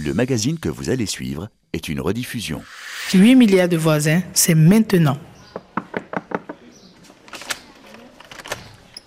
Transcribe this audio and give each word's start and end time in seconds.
Le 0.00 0.14
magazine 0.14 0.60
que 0.60 0.68
vous 0.68 0.90
allez 0.90 1.06
suivre 1.06 1.48
est 1.72 1.88
une 1.88 2.00
rediffusion. 2.00 2.62
8 3.12 3.34
milliards 3.34 3.68
de 3.68 3.76
voisins, 3.76 4.20
c'est 4.32 4.54
maintenant. 4.54 5.16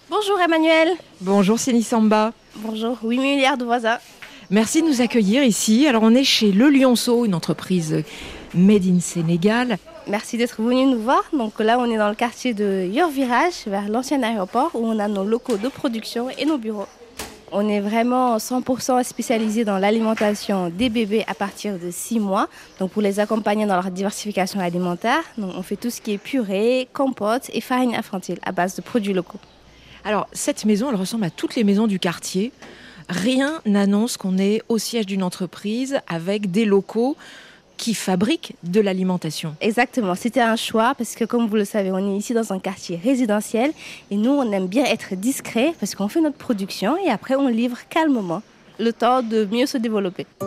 Bonjour 0.10 0.38
Emmanuel. 0.42 0.90
Bonjour 1.22 1.58
Céline 1.58 1.82
Samba. 1.82 2.34
Bonjour, 2.58 2.98
8 3.04 3.20
milliards 3.20 3.58
de 3.58 3.64
voisins. 3.64 4.00
Merci 4.50 4.82
de 4.82 4.88
nous 4.88 5.00
accueillir 5.00 5.46
ici. 5.46 5.88
Alors 5.88 6.04
on 6.04 6.14
est 6.14 6.26
chez 6.26 6.52
Le 6.52 6.70
Lionceau, 6.70 7.24
une 7.24 7.36
entreprise 7.36 8.04
made 8.54 8.86
in 8.86 9.00
Sénégal. 9.00 9.78
Merci 10.08 10.36
d'être 10.36 10.62
venu 10.62 10.88
nous 10.88 11.02
voir. 11.02 11.24
Donc 11.32 11.58
là, 11.62 11.80
on 11.80 11.90
est 11.90 11.98
dans 11.98 12.10
le 12.10 12.16
quartier 12.16 12.54
de 12.54 12.86
Yor 12.92 13.10
Virage, 13.10 13.64
vers 13.66 13.88
l'ancien 13.88 14.22
aéroport, 14.24 14.72
où 14.74 14.86
on 14.86 15.00
a 15.00 15.08
nos 15.08 15.24
locaux 15.24 15.56
de 15.56 15.70
production 15.70 16.30
et 16.38 16.46
nos 16.46 16.58
bureaux. 16.58 16.88
On 17.54 17.68
est 17.68 17.82
vraiment 17.82 18.38
100% 18.38 19.04
spécialisé 19.04 19.66
dans 19.66 19.78
l'alimentation 19.78 20.70
des 20.70 20.88
bébés 20.88 21.26
à 21.28 21.34
partir 21.34 21.78
de 21.78 21.92
6 21.92 22.22
mois, 22.22 22.48
donc 22.80 22.92
pour 22.92 23.02
les 23.02 23.20
accompagner 23.20 23.66
dans 23.66 23.76
leur 23.76 23.92
diversification 23.92 24.62
alimentaire. 24.62 25.22
Donc 25.38 25.52
on 25.58 25.62
fait 25.62 25.76
tout 25.76 25.90
ce 25.90 26.00
qui 26.00 26.14
est 26.14 26.18
purée, 26.18 26.88
compote 26.94 27.50
et 27.54 27.60
farine 27.60 27.94
infantile 27.94 28.40
à 28.44 28.54
base 28.54 28.78
de 28.78 28.82
produits 28.82 29.12
locaux. 29.12 29.40
Alors 30.06 30.28
cette 30.32 30.64
maison, 30.64 30.90
elle 30.92 30.96
ressemble 30.96 31.26
à 31.26 31.30
toutes 31.30 31.58
les 31.58 31.66
maisons 31.66 31.88
du 31.88 32.00
quartier. 32.00 32.54
Rien 33.10 33.60
n'annonce 33.66 34.16
qu'on 34.16 34.38
est 34.38 34.62
au 34.70 34.78
siège 34.78 35.06
d'une 35.06 35.22
entreprise 35.22 36.00
avec 36.08 36.52
des 36.52 36.64
locaux 36.64 37.18
qui 37.82 37.94
fabriquent 37.96 38.54
de 38.62 38.80
l'alimentation. 38.80 39.56
Exactement, 39.60 40.14
c'était 40.14 40.40
un 40.40 40.56
choix 40.56 40.94
parce 40.96 41.16
que 41.16 41.26
comme 41.26 41.48
vous 41.48 41.56
le 41.56 41.66
savez, 41.66 41.92
on 41.92 41.98
est 41.98 42.16
ici 42.16 42.36
dans 42.36 42.54
un 42.54 42.60
quartier 42.60 43.02
résidentiel 43.04 43.72
et 44.12 44.18
nous, 44.18 44.30
on 44.30 44.52
aime 44.52 44.68
bien 44.68 44.86
être 44.86 45.16
discret 45.16 45.74
parce 45.80 45.96
qu'on 45.96 46.08
fait 46.08 46.22
notre 46.22 46.38
production 46.38 46.96
et 47.04 47.10
après 47.10 47.34
on 47.34 47.48
livre 47.48 47.80
calmement, 47.90 48.44
le 48.80 48.94
temps 48.94 49.24
de 49.24 49.46
mieux 49.46 49.66
se 49.66 49.80
développer.« 49.80 50.28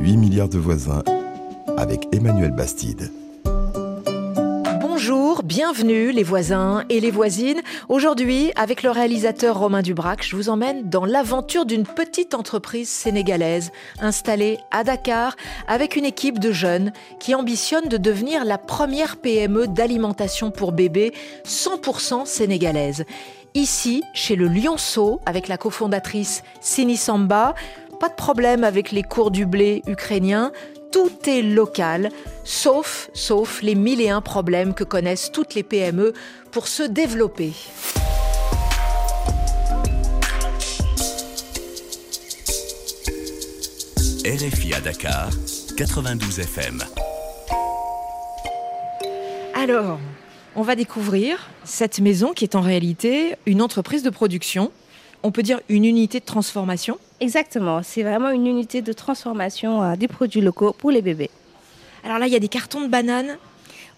8 0.00 0.16
milliards 0.16 0.48
de 0.48 0.58
voisins 0.58 1.02
avec 1.76 2.06
Emmanuel 2.12 2.52
Bastide. 2.52 3.10
Bienvenue 5.46 6.10
les 6.10 6.24
voisins 6.24 6.82
et 6.90 6.98
les 6.98 7.12
voisines. 7.12 7.62
Aujourd'hui, 7.88 8.50
avec 8.56 8.82
le 8.82 8.90
réalisateur 8.90 9.56
Romain 9.56 9.80
Dubrac, 9.80 10.24
je 10.24 10.34
vous 10.34 10.48
emmène 10.48 10.90
dans 10.90 11.04
l'aventure 11.04 11.66
d'une 11.66 11.84
petite 11.84 12.34
entreprise 12.34 12.88
sénégalaise 12.88 13.70
installée 14.00 14.58
à 14.72 14.82
Dakar 14.82 15.36
avec 15.68 15.94
une 15.94 16.04
équipe 16.04 16.40
de 16.40 16.50
jeunes 16.50 16.92
qui 17.20 17.36
ambitionne 17.36 17.88
de 17.88 17.96
devenir 17.96 18.44
la 18.44 18.58
première 18.58 19.18
PME 19.18 19.68
d'alimentation 19.68 20.50
pour 20.50 20.72
bébés 20.72 21.12
100% 21.44 22.26
sénégalaise. 22.26 23.04
Ici, 23.54 24.02
chez 24.14 24.34
le 24.34 24.48
Lionceau, 24.48 25.20
avec 25.26 25.46
la 25.46 25.58
cofondatrice 25.58 26.42
Sini 26.60 26.96
Samba, 26.96 27.54
pas 28.00 28.08
de 28.08 28.14
problème 28.14 28.64
avec 28.64 28.90
les 28.90 29.04
cours 29.04 29.30
du 29.30 29.46
blé 29.46 29.82
ukrainien, 29.86 30.50
tout 30.96 31.28
est 31.28 31.42
local, 31.42 32.08
sauf, 32.42 33.10
sauf 33.12 33.60
les 33.60 33.74
mille 33.74 34.00
et 34.00 34.08
un 34.08 34.22
problèmes 34.22 34.72
que 34.72 34.82
connaissent 34.82 35.30
toutes 35.30 35.54
les 35.54 35.62
PME 35.62 36.14
pour 36.52 36.68
se 36.68 36.82
développer. 36.82 37.52
RFI 44.24 44.72
à 44.72 44.80
Dakar, 44.80 45.28
92 45.76 46.38
FM. 46.38 46.82
Alors, 49.52 50.00
on 50.54 50.62
va 50.62 50.76
découvrir 50.76 51.50
cette 51.64 52.00
maison 52.00 52.32
qui 52.32 52.44
est 52.44 52.54
en 52.54 52.62
réalité 52.62 53.34
une 53.44 53.60
entreprise 53.60 54.02
de 54.02 54.08
production. 54.08 54.72
On 55.22 55.30
peut 55.30 55.42
dire 55.42 55.60
une 55.68 55.84
unité 55.84 56.20
de 56.20 56.24
transformation. 56.24 56.98
Exactement, 57.18 57.80
c'est 57.82 58.02
vraiment 58.02 58.28
une 58.28 58.46
unité 58.46 58.82
de 58.82 58.92
transformation 58.92 59.82
euh, 59.82 59.96
des 59.96 60.06
produits 60.06 60.42
locaux 60.42 60.74
pour 60.76 60.90
les 60.90 61.00
bébés. 61.00 61.30
Alors 62.04 62.18
là, 62.18 62.26
il 62.26 62.32
y 62.32 62.36
a 62.36 62.40
des 62.40 62.48
cartons 62.48 62.82
de 62.82 62.88
bananes. 62.88 63.38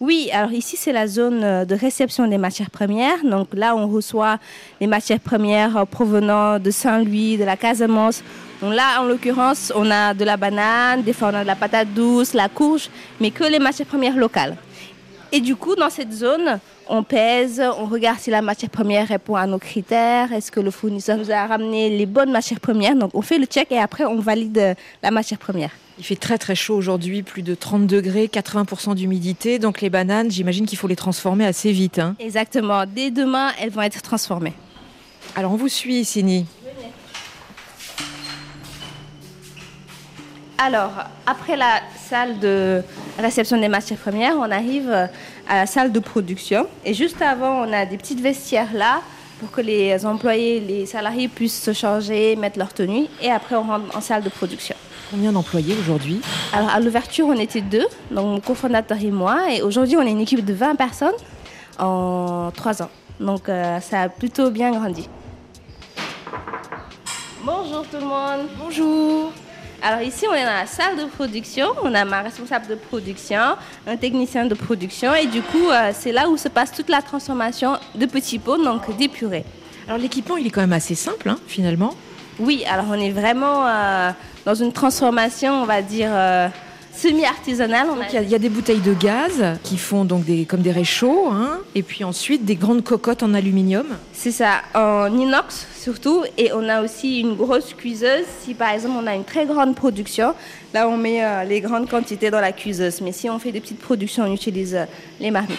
Oui, 0.01 0.31
alors 0.33 0.53
ici 0.53 0.77
c'est 0.77 0.93
la 0.93 1.09
zone 1.09 1.43
euh, 1.43 1.65
de 1.65 1.75
réception 1.75 2.29
des 2.29 2.39
matières 2.39 2.71
premières. 2.71 3.25
Donc 3.25 3.49
là, 3.55 3.75
on 3.75 3.89
reçoit 3.89 4.39
les 4.81 4.87
matières 4.87 5.19
premières 5.19 5.77
euh, 5.77 5.85
provenant 5.85 6.61
de 6.61 6.71
Saint-Louis, 6.71 7.37
de 7.37 7.45
la 7.45 7.57
Casamance. 7.57 8.23
Donc 8.63 8.75
là, 8.75 9.03
en 9.03 9.07
l'occurrence, 9.07 9.73
on 9.75 9.91
a 9.91 10.15
de 10.15 10.25
la 10.25 10.37
banane, 10.37 11.03
des 11.03 11.13
fois 11.13 11.31
on 11.33 11.35
a 11.35 11.43
de 11.43 11.47
la 11.49 11.57
patate 11.57 11.93
douce, 11.95 12.35
la 12.35 12.49
courge, 12.49 12.89
mais 13.21 13.33
que 13.33 13.43
les 13.43 13.59
matières 13.59 13.89
premières 13.89 14.17
locales. 14.17 14.57
Et 15.33 15.41
du 15.41 15.57
coup, 15.57 15.75
dans 15.75 15.91
cette 15.91 16.13
zone, 16.13 16.61
on 16.89 17.03
pèse, 17.03 17.63
on 17.79 17.87
regarde 17.87 18.19
si 18.19 18.31
la 18.31 18.43
matière 18.43 18.71
première 18.71 19.09
répond 19.09 19.35
à 19.37 19.47
nos 19.47 19.59
critères, 19.59 20.33
est-ce 20.33 20.51
que 20.51 20.61
le 20.61 20.71
fournisseur 20.71 21.17
nous 21.19 21.31
a 21.31 21.47
ramené 21.47 21.91
les 21.91 22.07
bonnes 22.07 22.31
matières 22.31 22.61
premières. 22.61 22.97
Donc 22.97 23.11
on 23.15 23.23
fait 23.23 23.39
le 23.39 23.47
check 23.47 23.71
et 23.71 23.79
après 23.79 24.05
on 24.05 24.21
valide 24.21 24.77
la 25.03 25.11
matière 25.11 25.39
première. 25.39 25.71
Il 25.99 26.05
fait 26.05 26.17
très 26.17 26.39
très 26.39 26.55
chaud 26.55 26.77
aujourd'hui, 26.77 27.23
plus 27.23 27.43
de 27.43 27.55
30 27.55 27.87
degrés, 27.87 28.27
80% 28.27 28.95
d'humidité. 28.95 29.59
Donc 29.59 29.81
les 29.81 29.91
bananes, 29.91 30.31
j'imagine 30.31 30.65
qu'il 30.65 30.79
faut 30.79 30.87
les 30.87 30.97
transformer 30.97 31.45
assez 31.45 31.73
vite. 31.73 31.99
Hein. 31.99 32.15
Exactement. 32.21 32.85
Dès 32.87 33.11
demain, 33.11 33.51
elles 33.61 33.71
vont 33.71 33.83
être 33.83 34.01
transformées. 34.03 34.55
Alors 35.35 35.53
on 35.53 35.57
vous 35.57 35.69
suit, 35.69 36.05
Sini. 36.05 36.47
Alors, 40.61 40.91
après 41.25 41.57
la 41.57 41.81
salle 41.97 42.41
de 42.41 42.83
réception 43.17 43.61
des 43.61 43.69
matières 43.69 43.99
premières, 43.99 44.35
on 44.37 44.51
arrive 44.51 45.09
à 45.49 45.57
la 45.57 45.67
salle 45.67 45.91
de 45.91 45.99
production. 45.99 46.67
Et 46.85 46.95
juste 46.95 47.21
avant, 47.23 47.67
on 47.67 47.73
a 47.73 47.87
des 47.87 47.97
petites 47.97 48.21
vestiaires 48.21 48.73
là 48.75 49.01
pour 49.41 49.51
que 49.51 49.61
les 49.61 50.05
employés, 50.05 50.61
les 50.61 50.85
salariés 50.85 51.29
puissent 51.29 51.63
se 51.63 51.73
changer, 51.73 52.37
mettre 52.37 52.59
leur 52.59 52.73
tenue. 52.73 53.07
Et 53.23 53.31
après, 53.31 53.57
on 53.57 53.63
rentre 53.63 53.97
en 53.97 54.01
salle 54.01 54.23
de 54.23 54.29
production. 54.29 54.77
Combien 55.11 55.33
d'employés 55.33 55.75
aujourd'hui 55.81 56.21
Alors, 56.53 56.69
à 56.69 56.81
l'ouverture, 56.81 57.27
on 57.27 57.39
était 57.39 57.63
deux, 57.63 57.87
donc 58.11 58.27
mon 58.27 58.41
cofondateur 58.41 58.99
et 59.03 59.11
moi. 59.11 59.51
Et 59.51 59.63
aujourd'hui, 59.63 59.97
on 59.97 60.03
est 60.03 60.11
une 60.11 60.21
équipe 60.21 60.45
de 60.45 60.53
20 60.53 60.75
personnes 60.75 61.15
en 61.79 62.51
trois 62.55 62.83
ans. 62.83 62.91
Donc, 63.19 63.49
euh, 63.49 63.81
ça 63.81 64.03
a 64.03 64.09
plutôt 64.09 64.51
bien 64.51 64.71
grandi. 64.71 65.09
Bonjour 67.43 67.87
tout 67.87 67.97
le 67.97 68.05
monde. 68.05 68.49
Bonjour. 68.59 69.33
Alors 69.81 70.01
ici, 70.03 70.27
on 70.29 70.35
est 70.35 70.45
dans 70.45 70.51
la 70.51 70.67
salle 70.67 70.97
de 70.97 71.05
production. 71.05 71.69
On 71.85 71.95
a 71.95 72.05
ma 72.05 72.23
responsable 72.23 72.67
de 72.67 72.75
production, 72.75 73.57
un 73.87 73.97
technicien 73.97 74.45
de 74.45 74.55
production. 74.55 75.15
Et 75.15 75.27
du 75.27 75.41
coup, 75.41 75.71
euh, 75.71 75.93
c'est 75.95 76.11
là 76.11 76.29
où 76.29 76.37
se 76.37 76.49
passe 76.49 76.73
toute 76.73 76.89
la 76.89 77.01
transformation 77.01 77.79
de 77.95 78.07
petits 78.07 78.41
pots, 78.41 78.63
donc 78.63 78.97
des 78.97 79.09
purées. 79.09 79.45
Alors 79.87 79.99
l'équipement, 80.01 80.37
il 80.37 80.47
est 80.49 80.51
quand 80.51 80.63
même 80.63 80.73
assez 80.73 80.97
simple, 80.97 81.29
hein, 81.29 81.39
finalement. 81.47 81.95
Oui, 82.41 82.65
alors 82.69 82.87
on 82.91 83.01
est 83.01 83.11
vraiment 83.11 83.67
euh, 83.67 84.11
dans 84.45 84.55
une 84.55 84.73
transformation, 84.73 85.63
on 85.63 85.65
va 85.65 85.81
dire, 85.81 86.11
euh, 86.13 86.49
semi-artisanale. 86.99 87.87
Il 88.13 88.29
y, 88.29 88.35
a 88.35 88.39
des 88.39 88.49
bouteilles 88.49 88.81
de 88.81 88.93
gaz 88.93 89.45
qui 89.63 89.79
font 89.79 90.05
donc 90.05 90.25
des, 90.25 90.45
comme 90.45 90.63
des 90.63 90.73
réchauds, 90.73 91.29
hein, 91.31 91.61
et 91.75 91.83
puis 91.83 92.03
ensuite 92.03 92.45
des 92.45 92.57
grandes 92.57 92.83
cocottes 92.83 93.23
en 93.23 93.35
aluminium. 93.35 93.87
C'est 94.13 94.33
ça, 94.33 94.63
en 94.75 95.17
inox 95.17 95.67
surtout, 95.81 96.25
et 96.37 96.53
on 96.53 96.69
a 96.69 96.83
aussi 96.83 97.21
une 97.21 97.35
grosse 97.35 97.73
cuiseuse. 97.75 98.25
Si 98.43 98.55
par 98.55 98.71
exemple 98.71 98.97
on 99.01 99.07
a 99.07 99.15
une 99.15 99.25
très 99.25 99.47
grande 99.47 99.77
production, 99.77 100.35
là 100.75 100.89
on 100.89 100.97
met 100.97 101.25
euh, 101.25 101.45
les 101.45 101.61
grandes 101.61 101.89
quantités 101.89 102.31
dans 102.31 102.41
la 102.41 102.53
cuiseuse. 102.53 103.01
Mais 103.01 103.13
si 103.13 103.31
on 103.31 103.39
fait 103.39 103.53
des 103.53 103.61
petites 103.61 103.81
productions, 103.81 104.25
on 104.25 104.35
utilise 104.35 104.75
euh, 104.75 104.85
les 105.21 105.31
marmites. 105.31 105.59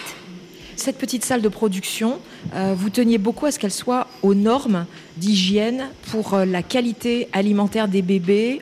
Cette 0.76 0.98
petite 0.98 1.24
salle 1.24 1.42
de 1.42 1.48
production, 1.48 2.20
euh, 2.54 2.74
vous 2.76 2.90
teniez 2.90 3.18
beaucoup 3.18 3.46
à 3.46 3.50
ce 3.50 3.58
qu'elle 3.58 3.70
soit 3.70 4.06
aux 4.22 4.34
normes 4.34 4.86
d'hygiène 5.16 5.88
pour 6.10 6.36
la 6.36 6.62
qualité 6.62 7.28
alimentaire 7.32 7.88
des 7.88 8.02
bébés 8.02 8.60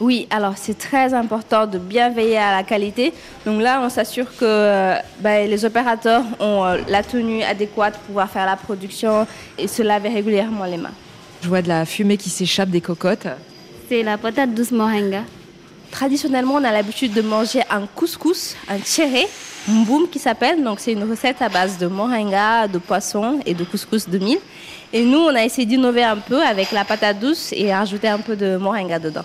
oui, 0.00 0.26
alors 0.30 0.54
c'est 0.56 0.78
très 0.78 1.12
important 1.12 1.66
de 1.66 1.78
bien 1.78 2.08
veiller 2.08 2.38
à 2.38 2.52
la 2.52 2.62
qualité. 2.62 3.12
Donc 3.44 3.60
là, 3.60 3.82
on 3.84 3.90
s'assure 3.90 4.34
que 4.34 4.44
euh, 4.46 4.96
ben, 5.20 5.48
les 5.48 5.64
opérateurs 5.66 6.24
ont 6.40 6.64
euh, 6.64 6.78
la 6.88 7.02
tenue 7.02 7.42
adéquate 7.42 7.94
pour 7.94 8.02
pouvoir 8.04 8.30
faire 8.30 8.46
la 8.46 8.56
production 8.56 9.26
et 9.58 9.68
se 9.68 9.82
laver 9.82 10.08
régulièrement 10.08 10.64
les 10.64 10.78
mains. 10.78 10.94
Je 11.42 11.48
vois 11.48 11.60
de 11.60 11.68
la 11.68 11.84
fumée 11.84 12.16
qui 12.16 12.30
s'échappe 12.30 12.70
des 12.70 12.80
cocottes. 12.80 13.26
C'est 13.90 14.02
la 14.02 14.16
patate 14.16 14.54
douce 14.54 14.72
moringa. 14.72 15.22
Traditionnellement, 15.90 16.54
on 16.54 16.64
a 16.64 16.72
l'habitude 16.72 17.12
de 17.12 17.20
manger 17.20 17.60
un 17.68 17.86
couscous, 17.94 18.56
un 18.68 18.78
tchéré, 18.78 19.26
mboum 19.68 20.08
qui 20.08 20.18
s'appelle. 20.18 20.62
Donc 20.64 20.80
c'est 20.80 20.92
une 20.92 21.08
recette 21.10 21.42
à 21.42 21.50
base 21.50 21.76
de 21.76 21.88
moringa, 21.88 22.68
de 22.68 22.78
poisson 22.78 23.40
et 23.44 23.52
de 23.52 23.64
couscous 23.64 24.08
de 24.08 24.16
mil. 24.16 24.38
Et 24.94 25.04
nous, 25.04 25.18
on 25.18 25.34
a 25.34 25.44
essayé 25.44 25.66
d'innover 25.66 26.04
un 26.04 26.16
peu 26.16 26.42
avec 26.42 26.72
la 26.72 26.84
patate 26.84 27.18
douce 27.18 27.52
et 27.52 27.74
rajouter 27.74 28.08
un 28.08 28.18
peu 28.18 28.34
de 28.34 28.56
moringa 28.56 28.98
dedans. 28.98 29.24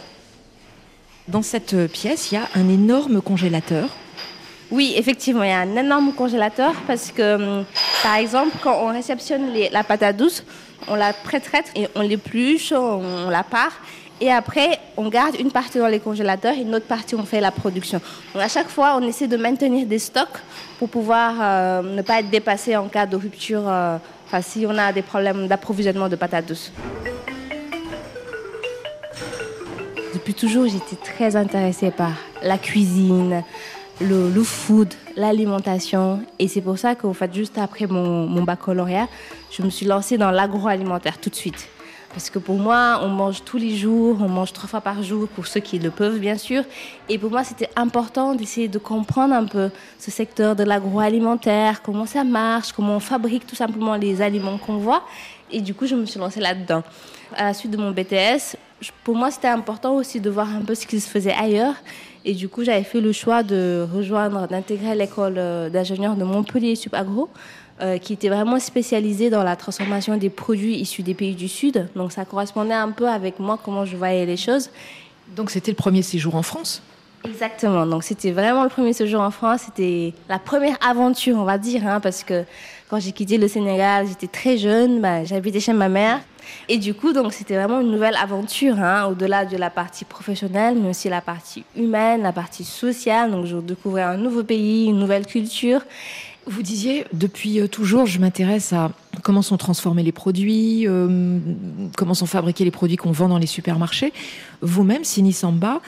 Dans 1.27 1.41
cette 1.41 1.87
pièce, 1.87 2.31
il 2.31 2.35
y 2.35 2.37
a 2.37 2.47
un 2.53 2.69
énorme 2.69 3.19
congélateur. 3.19 3.89
Oui, 4.69 4.93
effectivement, 4.95 5.43
il 5.43 5.49
y 5.49 5.53
a 5.53 5.59
un 5.59 5.75
énorme 5.75 6.13
congélateur 6.13 6.73
parce 6.85 7.11
que, 7.11 7.35
hum, 7.35 7.65
par 8.03 8.15
exemple, 8.15 8.55
quand 8.61 8.77
on 8.83 8.91
réceptionne 8.91 9.51
la 9.71 9.83
patate 9.83 10.17
douce, 10.17 10.43
on 10.87 10.95
la 10.95 11.13
pré-traite 11.13 11.71
et 11.75 11.87
on 11.95 12.01
l'épluche, 12.01 12.71
on, 12.71 13.29
la 13.29 13.43
part. 13.43 13.71
Et 14.21 14.31
après, 14.31 14.79
on 14.97 15.09
garde 15.09 15.35
une 15.39 15.51
partie 15.51 15.79
dans 15.79 15.87
les 15.87 15.99
congélateurs 15.99 16.53
et 16.53 16.61
une 16.61 16.75
autre 16.75 16.85
partie, 16.85 17.15
on 17.15 17.23
fait 17.23 17.41
la 17.41 17.51
production. 17.51 17.99
Donc 18.33 18.43
à 18.43 18.47
chaque 18.47 18.69
fois, 18.69 18.95
on 18.95 19.01
essaie 19.01 19.27
de 19.27 19.35
maintenir 19.35 19.87
des 19.87 19.99
stocks 19.99 20.39
pour 20.77 20.89
pouvoir 20.89 21.33
euh, 21.41 21.81
ne 21.81 22.01
pas 22.01 22.19
être 22.19 22.29
dépassé 22.29 22.77
en 22.77 22.87
cas 22.87 23.05
de 23.05 23.15
rupture 23.15 23.63
euh, 23.67 23.97
si 24.41 24.65
on 24.67 24.77
a 24.77 24.93
des 24.93 25.01
problèmes 25.01 25.47
d'approvisionnement 25.47 26.07
de 26.07 26.15
patates 26.15 26.45
douces. 26.45 26.71
Depuis 30.25 30.47
toujours, 30.47 30.67
j'étais 30.67 30.95
très 30.95 31.35
intéressée 31.35 31.91
par 31.91 32.13
la 32.41 32.57
cuisine, 32.57 33.43
le, 34.01 34.43
food, 34.43 34.91
l'alimentation. 35.15 36.19
Et 36.39 36.47
c'est 36.47 36.61
pour 36.61 36.79
ça 36.79 36.95
qu'en 36.95 37.13
fait, 37.13 37.31
juste 37.31 37.59
après 37.59 37.85
mon, 37.85 38.25
mon 38.25 38.41
baccalauréat, 38.41 39.07
je 39.51 39.61
me 39.61 39.69
suis 39.69 39.85
lancée 39.85 40.17
dans 40.17 40.31
l'agroalimentaire 40.31 41.19
tout 41.19 41.29
de 41.29 41.35
suite. 41.35 41.67
Parce 42.09 42.31
que 42.31 42.39
pour 42.39 42.57
moi, 42.57 43.01
on 43.03 43.09
mange 43.09 43.43
tous 43.43 43.57
les 43.57 43.75
jours, 43.75 44.17
on 44.19 44.27
mange 44.27 44.51
trois 44.51 44.67
fois 44.67 44.81
par 44.81 45.03
jour 45.03 45.27
pour 45.27 45.45
ceux 45.45 45.59
qui 45.59 45.77
le 45.77 45.91
peuvent, 45.91 46.17
bien 46.17 46.39
sûr. 46.39 46.63
Et 47.07 47.19
pour 47.19 47.29
moi, 47.29 47.43
c'était 47.43 47.69
important 47.75 48.33
d'essayer 48.33 48.67
de 48.67 48.79
comprendre 48.79 49.35
un 49.35 49.45
peu 49.45 49.69
ce 49.99 50.09
secteur 50.09 50.55
de 50.55 50.63
l'agroalimentaire, 50.63 51.83
comment 51.83 52.07
ça 52.07 52.23
marche, 52.23 52.71
comment 52.71 52.95
on 52.95 52.99
fabrique 52.99 53.45
tout 53.45 53.55
simplement 53.55 53.95
les 53.95 54.23
aliments 54.23 54.57
qu'on 54.57 54.77
voit. 54.77 55.03
Et 55.51 55.61
du 55.61 55.75
coup, 55.75 55.85
je 55.85 55.93
me 55.93 56.07
suis 56.07 56.19
lancée 56.19 56.39
là-dedans. 56.39 56.81
À 57.37 57.43
la 57.43 57.53
suite 57.53 57.69
de 57.69 57.77
mon 57.77 57.91
BTS, 57.91 58.57
pour 59.03 59.15
moi, 59.15 59.31
c'était 59.31 59.47
important 59.47 59.95
aussi 59.95 60.19
de 60.19 60.29
voir 60.29 60.49
un 60.49 60.61
peu 60.61 60.75
ce 60.75 60.85
qui 60.85 60.99
se 60.99 61.09
faisait 61.09 61.33
ailleurs. 61.33 61.75
Et 62.23 62.33
du 62.33 62.49
coup, 62.49 62.63
j'avais 62.63 62.83
fait 62.83 63.01
le 63.01 63.11
choix 63.11 63.43
de 63.43 63.87
rejoindre, 63.93 64.47
d'intégrer 64.47 64.95
l'école 64.95 65.35
euh, 65.37 65.69
d'ingénieurs 65.69 66.15
de 66.15 66.23
Montpellier 66.23 66.75
Subagro, 66.75 67.29
euh, 67.81 67.97
qui 67.97 68.13
était 68.13 68.29
vraiment 68.29 68.59
spécialisée 68.59 69.29
dans 69.29 69.43
la 69.43 69.55
transformation 69.55 70.17
des 70.17 70.29
produits 70.29 70.75
issus 70.75 71.03
des 71.03 71.13
pays 71.13 71.35
du 71.35 71.47
Sud. 71.47 71.87
Donc, 71.95 72.11
ça 72.11 72.25
correspondait 72.25 72.73
un 72.73 72.91
peu 72.91 73.07
avec 73.07 73.39
moi, 73.39 73.59
comment 73.63 73.85
je 73.85 73.95
voyais 73.95 74.25
les 74.25 74.37
choses. 74.37 74.69
Donc 75.35 75.49
c'était 75.49 75.71
le 75.71 75.75
premier 75.75 76.01
séjour 76.01 76.35
en 76.35 76.43
France? 76.43 76.81
Exactement. 77.23 77.85
Donc 77.87 78.03
c'était 78.03 78.31
vraiment 78.31 78.63
le 78.63 78.69
premier 78.69 78.93
séjour 78.93 79.21
en 79.21 79.31
France. 79.31 79.61
C'était 79.65 80.13
la 80.29 80.37
première 80.37 80.77
aventure, 80.87 81.37
on 81.37 81.43
va 81.43 81.57
dire, 81.57 81.87
hein, 81.87 81.99
parce 81.99 82.23
que 82.23 82.43
quand 82.89 82.99
j'ai 82.99 83.11
quitté 83.11 83.37
le 83.37 83.47
Sénégal, 83.47 84.07
j'étais 84.07 84.27
très 84.27 84.57
jeune. 84.57 85.01
Bah, 85.01 85.23
J'habitais 85.23 85.59
chez 85.59 85.73
ma 85.73 85.89
mère. 85.89 86.19
Et 86.69 86.77
du 86.77 86.93
coup, 86.93 87.13
donc 87.13 87.33
c'était 87.33 87.55
vraiment 87.55 87.81
une 87.81 87.91
nouvelle 87.91 88.15
aventure, 88.15 88.79
hein, 88.79 89.07
au-delà 89.07 89.45
de 89.45 89.57
la 89.57 89.69
partie 89.69 90.05
professionnelle, 90.05 90.77
mais 90.81 90.89
aussi 90.89 91.09
la 91.09 91.21
partie 91.21 91.63
humaine, 91.75 92.21
la 92.21 92.31
partie 92.31 92.63
sociale. 92.63 93.31
Donc 93.31 93.45
je 93.45 93.57
découvrais 93.57 94.03
un 94.03 94.17
nouveau 94.17 94.43
pays, 94.43 94.85
une 94.85 94.99
nouvelle 94.99 95.25
culture. 95.25 95.81
Vous 96.47 96.61
disiez, 96.61 97.05
depuis 97.11 97.59
euh, 97.59 97.67
toujours, 97.67 98.05
je 98.05 98.19
m'intéresse 98.19 98.71
à 98.71 98.91
comment 99.23 99.41
sont 99.41 99.57
transformés 99.57 100.03
les 100.03 100.11
produits, 100.11 100.87
euh, 100.87 101.39
comment 101.97 102.13
sont 102.13 102.27
fabriqués 102.27 102.63
les 102.63 102.71
produits 102.71 102.97
qu'on 102.97 103.11
vend 103.11 103.29
dans 103.29 103.39
les 103.39 103.47
supermarchés. 103.47 104.13
Vous-même, 104.61 105.03
Sini 105.03 105.33
Samba, 105.33 105.81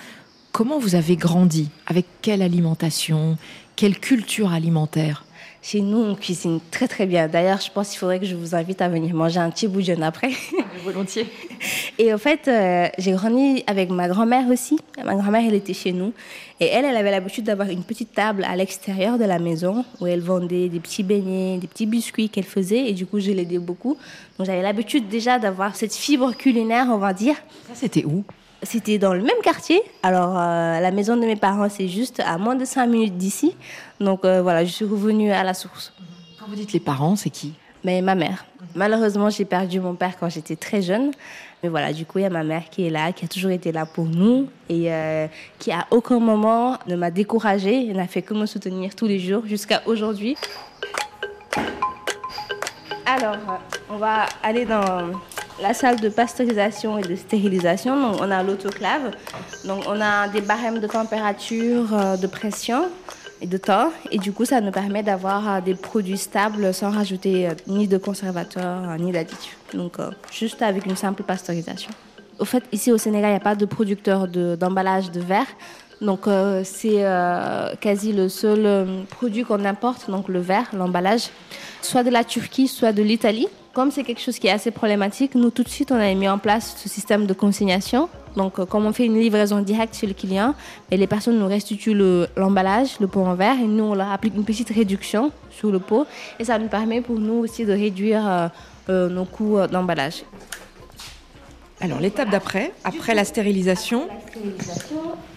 comment 0.52 0.80
vous 0.80 0.96
avez 0.96 1.16
grandi? 1.16 1.70
Avec 1.86 2.08
quelle 2.24 2.42
alimentation? 2.42 3.38
Quelle 3.76 4.00
culture 4.00 4.52
alimentaire? 4.52 5.27
Chez 5.70 5.82
nous, 5.82 5.98
on 5.98 6.16
cuisine 6.16 6.62
très 6.72 6.88
très 6.88 7.06
bien. 7.06 7.28
D'ailleurs, 7.28 7.60
je 7.60 7.70
pense 7.70 7.90
qu'il 7.90 8.00
faudrait 8.00 8.22
que 8.22 8.26
je 8.26 8.38
vous 8.38 8.56
invite 8.56 8.82
à 8.82 8.88
venir 8.88 9.14
manger 9.14 9.42
un 9.42 9.50
petit 9.50 9.68
bout 9.68 9.82
de 9.82 9.88
jeûne 9.88 10.02
après. 10.02 10.30
Volontiers. 10.86 11.28
Et 12.00 12.14
en 12.14 12.18
fait, 12.18 12.48
euh, 12.48 12.88
j'ai 12.98 13.12
grandi 13.12 13.66
avec 13.68 13.90
ma 13.90 14.08
grand-mère 14.08 14.48
aussi. 14.48 14.80
Ma 15.04 15.16
grand-mère, 15.16 15.44
elle 15.46 15.56
était 15.56 15.74
chez 15.74 15.92
nous. 15.92 16.14
Et 16.62 16.68
elle, 16.68 16.86
elle 16.86 16.96
avait 16.96 17.12
l'habitude 17.12 17.44
d'avoir 17.44 17.68
une 17.70 17.84
petite 17.84 18.14
table 18.14 18.46
à 18.46 18.56
l'extérieur 18.56 19.18
de 19.18 19.26
la 19.26 19.40
maison 19.40 19.84
où 20.00 20.08
elle 20.08 20.22
vendait 20.22 20.70
des 20.70 20.80
petits 20.80 21.04
beignets, 21.04 21.58
des 21.58 21.68
petits 21.68 21.86
biscuits 21.86 22.30
qu'elle 22.30 22.46
faisait. 22.46 22.88
Et 22.88 22.94
du 22.94 23.06
coup, 23.06 23.20
je 23.20 23.32
l'aidais 23.32 23.60
beaucoup. 23.60 23.98
Donc, 24.38 24.48
j'avais 24.48 24.62
l'habitude 24.62 25.10
déjà 25.10 25.38
d'avoir 25.38 25.76
cette 25.76 25.94
fibre 25.94 26.32
culinaire, 26.32 26.88
on 26.90 26.98
va 26.98 27.12
dire. 27.12 27.36
Ça, 27.68 27.74
c'était 27.76 28.06
où? 28.06 28.24
C'était 28.64 28.98
dans 28.98 29.14
le 29.14 29.22
même 29.22 29.38
quartier. 29.44 29.82
Alors, 30.02 30.36
euh, 30.38 30.80
la 30.80 30.92
maison 30.92 31.16
de 31.16 31.22
mes 31.22 31.36
parents, 31.36 31.70
c'est 31.70 31.88
juste 31.88 32.20
à 32.20 32.38
moins 32.38 32.56
de 32.56 32.66
5 32.66 32.88
minutes 32.88 33.18
d'ici. 33.18 33.56
Donc, 34.00 34.26
euh, 34.26 34.42
voilà, 34.42 34.66
je 34.66 34.72
suis 34.72 34.86
revenue 34.86 35.32
à 35.32 35.44
la 35.44 35.54
source. 35.54 35.94
Quand 36.40 36.48
vous 36.48 36.56
dites 36.56 36.74
les 36.74 36.80
parents, 36.80 37.16
c'est 37.16 37.30
qui? 37.30 37.54
Mais 37.84 38.02
ma 38.02 38.16
mère. 38.16 38.46
Malheureusement, 38.76 39.30
j'ai 39.30 39.46
perdu 39.46 39.80
mon 39.80 39.94
père 39.94 40.18
quand 40.20 40.30
j'étais 40.30 40.56
très 40.56 40.82
jeune. 40.82 41.12
Mais 41.62 41.70
voilà, 41.70 41.94
du 41.94 42.06
coup, 42.06 42.18
il 42.20 42.24
y 42.24 42.26
a 42.26 42.30
ma 42.30 42.44
mère 42.44 42.70
qui 42.70 42.86
est 42.86 42.90
là, 42.90 43.12
qui 43.12 43.26
a 43.26 43.28
toujours 43.28 43.52
été 43.52 43.72
là 43.72 43.86
pour 43.86 44.06
nous 44.06 44.48
et 44.70 44.92
euh, 44.92 45.28
qui 45.60 45.72
à 45.72 45.86
aucun 45.92 46.20
moment 46.20 46.78
ne 46.88 46.96
m'a 46.96 47.12
découragée. 47.12 47.88
Elle 47.90 47.98
n'a 47.98 48.08
fait 48.08 48.24
que 48.24 48.34
me 48.34 48.46
soutenir 48.46 48.96
tous 48.96 49.06
les 49.06 49.20
jours 49.20 49.46
jusqu'à 49.46 49.82
aujourd'hui. 49.86 50.36
Alors, 53.06 53.38
on 53.90 53.98
va 53.98 54.26
aller 54.44 54.66
dans 54.66 55.12
la 55.62 55.74
salle 55.74 56.00
de 56.00 56.10
pasteurisation 56.10 56.98
et 56.98 57.02
de 57.02 57.16
stérilisation. 57.16 58.00
Donc, 58.00 58.22
on 58.22 58.30
a 58.32 58.44
l'autoclave. 58.44 59.12
Donc, 59.66 59.84
on 59.88 60.00
a 60.02 60.28
des 60.28 60.42
barèmes 60.42 60.80
de 60.80 60.88
température, 60.88 61.94
euh, 61.94 62.18
de 62.18 62.28
pression 62.28 62.86
et 63.42 63.48
de 63.48 63.58
temps. 63.58 63.90
Et 64.12 64.18
du 64.18 64.32
coup, 64.32 64.46
ça 64.46 64.62
nous 64.62 64.72
permet 64.72 65.04
d'avoir 65.04 65.48
euh, 65.56 65.62
des 65.62 65.76
produits 65.76 66.18
stables 66.18 66.74
sans 66.74 66.92
rajouter 66.92 67.48
euh, 67.48 67.52
ni 67.68 67.88
de 67.88 67.98
conservateurs 67.98 68.90
euh, 68.90 68.98
ni 68.98 69.12
d'additifs. 69.12 69.58
Donc, 69.74 69.98
juste 70.32 70.62
avec 70.62 70.86
une 70.86 70.96
simple 70.96 71.24
pasteurisation. 71.24 71.92
Au 72.40 72.46
fait, 72.46 72.64
ici 72.72 72.92
au 72.92 72.98
Sénégal, 72.98 73.30
il 73.32 73.34
n'y 73.34 73.38
a 73.38 73.44
pas 73.44 73.56
de 73.56 73.66
producteur 73.66 74.28
de- 74.28 74.56
d'emballage 74.56 75.12
de, 75.12 75.20
verre. 75.22 75.48
Donc, 76.02 76.26
c'est 76.64 77.04
quasi 77.82 78.14
le 78.14 78.30
seul 78.30 78.88
produit 79.10 79.44
qu'on 79.44 79.66
importe, 79.66 80.12
donc 80.12 80.28
le 80.30 80.40
verre, 80.40 80.68
l'emballage, 80.78 81.30
soit 81.82 82.04
de 82.04 82.12
la 82.12 82.24
Turquie, 82.24 82.68
soit 82.68 82.92
de 82.94 83.02
l'Italie. 83.02 83.48
Comme 83.78 83.92
c'est 83.92 84.02
quelque 84.04 84.22
chose 84.22 84.40
qui 84.40 84.48
est 84.48 84.52
assez 84.52 84.72
problématique, 84.72 85.36
nous, 85.36 85.52
tout 85.52 85.62
de 85.62 85.70
suite, 85.70 85.92
on 85.92 86.00
a 86.00 86.12
mis 86.16 86.28
en 86.28 86.40
place 86.40 86.76
ce 86.84 86.90
système 86.90 87.28
de 87.28 87.34
consignation. 87.34 88.10
Donc, 88.36 88.58
euh, 88.58 88.66
comme 88.66 88.88
on 88.88 88.92
fait 88.92 89.06
une 89.06 89.20
livraison 89.20 89.62
directe 89.62 89.96
chez 89.96 90.08
le 90.08 90.16
client, 90.16 90.56
et 90.90 90.98
les 90.98 91.06
personnes 91.06 91.38
nous 91.38 91.46
restituent 91.48 91.94
le- 91.94 92.28
l'emballage, 92.36 93.00
le, 93.00 93.06
pot 93.06 93.22
en 93.22 93.36
verre, 93.36 93.60
et 93.60 93.68
nous, 93.68 93.84
on 93.84 93.94
leur 93.94 94.12
applique 94.12 94.34
une 94.36 94.46
petite 94.46 94.70
réduction 94.70 95.32
sur 95.52 95.70
le 95.72 95.78
pot. 95.78 96.08
Et 96.40 96.46
ça 96.46 96.58
nous 96.58 96.70
permet 96.70 97.02
pour 97.02 97.20
nous 97.20 97.36
aussi 97.36 97.66
de 97.66 97.72
réduire 97.72 98.28
euh, 98.28 98.48
euh, 98.90 99.10
nos 99.10 99.26
coûts 99.26 99.60
d'emballage. 99.72 100.24
Alors, 101.80 102.00
l'étape 102.00 102.32
d'après, 102.32 102.74
après 102.84 103.14
la 103.14 103.26
stérilisation, 103.26 104.08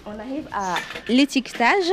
on 0.06 0.18
arrive 0.18 0.48
à 0.54 0.76
l'étiquetage. 1.08 1.92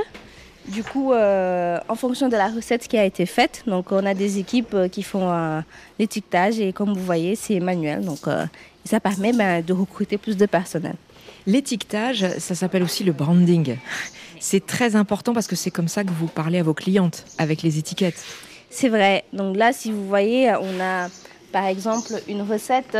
Du 0.68 0.84
coup, 0.84 1.14
euh, 1.14 1.80
en 1.88 1.96
fonction 1.96 2.28
de 2.28 2.36
la 2.36 2.50
recette 2.50 2.88
qui 2.88 2.98
a 2.98 3.06
été 3.06 3.26
faite, 3.26 3.64
donc 3.68 3.92
on 3.92 4.06
a 4.06 4.14
des 4.14 4.38
équipes 4.38 4.74
euh, 4.74 4.88
qui 4.90 5.02
font 5.02 5.32
euh, 5.32 5.62
l'étiquetage 5.98 6.60
et 6.60 6.74
comme 6.74 6.94
vous 6.94 7.04
voyez, 7.04 7.36
c'est 7.36 7.62
manuel. 7.62 8.04
Donc 8.04 8.28
euh, 8.28 8.46
ça 8.84 9.00
permet 9.00 9.32
ben, 9.32 9.64
de 9.64 9.72
recruter 9.72 10.18
plus 10.18 10.36
de 10.36 10.46
personnel. 10.46 10.96
l'étiquetage, 11.46 12.26
ça 12.38 12.54
s'appelle 12.54 12.84
aussi 12.84 13.06
le 13.06 13.14
branding. 13.14 13.78
C'est 14.40 14.66
très 14.66 14.98
important 14.98 15.34
parce 15.34 15.48
que 15.48 15.56
c'est 15.56 15.72
comme 15.72 15.88
ça 15.88 16.04
que 16.04 16.12
vous 16.12 16.28
parlez 16.28 16.60
à 16.60 16.64
vos 16.64 16.74
clientes, 16.74 17.26
avec 17.38 17.62
les 17.62 17.80
étiquettes. 17.80 18.22
C'est 18.70 18.90
vrai. 18.90 19.24
Donc 19.32 19.56
là, 19.56 19.72
si 19.72 19.92
vous 19.92 20.06
voyez, 20.06 20.54
on 20.62 20.82
a 20.82 21.08
par 21.54 21.66
exemple 21.66 22.12
une 22.28 22.42
recette 22.42 22.98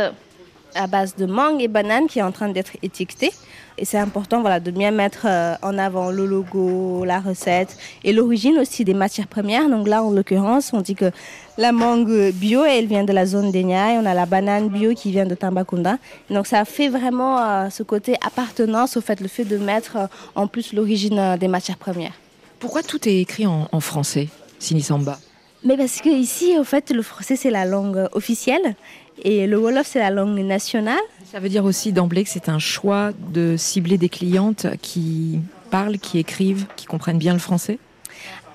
à 0.74 0.86
base 0.86 1.16
de 1.16 1.26
mangue 1.26 1.60
et 1.60 1.68
banane 1.68 2.06
qui 2.06 2.18
est 2.18 2.22
en 2.22 2.32
train 2.32 2.48
d'être 2.48 2.72
étiquetée. 2.82 3.30
Et 3.78 3.84
c'est 3.84 3.98
important 3.98 4.40
voilà, 4.40 4.58
de 4.58 4.72
bien 4.72 4.90
mettre 4.90 5.26
euh, 5.26 5.54
en 5.62 5.78
avant 5.78 6.10
le 6.10 6.26
logo, 6.26 7.04
la 7.04 7.20
recette 7.20 7.76
et 8.02 8.12
l'origine 8.12 8.58
aussi 8.58 8.84
des 8.84 8.92
matières 8.94 9.28
premières. 9.28 9.68
Donc 9.68 9.86
là, 9.86 10.02
en 10.02 10.10
l'occurrence, 10.10 10.72
on 10.72 10.80
dit 10.80 10.96
que 10.96 11.12
la 11.56 11.70
mangue 11.70 12.32
bio, 12.32 12.64
elle 12.64 12.86
vient 12.86 13.04
de 13.04 13.12
la 13.12 13.24
zone 13.24 13.52
d'Enya 13.52 13.94
et 13.94 13.98
on 13.98 14.06
a 14.06 14.14
la 14.14 14.26
banane 14.26 14.68
bio 14.68 14.94
qui 14.94 15.12
vient 15.12 15.26
de 15.26 15.34
Tambacounda. 15.36 15.98
Donc 16.28 16.48
ça 16.48 16.64
fait 16.64 16.88
vraiment 16.88 17.38
euh, 17.38 17.70
ce 17.70 17.84
côté 17.84 18.16
appartenance 18.26 18.96
au 18.96 19.00
fait, 19.00 19.20
le 19.20 19.28
fait 19.28 19.44
de 19.44 19.58
mettre 19.58 19.96
euh, 19.96 20.06
en 20.34 20.48
plus 20.48 20.72
l'origine 20.72 21.36
des 21.38 21.48
matières 21.48 21.78
premières. 21.78 22.14
Pourquoi 22.58 22.82
tout 22.82 23.08
est 23.08 23.20
écrit 23.20 23.46
en, 23.46 23.68
en 23.70 23.80
français, 23.80 24.26
Sinisamba 24.58 25.18
Mais 25.62 25.76
parce 25.76 26.00
que 26.00 26.08
ici, 26.08 26.58
au 26.58 26.64
fait, 26.64 26.90
le 26.90 27.02
français 27.02 27.36
c'est 27.36 27.50
la 27.50 27.64
langue 27.64 28.08
officielle 28.12 28.74
et 29.22 29.46
le 29.46 29.56
wolof 29.56 29.86
c'est 29.86 30.00
la 30.00 30.10
langue 30.10 30.38
nationale. 30.40 30.98
Ça 31.30 31.40
veut 31.40 31.50
dire 31.50 31.66
aussi 31.66 31.92
d'emblée 31.92 32.24
que 32.24 32.30
c'est 32.30 32.48
un 32.48 32.58
choix 32.58 33.10
de 33.12 33.56
cibler 33.58 33.98
des 33.98 34.08
clientes 34.08 34.66
qui 34.80 35.40
parlent, 35.70 35.98
qui 35.98 36.18
écrivent, 36.18 36.64
qui 36.74 36.86
comprennent 36.86 37.18
bien 37.18 37.34
le 37.34 37.38
français 37.38 37.78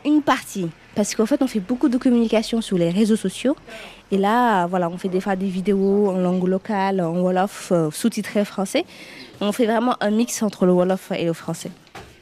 Une 0.06 0.24
partie, 0.24 0.70
parce 0.96 1.13
qu'en 1.13 1.27
fait, 1.27 1.44
on 1.44 1.48
fait 1.48 1.60
beaucoup 1.60 1.88
de 1.88 2.00
communication 2.00 2.62
sur 2.62 2.80
les 2.80 2.89
réseaux 2.89 3.15
sociaux. 3.15 3.56
Et 4.10 4.18
là, 4.18 4.65
voilà, 4.65 4.89
on 4.89 4.98
fait 4.98 5.08
des 5.08 5.22
fois 5.22 5.36
des 5.36 5.50
vidéos 5.50 6.10
en 6.10 6.18
langue 6.18 6.48
locale, 6.48 7.00
en 7.01 7.15
wolof, 7.22 7.72
euh, 7.72 7.92
sous-titré 7.92 8.44
français. 8.44 8.86
On 9.39 9.51
fait 9.51 9.68
vraiment 9.68 9.96
un 10.01 10.10
mix 10.10 10.42
entre 10.42 10.65
le 10.65 10.72
wolof 10.72 11.12
et 11.12 11.25
le 11.25 11.34
français. 11.34 11.70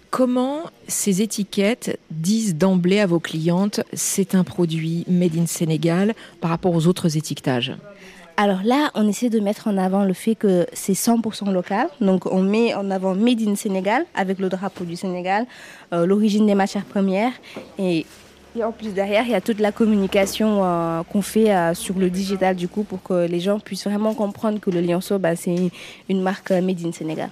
Comment 0.09 0.63
ces 0.89 1.21
étiquettes 1.21 1.97
disent 2.09 2.57
d'emblée 2.57 2.99
à 2.99 3.05
vos 3.05 3.21
clientes 3.21 3.79
c'est 3.93 4.35
un 4.35 4.43
produit 4.43 5.05
made 5.07 5.37
in 5.37 5.45
Sénégal 5.45 6.13
par 6.41 6.49
rapport 6.49 6.75
aux 6.75 6.87
autres 6.87 7.15
étiquetages? 7.15 7.71
Alors 8.37 8.61
là, 8.63 8.91
on 8.95 9.07
essaie 9.07 9.29
de 9.29 9.39
mettre 9.39 9.67
en 9.67 9.77
avant 9.77 10.03
le 10.03 10.13
fait 10.13 10.35
que 10.35 10.65
c'est 10.73 10.93
100% 10.93 11.51
local. 11.51 11.87
Donc 11.99 12.25
on 12.25 12.41
met 12.41 12.73
en 12.73 12.89
avant 12.89 13.13
Made 13.13 13.41
in 13.47 13.55
Sénégal 13.55 14.05
avec 14.15 14.39
le 14.39 14.49
drapeau 14.49 14.83
du 14.83 14.95
Sénégal, 14.95 15.45
euh, 15.93 16.05
l'origine 16.05 16.45
des 16.45 16.55
matières 16.55 16.85
premières. 16.85 17.33
Et, 17.77 18.05
en 18.61 18.71
plus 18.71 18.89
derrière, 18.93 19.23
il 19.25 19.31
y 19.31 19.35
a 19.35 19.41
toute 19.41 19.59
la 19.59 19.71
communication 19.71 20.61
euh, 20.63 21.03
qu'on 21.03 21.21
fait 21.21 21.53
euh, 21.55 21.73
sur 21.73 21.97
le 21.97 22.09
digital 22.09 22.55
du 22.55 22.67
coup 22.67 22.83
pour 22.83 23.01
que 23.01 23.25
les 23.25 23.39
gens 23.39 23.59
puissent 23.59 23.85
vraiment 23.85 24.13
comprendre 24.13 24.59
que 24.59 24.69
le 24.69 24.81
Lionceau, 24.81 25.19
bah, 25.19 25.35
c'est 25.35 25.71
une 26.09 26.21
marque 26.21 26.51
Made 26.51 26.85
in 26.85 26.91
Sénégal. 26.91 27.29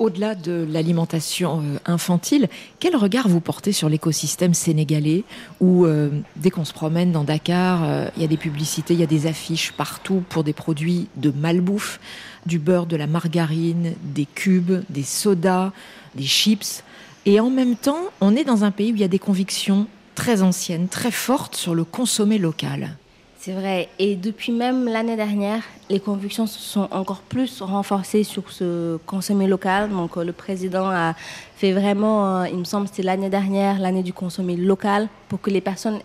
Au-delà 0.00 0.34
de 0.34 0.66
l'alimentation 0.66 1.60
euh, 1.60 1.78
infantile, 1.84 2.48
quel 2.78 2.96
regard 2.96 3.28
vous 3.28 3.42
portez 3.42 3.70
sur 3.70 3.90
l'écosystème 3.90 4.54
sénégalais 4.54 5.24
où, 5.60 5.84
euh, 5.84 6.08
dès 6.36 6.48
qu'on 6.48 6.64
se 6.64 6.72
promène 6.72 7.12
dans 7.12 7.22
Dakar, 7.22 7.84
euh, 7.84 8.08
il 8.16 8.22
y 8.22 8.24
a 8.24 8.28
des 8.28 8.38
publicités, 8.38 8.94
il 8.94 9.00
y 9.00 9.02
a 9.02 9.06
des 9.06 9.26
affiches 9.26 9.72
partout 9.72 10.24
pour 10.30 10.42
des 10.42 10.54
produits 10.54 11.08
de 11.16 11.30
malbouffe, 11.30 12.00
du 12.46 12.58
beurre, 12.58 12.86
de 12.86 12.96
la 12.96 13.06
margarine, 13.06 13.92
des 14.02 14.24
cubes, 14.24 14.82
des 14.88 15.02
sodas, 15.02 15.70
des 16.14 16.24
chips. 16.24 16.82
Et 17.26 17.38
en 17.38 17.50
même 17.50 17.76
temps, 17.76 18.04
on 18.22 18.34
est 18.36 18.44
dans 18.44 18.64
un 18.64 18.70
pays 18.70 18.92
où 18.92 18.94
il 18.94 19.02
y 19.02 19.04
a 19.04 19.08
des 19.08 19.18
convictions 19.18 19.86
très 20.14 20.40
anciennes, 20.40 20.88
très 20.88 21.10
fortes 21.10 21.56
sur 21.56 21.74
le 21.74 21.84
consommé 21.84 22.38
local. 22.38 22.96
C'est 23.42 23.52
vrai. 23.52 23.88
Et 23.98 24.16
depuis 24.16 24.52
même 24.52 24.84
l'année 24.84 25.16
dernière, 25.16 25.62
les 25.88 25.98
convictions 25.98 26.46
se 26.46 26.58
sont 26.58 26.86
encore 26.90 27.22
plus 27.22 27.62
renforcées 27.62 28.22
sur 28.22 28.52
ce 28.52 28.98
consommé 29.06 29.46
local. 29.46 29.88
Donc 29.88 30.18
euh, 30.18 30.24
le 30.24 30.32
président 30.32 30.90
a 30.90 31.14
fait 31.56 31.72
vraiment, 31.72 32.42
euh, 32.42 32.48
il 32.48 32.58
me 32.58 32.64
semble, 32.64 32.86
c'était 32.88 33.02
l'année 33.02 33.30
dernière, 33.30 33.78
l'année 33.78 34.02
du 34.02 34.12
consommé 34.12 34.56
local, 34.56 35.08
pour 35.30 35.40
que 35.40 35.48
les 35.48 35.62
personnes 35.62 36.00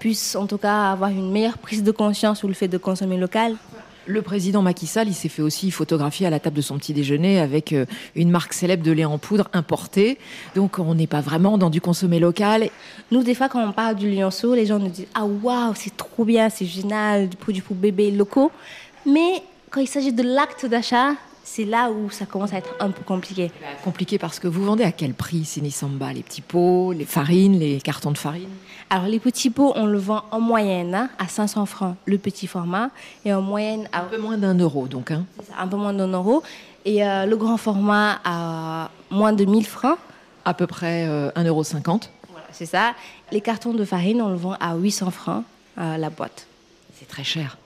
puissent 0.00 0.34
en 0.34 0.48
tout 0.48 0.58
cas 0.58 0.90
avoir 0.90 1.10
une 1.10 1.30
meilleure 1.30 1.58
prise 1.58 1.84
de 1.84 1.92
conscience 1.92 2.38
sur 2.38 2.48
le 2.48 2.54
fait 2.54 2.66
de 2.66 2.78
consommer 2.78 3.18
local. 3.18 3.54
Le 4.10 4.22
président 4.22 4.60
Macky 4.60 4.88
Sall, 4.88 5.06
il 5.06 5.14
s'est 5.14 5.28
fait 5.28 5.40
aussi 5.40 5.70
photographier 5.70 6.26
à 6.26 6.30
la 6.30 6.40
table 6.40 6.56
de 6.56 6.62
son 6.62 6.78
petit 6.78 6.92
déjeuner 6.92 7.38
avec 7.38 7.72
euh, 7.72 7.86
une 8.16 8.28
marque 8.28 8.54
célèbre 8.54 8.82
de 8.82 8.90
lait 8.90 9.04
en 9.04 9.18
poudre 9.18 9.48
importée. 9.52 10.18
Donc 10.56 10.80
on 10.80 10.96
n'est 10.96 11.06
pas 11.06 11.20
vraiment 11.20 11.58
dans 11.58 11.70
du 11.70 11.80
consommé 11.80 12.18
local. 12.18 12.70
Nous, 13.12 13.22
des 13.22 13.36
fois, 13.36 13.48
quand 13.48 13.64
on 13.64 13.70
parle 13.70 13.94
du 13.94 14.10
lionceau, 14.10 14.56
les 14.56 14.66
gens 14.66 14.80
nous 14.80 14.88
disent 14.88 15.06
Ah, 15.14 15.24
waouh, 15.24 15.74
c'est 15.76 15.96
trop 15.96 16.24
bien, 16.24 16.50
c'est 16.50 16.66
génial, 16.66 17.28
du 17.28 17.36
produit 17.36 17.62
pour 17.62 17.76
bébés 17.76 18.10
locaux. 18.10 18.50
Mais 19.06 19.44
quand 19.70 19.80
il 19.80 19.86
s'agit 19.86 20.12
de 20.12 20.24
l'acte 20.24 20.66
d'achat, 20.66 21.12
c'est 21.42 21.64
là 21.64 21.90
où 21.90 22.10
ça 22.10 22.26
commence 22.26 22.52
à 22.52 22.58
être 22.58 22.74
un 22.80 22.90
peu 22.90 23.02
compliqué. 23.02 23.50
Compliqué 23.82 24.18
parce 24.18 24.38
que 24.38 24.48
vous 24.48 24.64
vendez 24.64 24.84
à 24.84 24.92
quel 24.92 25.14
prix 25.14 25.44
Sinisamba 25.44 26.12
Les 26.12 26.22
petits 26.22 26.42
pots, 26.42 26.92
les 26.92 27.04
farines, 27.04 27.58
les 27.58 27.80
cartons 27.80 28.12
de 28.12 28.18
farine? 28.18 28.48
Alors, 28.88 29.06
les 29.06 29.20
petits 29.20 29.50
pots, 29.50 29.72
on 29.76 29.86
le 29.86 29.98
vend 29.98 30.24
en 30.30 30.40
moyenne 30.40 30.94
hein, 30.94 31.10
à 31.18 31.28
500 31.28 31.66
francs 31.66 31.96
le 32.06 32.18
petit 32.18 32.46
format 32.46 32.90
et 33.24 33.32
en 33.32 33.40
moyenne 33.40 33.88
à 33.92 34.02
Un 34.02 34.04
peu 34.04 34.18
moins 34.18 34.36
d'un 34.36 34.58
euro 34.58 34.88
donc. 34.88 35.10
Hein. 35.10 35.24
ça, 35.42 35.54
un 35.58 35.68
peu 35.68 35.76
moins 35.76 35.92
d'un 35.92 36.12
euro. 36.12 36.42
Et 36.84 37.04
euh, 37.04 37.26
le 37.26 37.36
grand 37.36 37.56
format 37.56 38.20
à 38.24 38.90
moins 39.10 39.32
de 39.32 39.44
1000 39.44 39.66
francs. 39.66 39.98
À 40.44 40.54
peu 40.54 40.66
près 40.66 41.06
euh, 41.06 41.30
1,50 41.32 41.46
euro. 41.46 41.62
Voilà, 42.30 42.46
c'est 42.52 42.66
ça. 42.66 42.94
Les 43.30 43.40
cartons 43.40 43.74
de 43.74 43.84
farine, 43.84 44.22
on 44.22 44.30
le 44.30 44.36
vend 44.36 44.56
à 44.58 44.74
800 44.74 45.10
francs 45.10 45.44
euh, 45.78 45.96
la 45.96 46.10
boîte. 46.10 46.46
C'est 46.98 47.06
très 47.06 47.24
cher. 47.24 47.56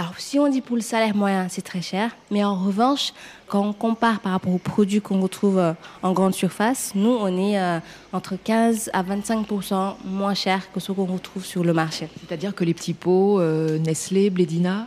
Alors, 0.00 0.14
si 0.16 0.38
on 0.38 0.46
dit 0.46 0.60
pour 0.60 0.76
le 0.76 0.80
salaire 0.82 1.16
moyen, 1.16 1.48
c'est 1.48 1.62
très 1.62 1.82
cher. 1.82 2.12
Mais 2.30 2.44
en 2.44 2.54
revanche, 2.54 3.12
quand 3.48 3.66
on 3.66 3.72
compare 3.72 4.20
par 4.20 4.30
rapport 4.30 4.54
aux 4.54 4.58
produits 4.58 5.00
qu'on 5.00 5.20
retrouve 5.20 5.58
euh, 5.58 5.72
en 6.04 6.12
grande 6.12 6.34
surface, 6.34 6.92
nous, 6.94 7.10
on 7.10 7.36
est 7.36 7.58
euh, 7.60 7.80
entre 8.12 8.36
15 8.36 8.90
à 8.92 9.02
25% 9.02 9.96
moins 10.04 10.34
cher 10.34 10.70
que 10.70 10.78
ce 10.78 10.92
qu'on 10.92 11.04
retrouve 11.06 11.44
sur 11.44 11.64
le 11.64 11.72
marché. 11.72 12.08
C'est-à-dire 12.20 12.54
que 12.54 12.62
les 12.62 12.74
petits 12.74 12.94
pots 12.94 13.40
euh, 13.40 13.80
Nestlé, 13.80 14.30
Blédina, 14.30 14.86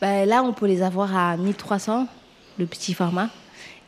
Ben, 0.00 0.28
là, 0.28 0.44
on 0.44 0.52
peut 0.52 0.66
les 0.66 0.80
avoir 0.80 1.16
à 1.16 1.36
1300, 1.36 2.06
le 2.56 2.66
petit 2.66 2.94
format. 2.94 3.30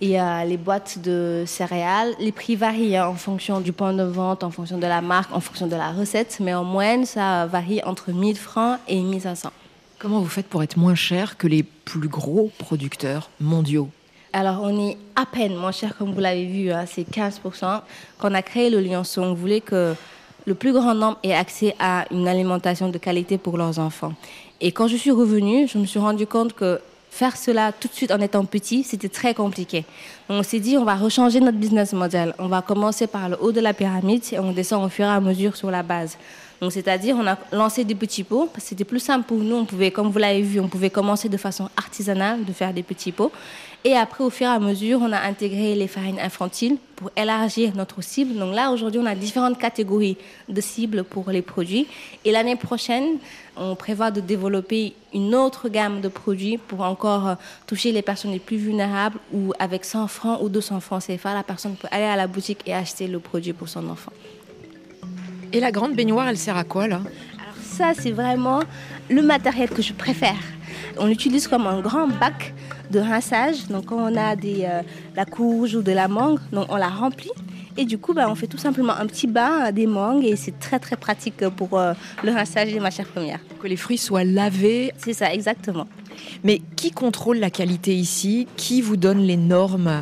Et 0.01 0.21
euh, 0.21 0.43
les 0.43 0.57
boîtes 0.57 0.99
de 0.99 1.45
céréales, 1.47 2.17
les 2.19 2.33
prix 2.33 2.57
varient 2.57 2.97
hein, 2.97 3.07
en 3.07 3.15
fonction 3.15 3.61
du 3.61 3.73
point 3.73 3.93
de 3.93 4.03
vente, 4.03 4.43
en 4.43 4.51
fonction 4.51 4.79
de 4.79 4.87
la 4.89 5.03
marque, 5.03 5.33
en 5.33 5.39
fonction 5.39 5.69
de 5.69 5.77
la 5.77 5.93
recette. 5.93 6.39
Mais 6.41 6.53
en 6.53 6.65
moyenne, 6.65 7.05
ça 7.07 7.47
varie 7.47 7.81
entre 7.85 8.11
1000 8.11 8.37
francs 8.37 8.81
et 8.89 9.01
1500. 9.01 9.53
Comment 9.99 10.21
vous 10.21 10.29
faites 10.29 10.47
pour 10.47 10.63
être 10.63 10.77
moins 10.77 10.95
cher 10.95 11.37
que 11.37 11.47
les 11.47 11.63
plus 11.63 12.09
gros 12.09 12.51
producteurs 12.59 13.31
mondiaux 13.41 13.89
Alors, 14.33 14.61
on 14.63 14.89
est 14.89 14.97
à 15.17 15.27
peine 15.27 15.57
moins 15.57 15.73
cher, 15.73 15.97
comme 15.97 16.13
vous 16.13 16.21
l'avez 16.21 16.47
vu, 16.47 16.71
hein, 16.71 16.85
c'est 16.87 17.09
15%. 17.09 17.81
Quand 18.19 18.31
on 18.31 18.35
a 18.35 18.43
créé 18.43 18.71
le 18.71 18.81
Lionceau, 18.81 19.23
on 19.23 19.35
voulait 19.35 19.61
que 19.61 19.95
le 20.47 20.55
plus 20.55 20.73
grand 20.73 20.95
nombre 20.95 21.19
ait 21.23 21.35
accès 21.35 21.75
à 21.79 22.07
une 22.11 22.29
alimentation 22.29 22.89
de 22.89 22.99
qualité 22.99 23.39
pour 23.39 23.59
leurs 23.59 23.79
enfants. 23.79 24.15
Et 24.61 24.73
quand 24.73 24.89
je 24.89 24.97
suis 24.97 25.11
revenue, 25.11 25.69
je 25.69 25.79
me 25.79 25.85
suis 25.85 25.99
rendu 25.99 26.27
compte 26.27 26.53
que 26.55 26.81
faire 27.11 27.37
cela 27.37 27.73
tout 27.73 27.89
de 27.89 27.93
suite 27.93 28.13
en 28.13 28.21
étant 28.21 28.45
petit, 28.45 28.85
c'était 28.85 29.09
très 29.09 29.35
compliqué. 29.35 29.85
On 30.29 30.43
s'est 30.43 30.61
dit, 30.61 30.77
on 30.77 30.85
va 30.85 30.95
rechanger 30.95 31.41
notre 31.41 31.59
business 31.59 31.93
model. 31.93 32.35
On 32.39 32.49
va 32.49 32.63
commencer 32.63 33.07
par 33.07 33.29
le 33.29 33.37
haut 33.43 33.53
de 33.53 33.61
la 33.61 33.75
pyramide 33.75 34.23
et 34.33 34.39
on 34.39 34.53
descend 34.53 34.85
au 34.85 34.89
fur 34.89 35.05
et 35.05 35.09
à 35.09 35.21
mesure 35.21 35.57
sur 35.57 35.71
la 35.71 35.83
base. 35.83 36.17
Donc, 36.61 36.73
c'est-à-dire, 36.73 37.17
on 37.19 37.27
a 37.27 37.39
lancé 37.53 37.85
des 37.85 37.95
petits 37.95 38.25
pots 38.25 38.49
parce 38.53 38.65
que 38.65 38.71
c'était 38.71 38.85
plus 38.85 39.01
simple 39.01 39.27
pour 39.27 39.39
nous. 39.39 39.57
On 39.57 39.65
pouvait, 39.65 39.91
comme 39.91 40.11
vous 40.11 40.19
l'avez 40.19 40.43
vu, 40.43 40.61
on 40.61 40.69
pouvait 40.69 40.91
commencer 40.91 41.29
de 41.29 41.37
façon 41.37 41.69
artisanale 41.77 42.45
de 42.45 42.53
faire 42.53 42.73
des 42.73 42.83
petits 42.83 43.13
pots. 43.13 43.33
Et 43.85 43.95
après, 43.95 44.25
au 44.25 44.31
fur 44.31 44.49
et 44.49 44.51
à 44.51 44.59
mesure, 44.59 44.99
on 45.01 45.13
a 45.13 45.21
intégré 45.21 45.77
les 45.77 45.87
farines 45.87 46.19
infantiles 46.19 46.79
pour 46.97 47.13
élargir 47.17 47.77
notre 47.77 48.03
cible. 48.03 48.37
Donc 48.37 48.53
là, 48.53 48.73
aujourd'hui, 48.73 49.01
on 49.01 49.07
a 49.07 49.15
différentes 49.15 49.57
catégories 49.57 50.17
de 50.49 50.61
cibles 50.61 51.05
pour 51.05 51.31
les 51.31 51.43
produits. 51.43 51.87
Et 52.25 52.33
l'année 52.33 52.57
prochaine, 52.57 53.19
on 53.57 53.77
prévoit 53.77 54.11
de 54.11 54.21
développer 54.21 54.95
une 55.15 55.33
autre 55.35 55.69
gamme 55.69 56.01
de 56.01 56.09
produits 56.09 56.59
pour 56.59 56.81
encore 56.81 57.29
euh, 57.29 57.35
toucher 57.67 57.93
les 57.93 58.03
personnes 58.03 58.33
les 58.33 58.41
plus 58.41 58.57
vulnérables 58.57 59.19
ou 59.33 59.53
avec 59.61 59.85
100 59.85 60.09
francs 60.09 60.41
ou 60.43 60.49
200 60.49 60.81
francs 60.81 61.05
CFA, 61.07 61.35
la 61.35 61.43
personne 61.45 61.77
peut 61.77 61.89
aller 61.91 62.05
à 62.05 62.17
la 62.17 62.27
boutique 62.27 62.61
et 62.67 62.75
acheter 62.75 63.07
le 63.07 63.21
produit 63.21 63.53
pour 63.53 63.69
son 63.69 63.89
enfant. 63.89 64.13
Et 65.53 65.61
la 65.61 65.73
grande 65.73 65.95
baignoire, 65.95 66.29
elle 66.29 66.37
sert 66.37 66.57
à 66.57 66.65
quoi 66.65 66.89
là? 66.89 67.01
Alors 67.41 67.55
ça, 67.63 67.93
c'est 67.99 68.11
vraiment 68.11 68.61
le 69.09 69.23
matériel 69.23 69.71
que 69.71 69.83
je 69.83 69.93
préfère. 69.93 70.37
On 70.99 71.07
l'utilise 71.07 71.49
comme 71.49 71.67
un 71.67 71.81
grand 71.81 72.09
bac 72.09 72.55
de 72.91 72.99
rinçage. 72.99 73.67
Donc 73.69 73.87
quand 73.87 74.13
on 74.13 74.17
a 74.17 74.37
des, 74.37 74.65
euh, 74.65 74.83
la 75.17 75.25
courge 75.25 75.75
ou 75.75 75.83
de 75.83 75.93
la 75.93 76.09
mangue, 76.09 76.41
donc 76.53 76.67
on 76.69 76.77
la 76.77 76.89
remplit. 76.89 77.31
Et 77.77 77.85
du 77.85 77.97
coup, 77.97 78.13
bah, 78.13 78.27
on 78.29 78.35
fait 78.35 78.49
tout 78.49 78.59
simplement 78.59 78.95
un 78.95 79.07
petit 79.07 79.27
bain 79.27 79.69
euh, 79.69 79.73
des 79.73 79.87
mangues 79.87 80.25
et 80.25 80.37
c'est 80.37 80.59
très 80.59 80.79
très 80.79 80.97
pratique 80.97 81.49
pour 81.51 81.79
euh, 81.79 81.95
le 82.25 82.33
rinçage 82.33 82.73
des 82.73 82.81
matières 82.81 83.07
premières. 83.07 83.41
Que 83.63 83.69
les 83.69 83.77
fruits 83.77 83.99
soient 83.99 84.25
lavés. 84.25 84.93
C'est 84.99 85.13
ça, 85.13 85.33
exactement. 85.33 85.87
Mais 86.43 86.61
qui 86.77 86.91
contrôle 86.91 87.39
la 87.39 87.51
qualité 87.51 87.95
ici? 87.95 88.49
Qui 88.57 88.83
vous 88.83 88.97
donne 88.97 89.21
les 89.21 89.37
normes? 89.37 90.01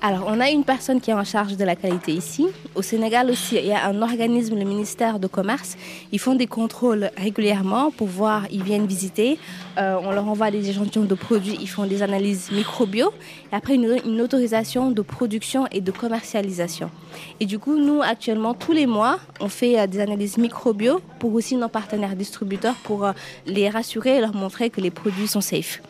Alors, 0.00 0.26
on 0.28 0.38
a 0.38 0.48
une 0.48 0.62
personne 0.62 1.00
qui 1.00 1.10
est 1.10 1.14
en 1.14 1.24
charge 1.24 1.56
de 1.56 1.64
la 1.64 1.74
qualité 1.74 2.12
ici. 2.12 2.46
Au 2.76 2.82
Sénégal 2.82 3.30
aussi, 3.30 3.56
il 3.56 3.66
y 3.66 3.72
a 3.72 3.84
un 3.86 4.00
organisme, 4.00 4.56
le 4.56 4.64
ministère 4.64 5.18
de 5.18 5.26
Commerce. 5.26 5.76
Ils 6.12 6.20
font 6.20 6.36
des 6.36 6.46
contrôles 6.46 7.10
régulièrement 7.16 7.90
pour 7.90 8.06
voir, 8.06 8.44
ils 8.52 8.62
viennent 8.62 8.86
visiter. 8.86 9.40
Euh, 9.76 9.96
on 10.00 10.12
leur 10.12 10.28
envoie 10.28 10.52
des 10.52 10.70
échantillons 10.70 11.04
de 11.04 11.14
produits, 11.16 11.58
ils 11.60 11.66
font 11.68 11.84
des 11.84 12.04
analyses 12.04 12.52
microbio. 12.52 13.10
Et 13.50 13.56
après, 13.56 13.74
une, 13.74 13.96
une 14.04 14.20
autorisation 14.20 14.92
de 14.92 15.02
production 15.02 15.66
et 15.72 15.80
de 15.80 15.90
commercialisation. 15.90 16.92
Et 17.40 17.46
du 17.46 17.58
coup, 17.58 17.76
nous, 17.76 18.00
actuellement, 18.00 18.54
tous 18.54 18.72
les 18.72 18.86
mois, 18.86 19.18
on 19.40 19.48
fait 19.48 19.80
euh, 19.80 19.88
des 19.88 19.98
analyses 19.98 20.38
microbio 20.38 21.00
pour 21.18 21.34
aussi 21.34 21.56
nos 21.56 21.68
partenaires 21.68 22.14
distributeurs 22.14 22.76
pour 22.84 23.04
euh, 23.04 23.12
les 23.46 23.68
rassurer 23.68 24.18
et 24.18 24.20
leur 24.20 24.34
montrer 24.34 24.70
que 24.70 24.80
les 24.80 24.92
produits 24.92 25.26
sont 25.26 25.40
safe. 25.40 25.80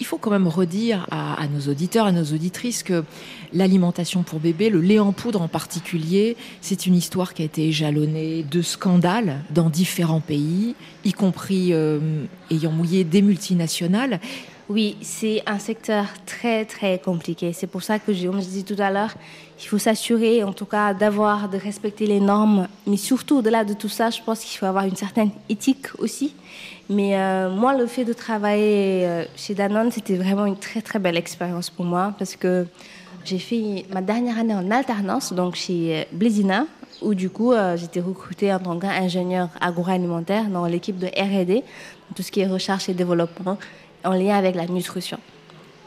Il 0.00 0.06
faut 0.06 0.18
quand 0.18 0.30
même 0.30 0.48
redire 0.48 1.06
à, 1.10 1.46
nos 1.46 1.70
auditeurs, 1.70 2.06
à 2.06 2.12
nos 2.12 2.24
auditrices 2.24 2.82
que 2.82 3.04
l'alimentation 3.52 4.22
pour 4.22 4.40
bébés, 4.40 4.68
le 4.68 4.80
lait 4.80 4.98
en 4.98 5.12
poudre 5.12 5.40
en 5.40 5.48
particulier, 5.48 6.36
c'est 6.60 6.86
une 6.86 6.94
histoire 6.94 7.32
qui 7.32 7.42
a 7.42 7.44
été 7.44 7.70
jalonnée 7.70 8.42
de 8.42 8.60
scandales 8.60 9.44
dans 9.50 9.70
différents 9.70 10.20
pays, 10.20 10.74
y 11.04 11.12
compris 11.12 11.72
euh, 11.72 12.24
ayant 12.50 12.72
mouillé 12.72 13.04
des 13.04 13.22
multinationales. 13.22 14.20
Oui, 14.70 14.96
c'est 15.02 15.42
un 15.44 15.58
secteur 15.58 16.06
très 16.24 16.64
très 16.64 16.98
compliqué. 16.98 17.52
C'est 17.52 17.66
pour 17.66 17.82
ça 17.82 17.98
que, 17.98 18.12
comme 18.26 18.40
je 18.40 18.46
disais 18.46 18.62
tout 18.62 18.80
à 18.80 18.90
l'heure, 18.90 19.14
il 19.60 19.66
faut 19.66 19.76
s'assurer 19.76 20.42
en 20.42 20.54
tout 20.54 20.64
cas 20.64 20.94
d'avoir, 20.94 21.50
de 21.50 21.58
respecter 21.58 22.06
les 22.06 22.18
normes. 22.18 22.66
Mais 22.86 22.96
surtout, 22.96 23.38
au-delà 23.38 23.64
de 23.64 23.74
tout 23.74 23.90
ça, 23.90 24.08
je 24.08 24.22
pense 24.22 24.40
qu'il 24.40 24.58
faut 24.58 24.64
avoir 24.64 24.86
une 24.86 24.96
certaine 24.96 25.30
éthique 25.50 25.88
aussi. 25.98 26.34
Mais 26.88 27.18
euh, 27.18 27.50
moi, 27.50 27.76
le 27.76 27.86
fait 27.86 28.06
de 28.06 28.14
travailler 28.14 29.06
euh, 29.06 29.24
chez 29.36 29.54
Danone, 29.54 29.90
c'était 29.90 30.16
vraiment 30.16 30.46
une 30.46 30.56
très 30.56 30.80
très 30.80 30.98
belle 30.98 31.18
expérience 31.18 31.68
pour 31.68 31.84
moi 31.84 32.14
parce 32.18 32.34
que 32.34 32.66
j'ai 33.26 33.38
fait 33.38 33.84
ma 33.92 34.00
dernière 34.00 34.38
année 34.38 34.54
en 34.54 34.70
alternance, 34.70 35.34
donc 35.34 35.56
chez 35.56 35.94
euh, 35.94 36.04
Blédina, 36.12 36.66
où 37.02 37.12
du 37.12 37.28
coup, 37.28 37.52
j'étais 37.76 38.00
recrutée 38.00 38.52
en 38.52 38.60
tant 38.60 38.78
qu'ingénieur 38.78 39.48
agroalimentaire 39.60 40.44
dans 40.46 40.64
l'équipe 40.64 40.96
de 40.98 41.06
R&D, 41.08 41.62
tout 42.14 42.22
ce 42.22 42.30
qui 42.30 42.40
est 42.40 42.46
recherche 42.46 42.88
et 42.88 42.94
développement 42.94 43.58
en 44.04 44.12
lien 44.12 44.36
avec 44.36 44.54
la 44.54 44.66
nutrition. 44.66 45.18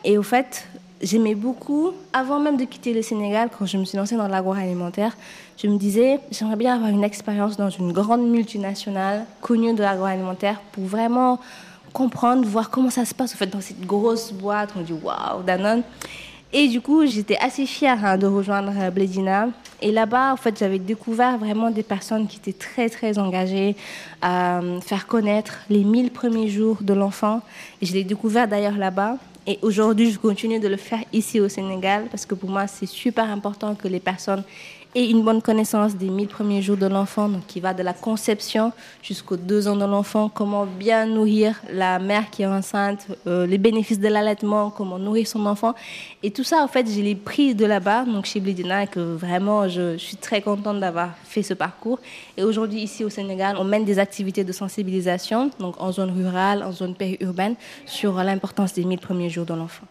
Et 0.03 0.17
au 0.17 0.23
fait, 0.23 0.67
j'aimais 1.01 1.35
beaucoup, 1.35 1.91
avant 2.13 2.39
même 2.39 2.57
de 2.57 2.65
quitter 2.65 2.93
le 2.93 3.01
Sénégal, 3.01 3.49
quand 3.57 3.65
je 3.65 3.77
me 3.77 3.85
suis 3.85 3.97
lancée 3.97 4.15
dans 4.15 4.27
l'agroalimentaire, 4.27 5.15
je 5.57 5.67
me 5.67 5.77
disais, 5.77 6.19
j'aimerais 6.31 6.55
bien 6.55 6.75
avoir 6.75 6.89
une 6.89 7.03
expérience 7.03 7.57
dans 7.57 7.69
une 7.69 7.91
grande 7.91 8.27
multinationale 8.27 9.25
connue 9.41 9.73
de 9.73 9.81
l'agroalimentaire 9.81 10.59
pour 10.71 10.85
vraiment 10.85 11.39
comprendre, 11.93 12.45
voir 12.45 12.69
comment 12.69 12.89
ça 12.89 13.05
se 13.05 13.13
passe 13.13 13.33
au 13.33 13.37
fait, 13.37 13.47
dans 13.47 13.61
cette 13.61 13.81
grosse 13.85 14.31
boîte. 14.31 14.69
On 14.77 14.81
dit 14.81 14.93
waouh, 14.93 15.41
Danone. 15.45 15.83
Et 16.53 16.69
du 16.69 16.79
coup, 16.79 17.05
j'étais 17.05 17.37
assez 17.37 17.65
fière 17.65 18.03
hein, 18.05 18.17
de 18.17 18.25
rejoindre 18.25 18.71
euh, 18.79 18.89
Blédina. 18.89 19.49
Et 19.81 19.91
là-bas, 19.91 20.31
en 20.33 20.37
fait, 20.37 20.57
j'avais 20.57 20.79
découvert 20.79 21.37
vraiment 21.37 21.69
des 21.69 21.83
personnes 21.83 22.25
qui 22.25 22.37
étaient 22.37 22.53
très, 22.57 22.89
très 22.89 23.19
engagées 23.19 23.75
à 24.21 24.59
euh, 24.59 24.79
faire 24.79 25.07
connaître 25.07 25.59
les 25.69 25.83
1000 25.83 26.11
premiers 26.11 26.47
jours 26.47 26.77
de 26.81 26.93
l'enfant. 26.93 27.41
Je 27.81 27.91
l'ai 27.93 28.03
découvert 28.03 28.47
d'ailleurs 28.47 28.77
là-bas. 28.77 29.17
Et 29.45 29.59
aujourd'hui, 29.61 30.11
je 30.11 30.19
continue 30.19 30.59
de 30.59 30.67
le 30.67 30.77
faire 30.77 30.99
ici 31.13 31.39
au 31.39 31.47
Sénégal 31.47 32.05
parce 32.11 32.25
que 32.25 32.35
pour 32.35 32.49
moi, 32.49 32.67
c'est 32.67 32.85
super 32.85 33.29
important 33.29 33.75
que 33.75 33.87
les 33.87 33.99
personnes 34.01 34.43
et 34.95 35.09
une 35.09 35.23
bonne 35.23 35.41
connaissance 35.41 35.95
des 35.95 36.09
1000 36.09 36.27
premiers 36.27 36.61
jours 36.61 36.77
de 36.77 36.85
l'enfant, 36.85 37.29
donc 37.29 37.45
qui 37.47 37.59
va 37.59 37.73
de 37.73 37.83
la 37.83 37.93
conception 37.93 38.71
jusqu'aux 39.01 39.37
deux 39.37 39.67
ans 39.67 39.75
de 39.75 39.85
l'enfant, 39.85 40.29
comment 40.33 40.65
bien 40.65 41.05
nourrir 41.05 41.61
la 41.71 41.99
mère 41.99 42.29
qui 42.29 42.43
est 42.43 42.47
enceinte, 42.47 43.07
euh, 43.27 43.45
les 43.45 43.57
bénéfices 43.57 43.99
de 43.99 44.07
l'allaitement, 44.07 44.69
comment 44.69 44.99
nourrir 44.99 45.27
son 45.27 45.45
enfant. 45.45 45.73
Et 46.23 46.31
tout 46.31 46.43
ça, 46.43 46.63
en 46.63 46.67
fait, 46.67 46.89
je 46.89 47.01
l'ai 47.01 47.15
pris 47.15 47.55
de 47.55 47.65
là-bas, 47.65 48.05
donc 48.05 48.25
chez 48.25 48.39
Blidina, 48.39 48.83
et 48.83 48.87
que 48.87 48.99
vraiment, 48.99 49.67
je, 49.67 49.93
je 49.93 50.03
suis 50.03 50.17
très 50.17 50.41
contente 50.41 50.79
d'avoir 50.79 51.09
fait 51.23 51.43
ce 51.43 51.53
parcours. 51.53 51.99
Et 52.37 52.43
aujourd'hui, 52.43 52.81
ici 52.81 53.03
au 53.03 53.09
Sénégal, 53.09 53.55
on 53.59 53.63
mène 53.63 53.85
des 53.85 53.99
activités 53.99 54.43
de 54.43 54.51
sensibilisation, 54.51 55.51
donc 55.59 55.75
en 55.79 55.91
zone 55.91 56.11
rurale, 56.11 56.63
en 56.63 56.71
zone 56.71 56.95
périurbaine, 56.95 57.55
sur 57.85 58.13
l'importance 58.15 58.73
des 58.73 58.83
1000 58.83 58.99
premiers 58.99 59.29
jours 59.29 59.45
de 59.45 59.53
l'enfant. 59.53 59.85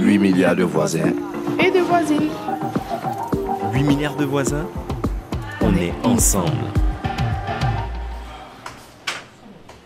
8 0.00 0.18
milliards 0.18 0.56
de 0.56 0.64
voisins. 0.64 1.12
Et 1.58 1.70
de 1.70 1.80
voisines. 1.80 2.30
8 3.78 3.84
milliards 3.84 4.16
de 4.16 4.24
voisins. 4.24 4.66
On 5.60 5.72
est 5.76 5.92
ensemble. 6.02 6.50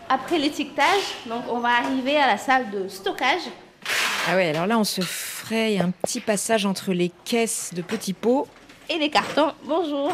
Après 0.09 0.39
l'étiquetage, 0.39 1.03
donc 1.27 1.43
on 1.47 1.59
va 1.59 1.77
arriver 1.77 2.17
à 2.17 2.25
la 2.25 2.39
salle 2.39 2.71
de 2.71 2.87
stockage. 2.87 3.43
Ah 4.27 4.35
ouais, 4.35 4.49
alors 4.49 4.65
là, 4.65 4.79
on 4.79 4.83
se 4.83 5.01
fraye 5.01 5.79
un 5.79 5.91
petit 5.91 6.21
passage 6.21 6.65
entre 6.65 6.91
les 6.91 7.11
caisses 7.23 7.69
de 7.75 7.83
petits 7.83 8.13
pots. 8.13 8.47
et 8.89 8.97
les 8.97 9.11
cartons. 9.11 9.51
Bonjour. 9.63 10.11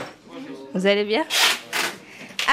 Vous 0.74 0.86
allez 0.86 1.06
bien? 1.06 1.24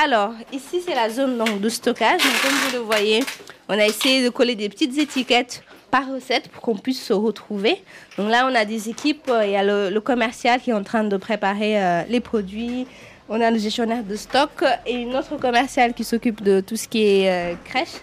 Alors, 0.01 0.31
ici, 0.53 0.81
c'est 0.87 0.95
la 0.95 1.11
zone 1.11 1.39
donc, 1.39 1.61
de 1.61 1.69
stockage. 1.69 2.23
Donc, 2.23 2.41
comme 2.41 2.53
vous 2.53 2.73
le 2.75 2.83
voyez, 2.85 3.25
on 3.69 3.77
a 3.77 3.85
essayé 3.85 4.23
de 4.23 4.29
coller 4.29 4.55
des 4.55 4.69
petites 4.69 4.97
étiquettes 4.97 5.65
par 5.91 6.13
recette 6.13 6.49
pour 6.49 6.63
qu'on 6.63 6.77
puisse 6.77 7.03
se 7.03 7.13
retrouver. 7.13 7.83
Donc 8.19 8.31
là, 8.31 8.49
on 8.51 8.55
a 8.55 8.65
des 8.65 8.89
équipes. 8.89 9.29
euh, 9.29 9.45
Il 9.47 9.53
y 9.53 9.57
a 9.57 9.65
le, 9.65 9.91
le 9.91 10.01
commercial 10.01 10.61
qui 10.61 10.71
est 10.71 10.75
en 10.75 10.83
train 10.83 11.05
de 11.05 11.17
préparer 11.17 11.83
euh, 11.83 12.03
les 12.09 12.21
produits. 12.21 12.87
On 13.29 13.41
a 13.41 13.51
le 13.51 13.59
gestionnaire 13.59 14.05
de 14.05 14.15
stock 14.17 14.65
et 14.87 14.95
une 14.95 15.17
autre 15.17 15.37
commerciale 15.37 15.95
qui 15.95 16.05
s'occupe 16.05 16.43
de 16.43 16.61
tout 16.61 16.77
ce 16.77 16.87
qui 16.87 17.03
est 17.03 17.31
euh, 17.31 17.55
crèche. 17.65 18.01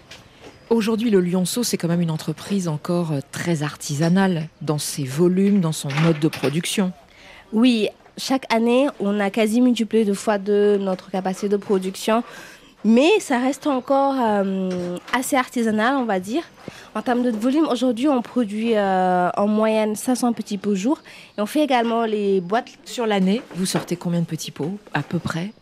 Aujourd'hui, 0.69 1.09
le 1.11 1.21
Lyonceau, 1.21 1.63
c'est 1.63 1.77
quand 1.77 1.87
même 1.87 2.01
une 2.01 2.11
entreprise 2.11 2.67
encore 2.67 3.11
très 3.31 3.63
artisanale 3.63 4.47
dans 4.61 4.79
ses 4.79 5.03
volumes, 5.03 5.59
dans 5.59 5.71
son 5.71 5.89
mode 6.03 6.19
de 6.19 6.27
production. 6.27 6.91
Oui, 7.51 7.89
chaque 8.17 8.51
année, 8.51 8.87
on 8.99 9.19
a 9.19 9.29
quasi 9.29 9.61
multiplié 9.61 10.05
deux 10.05 10.13
fois 10.13 10.37
de 10.37 10.77
notre 10.79 11.11
capacité 11.11 11.49
de 11.49 11.57
production. 11.57 12.23
Mais 12.85 13.19
ça 13.19 13.39
reste 13.39 13.65
encore 13.67 14.15
euh, 14.19 14.97
assez 15.13 15.37
artisanal, 15.37 15.95
on 15.95 16.03
va 16.03 16.19
dire. 16.19 16.43
En 16.95 17.01
termes 17.01 17.23
de 17.23 17.31
volume, 17.31 17.67
aujourd'hui, 17.69 18.09
on 18.09 18.21
produit 18.21 18.75
euh, 18.75 19.29
en 19.37 19.47
moyenne 19.47 19.95
500 19.95 20.33
petits 20.33 20.57
pots 20.57 20.75
jour. 20.75 20.99
Et 21.37 21.41
on 21.41 21.45
fait 21.45 21.63
également 21.63 22.03
les 22.03 22.41
boîtes, 22.41 22.67
Sur 22.83 23.07
l'année, 23.07 23.41
vous 23.55 23.65
sortez 23.65 23.95
combien 23.95 24.19
de 24.19 24.25
petits 24.25 24.51
pots, 24.51 24.77
à 24.93 25.01
peu 25.01 25.17
près? 25.17 25.53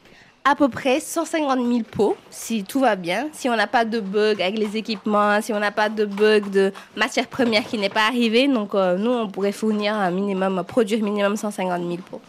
À 0.43 0.55
peu 0.55 0.67
près 0.67 0.99
150 0.99 1.59
000 1.59 1.81
pots, 1.89 2.17
si 2.31 2.63
tout 2.63 2.79
va 2.79 2.95
bien. 2.95 3.27
Si 3.31 3.47
on 3.47 3.55
n'a 3.55 3.67
pas 3.67 3.85
de 3.85 3.99
bug 3.99 4.41
avec 4.41 4.57
les 4.57 4.75
équipements, 4.75 5.39
si 5.39 5.53
on 5.53 5.59
n'a 5.59 5.71
pas 5.71 5.89
de 5.89 6.05
bug 6.05 6.49
de 6.49 6.73
matière 6.95 7.27
première 7.27 7.63
qui 7.63 7.77
n'est 7.77 7.89
pas 7.89 8.07
arrivée. 8.07 8.47
Donc, 8.47 8.73
euh, 8.73 8.97
nous, 8.97 9.11
on 9.11 9.27
pourrait 9.27 9.51
fournir 9.51 9.93
un 9.93 10.09
minimum, 10.09 10.63
produire 10.67 11.03
minimum 11.03 11.37
150 11.37 11.79
000 11.79 11.97
pots. 12.09 12.21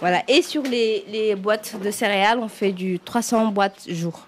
Voilà. 0.00 0.22
Et 0.28 0.42
sur 0.42 0.62
les, 0.62 1.34
boîtes 1.36 1.76
de 1.82 1.90
céréales, 1.90 2.38
on 2.38 2.48
fait 2.48 2.72
du 2.72 2.98
300 3.00 3.48
boîtes 3.48 3.84
jour. 3.88 4.26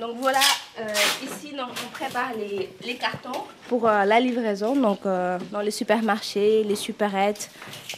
Donc 0.00 0.16
voilà, 0.20 0.40
euh, 0.78 0.84
ici 1.24 1.46
on 1.58 1.90
prépare 1.90 2.30
les, 2.84 2.94
cartons 2.94 3.44
pour 3.68 3.88
euh, 3.88 4.04
la 4.04 4.20
livraison, 4.20 4.76
donc 4.76 5.00
euh, 5.06 5.38
dans 5.50 5.60
les 5.60 5.70
supermarchés, 5.70 6.64
les 6.64 6.76
supérettes 6.76 7.50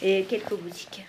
et 0.03 0.25
quelques 0.25 0.55
boutiques. 0.55 1.07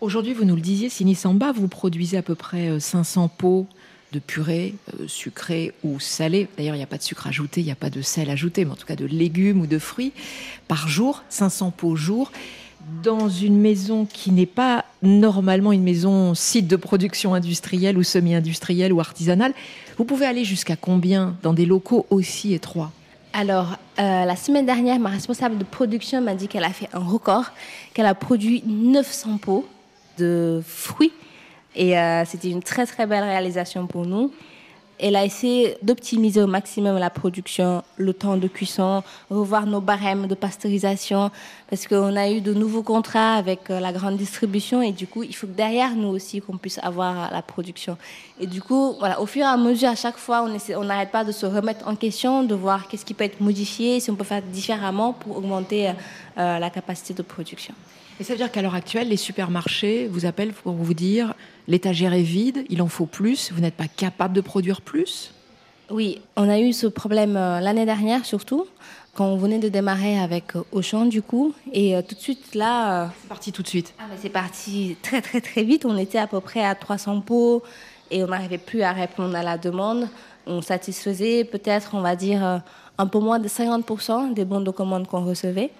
Aujourd'hui, 0.00 0.32
vous 0.32 0.44
nous 0.44 0.56
le 0.56 0.60
disiez, 0.60 0.88
Sinisamba, 0.88 1.52
vous 1.52 1.68
produisez 1.68 2.16
à 2.16 2.22
peu 2.22 2.34
près 2.34 2.68
euh, 2.68 2.80
500 2.80 3.28
pots 3.28 3.66
de 4.12 4.18
purée 4.18 4.74
sucrée 5.06 5.72
ou 5.82 5.98
salée. 5.98 6.46
D'ailleurs, 6.58 6.74
il 6.74 6.78
n'y 6.78 6.84
a 6.84 6.88
pas 6.88 6.98
de 6.98 7.02
sucre 7.02 7.26
ajouté, 7.26 7.62
il 7.62 7.64
n'y 7.64 7.72
a 7.72 7.76
pas 7.76 7.88
de 7.88 8.02
sel 8.02 8.28
ajouté, 8.28 8.66
mais 8.66 8.72
en 8.72 8.76
tout 8.76 8.84
cas 8.84 8.94
de 8.94 9.06
légumes 9.06 9.62
ou 9.62 9.66
de 9.66 9.78
fruits 9.78 10.12
par 10.68 10.86
jour, 10.86 11.22
500 11.30 11.70
pots 11.70 11.96
jour, 11.96 12.30
dans 13.02 13.28
une 13.28 13.58
maison 13.58 14.04
qui 14.04 14.30
n'est 14.30 14.46
pas 14.46 14.84
normalement 15.02 15.72
une 15.72 15.82
maison 15.82 16.34
site 16.34 16.68
de 16.68 16.76
production 16.76 17.34
industrielle 17.34 17.98
ou 17.98 18.02
semi-industrielle 18.02 18.92
ou 18.92 19.00
artisanale. 19.00 19.52
Vous 19.98 20.04
pouvez 20.04 20.26
aller 20.26 20.44
jusqu'à 20.44 20.76
combien 20.76 21.36
dans 21.42 21.52
des 21.52 21.66
locaux 21.66 22.06
aussi 22.10 22.54
étroits? 22.54 22.92
Alors, 23.32 23.78
euh, 23.98 24.24
la 24.24 24.36
semaine 24.36 24.66
dernière, 24.66 24.98
ma 24.98 25.08
responsable 25.08 25.58
de 25.58 25.64
production 25.64 26.20
m'a 26.20 26.34
dit 26.34 26.48
qu'elle 26.48 26.64
a 26.64 26.70
fait 26.70 26.88
un 26.92 26.98
record, 26.98 27.46
qu'elle 27.94 28.06
a 28.06 28.14
produit 28.14 28.62
900 28.66 29.38
pots 29.38 29.66
de 30.18 30.62
fruits. 30.64 31.12
Et 31.74 31.98
euh, 31.98 32.24
c'était 32.26 32.50
une 32.50 32.62
très 32.62 32.84
très 32.84 33.06
belle 33.06 33.24
réalisation 33.24 33.86
pour 33.86 34.06
nous. 34.06 34.30
Elle 35.04 35.16
a 35.16 35.24
essayé 35.24 35.76
d'optimiser 35.82 36.40
au 36.40 36.46
maximum 36.46 36.96
la 36.96 37.10
production, 37.10 37.82
le 37.96 38.14
temps 38.14 38.36
de 38.36 38.46
cuisson, 38.46 39.02
revoir 39.30 39.66
nos 39.66 39.80
barèmes 39.80 40.28
de 40.28 40.36
pasteurisation, 40.36 41.32
parce 41.68 41.88
qu'on 41.88 42.14
a 42.14 42.30
eu 42.30 42.40
de 42.40 42.54
nouveaux 42.54 42.84
contrats 42.84 43.34
avec 43.34 43.68
euh, 43.68 43.80
la 43.80 43.92
grande 43.92 44.16
distribution 44.16 44.80
et 44.80 44.92
du 44.92 45.08
coup, 45.08 45.24
il 45.24 45.34
faut 45.34 45.48
que 45.48 45.56
derrière 45.56 45.96
nous 45.96 46.06
aussi 46.08 46.40
qu'on 46.40 46.56
puisse 46.56 46.78
avoir 46.82 47.32
la 47.32 47.42
production. 47.42 47.98
Et 48.38 48.46
du 48.46 48.62
coup, 48.62 48.94
voilà, 49.00 49.20
au 49.20 49.26
fur 49.26 49.42
et 49.42 49.48
à 49.48 49.56
mesure, 49.56 49.88
à 49.88 49.96
chaque 49.96 50.18
fois, 50.18 50.44
on 50.46 50.54
essaie- 50.54 50.76
on 50.76 50.84
n'arrête 50.84 51.10
pas 51.10 51.24
de 51.24 51.32
se 51.32 51.46
remettre 51.46 51.88
en 51.88 51.96
question, 51.96 52.44
de 52.44 52.54
voir 52.54 52.86
qu'est-ce 52.86 53.04
qui 53.04 53.14
peut 53.14 53.24
être 53.24 53.40
modifié, 53.40 53.98
si 53.98 54.08
on 54.08 54.14
peut 54.14 54.22
faire 54.24 54.42
différemment 54.42 55.12
pour 55.14 55.36
augmenter 55.38 55.88
euh, 56.38 56.58
la 56.60 56.70
capacité 56.70 57.12
de 57.12 57.22
production. 57.22 57.74
Et 58.22 58.24
ça 58.24 58.34
veut 58.34 58.38
dire 58.38 58.52
qu'à 58.52 58.62
l'heure 58.62 58.76
actuelle, 58.76 59.08
les 59.08 59.16
supermarchés 59.16 60.06
vous 60.06 60.26
appellent 60.26 60.52
pour 60.52 60.74
vous 60.74 60.94
dire 60.94 61.34
l'étagère 61.66 62.14
est 62.14 62.22
vide, 62.22 62.64
il 62.68 62.80
en 62.80 62.86
faut 62.86 63.06
plus, 63.06 63.50
vous 63.50 63.60
n'êtes 63.60 63.74
pas 63.74 63.88
capable 63.88 64.32
de 64.32 64.40
produire 64.40 64.80
plus? 64.80 65.34
Oui, 65.90 66.20
on 66.36 66.48
a 66.48 66.60
eu 66.60 66.72
ce 66.72 66.86
problème 66.86 67.36
euh, 67.36 67.58
l'année 67.58 67.84
dernière 67.84 68.24
surtout, 68.24 68.68
quand 69.16 69.26
on 69.26 69.36
venait 69.36 69.58
de 69.58 69.68
démarrer 69.68 70.20
avec 70.20 70.54
euh, 70.54 70.62
Auchan 70.70 71.06
du 71.06 71.20
coup. 71.20 71.52
Et 71.72 71.96
euh, 71.96 72.02
tout 72.02 72.14
de 72.14 72.20
suite 72.20 72.54
là, 72.54 73.10
C'est 73.22 73.28
parti 73.28 73.50
tout 73.50 73.64
de 73.64 73.68
suite. 73.68 73.92
ah, 73.98 74.04
c'est 74.16 74.28
parti 74.28 74.96
très 75.02 75.20
très 75.20 75.40
très 75.40 75.64
vite. 75.64 75.84
On 75.84 75.96
était 75.96 76.18
à 76.18 76.28
peu 76.28 76.38
près 76.38 76.64
à 76.64 76.76
300 76.76 77.22
pots 77.22 77.64
et 78.12 78.22
on 78.22 78.28
n'arrivait 78.28 78.56
plus 78.56 78.82
à 78.82 78.92
répondre 78.92 79.34
à 79.34 79.42
la 79.42 79.58
demande. 79.58 80.08
On 80.46 80.62
satisfaisait 80.62 81.42
peut-être, 81.42 81.96
on 81.96 82.02
va 82.02 82.14
dire, 82.14 82.62
un 82.98 83.06
peu 83.06 83.18
moins 83.18 83.40
de 83.40 83.48
50% 83.48 84.32
des 84.32 84.44
bons 84.44 84.60
de 84.60 84.70
commande 84.70 85.08
qu'on 85.08 85.24
recevait. 85.24 85.72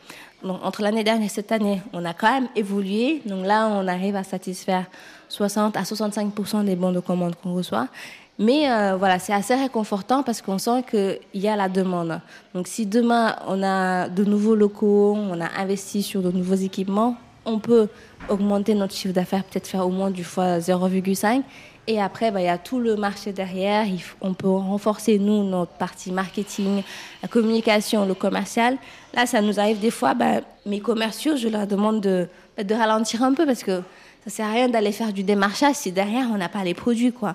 Donc, 0.44 0.60
entre 0.64 0.82
l'année 0.82 1.04
dernière 1.04 1.26
et 1.26 1.28
cette 1.28 1.52
année, 1.52 1.80
on 1.92 2.04
a 2.04 2.14
quand 2.14 2.32
même 2.32 2.48
évolué. 2.56 3.22
Donc 3.26 3.46
là, 3.46 3.68
on 3.68 3.86
arrive 3.86 4.16
à 4.16 4.24
satisfaire 4.24 4.86
60 5.28 5.76
à 5.76 5.82
65% 5.82 6.64
des 6.64 6.76
bons 6.76 6.92
de 6.92 7.00
commande 7.00 7.34
qu'on 7.36 7.54
reçoit. 7.54 7.88
Mais 8.38 8.70
euh, 8.70 8.96
voilà, 8.96 9.18
c'est 9.18 9.32
assez 9.32 9.54
réconfortant 9.54 10.22
parce 10.22 10.42
qu'on 10.42 10.58
sent 10.58 10.84
qu'il 10.90 11.18
y 11.34 11.48
a 11.48 11.56
la 11.56 11.68
demande. 11.68 12.20
Donc 12.54 12.66
si 12.66 12.86
demain 12.86 13.36
on 13.46 13.62
a 13.62 14.08
de 14.08 14.24
nouveaux 14.24 14.54
locaux, 14.54 15.14
on 15.16 15.40
a 15.40 15.48
investi 15.60 16.02
sur 16.02 16.22
de 16.22 16.30
nouveaux 16.30 16.54
équipements, 16.54 17.16
on 17.44 17.58
peut 17.58 17.88
augmenter 18.28 18.74
notre 18.74 18.94
chiffre 18.94 19.14
d'affaires, 19.14 19.44
peut-être 19.44 19.66
faire 19.66 19.86
au 19.86 19.90
moins 19.90 20.10
du 20.10 20.24
fois 20.24 20.58
0,5. 20.58 21.42
Et 21.88 22.00
après, 22.00 22.30
bah, 22.30 22.40
il 22.40 22.44
y 22.44 22.48
a 22.48 22.58
tout 22.58 22.78
le 22.78 22.94
marché 22.96 23.32
derrière. 23.32 23.86
On 24.20 24.34
peut 24.34 24.48
renforcer, 24.48 25.18
nous, 25.18 25.42
notre 25.42 25.72
partie 25.72 26.12
marketing, 26.12 26.82
la 27.22 27.28
communication, 27.28 28.06
le 28.06 28.14
commercial. 28.14 28.76
Là, 29.14 29.26
ça 29.26 29.40
nous 29.40 29.58
arrive 29.58 29.80
des 29.80 29.90
fois, 29.90 30.14
bah, 30.14 30.42
mes 30.64 30.80
commerciaux, 30.80 31.36
je 31.36 31.48
leur 31.48 31.66
demande 31.66 32.00
de, 32.00 32.28
de 32.62 32.74
ralentir 32.74 33.22
un 33.24 33.34
peu 33.34 33.44
parce 33.46 33.64
que 33.64 33.82
ça 34.24 34.30
sert 34.30 34.46
à 34.46 34.52
rien 34.52 34.68
d'aller 34.68 34.92
faire 34.92 35.12
du 35.12 35.24
démarchage 35.24 35.74
si 35.74 35.90
derrière, 35.90 36.28
on 36.32 36.36
n'a 36.38 36.48
pas 36.48 36.62
les 36.62 36.74
produits. 36.74 37.12
quoi. 37.12 37.34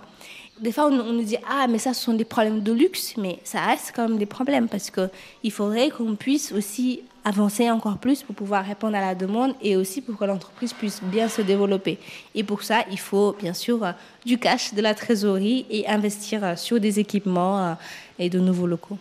Des 0.61 0.71
fois, 0.71 0.87
on, 0.87 0.93
on 0.93 1.13
nous 1.13 1.23
dit 1.23 1.37
ah 1.49 1.67
mais 1.67 1.77
ça 1.77 1.93
ce 1.93 2.05
sont 2.05 2.13
des 2.13 2.25
problèmes 2.25 2.61
de 2.61 2.71
luxe, 2.71 3.15
mais 3.17 3.39
ça 3.43 3.59
reste 3.65 3.91
quand 3.93 4.07
même 4.07 4.17
des 4.17 4.25
problèmes 4.25 4.69
parce 4.69 4.89
que 4.89 5.09
il 5.43 5.51
faudrait 5.51 5.89
qu'on 5.89 6.15
puisse 6.15 6.53
aussi 6.53 7.01
avancer 7.27 7.69
encore 7.69 7.97
plus 7.97 8.23
pour 8.23 8.35
pouvoir 8.35 8.63
répondre 8.63 8.95
à 8.95 9.01
la 9.01 9.13
demande 9.13 9.53
et 9.61 9.75
aussi 9.75 10.01
pour 10.01 10.17
que 10.17 10.23
l'entreprise 10.23 10.71
puisse 10.71 11.01
bien 11.03 11.27
se 11.27 11.41
développer. 11.41 11.99
Et 12.33 12.43
pour 12.43 12.63
ça, 12.63 12.85
il 12.89 12.97
faut 12.97 13.35
bien 13.37 13.53
sûr 13.53 13.83
euh, 13.83 13.91
du 14.25 14.37
cash, 14.37 14.73
de 14.73 14.81
la 14.81 14.93
trésorerie 14.93 15.65
et 15.69 15.89
investir 15.89 16.43
euh, 16.45 16.55
sur 16.55 16.79
des 16.79 16.99
équipements 16.99 17.59
euh, 17.59 17.73
et 18.17 18.29
de 18.29 18.39
nouveaux 18.39 18.65
locaux. 18.65 18.97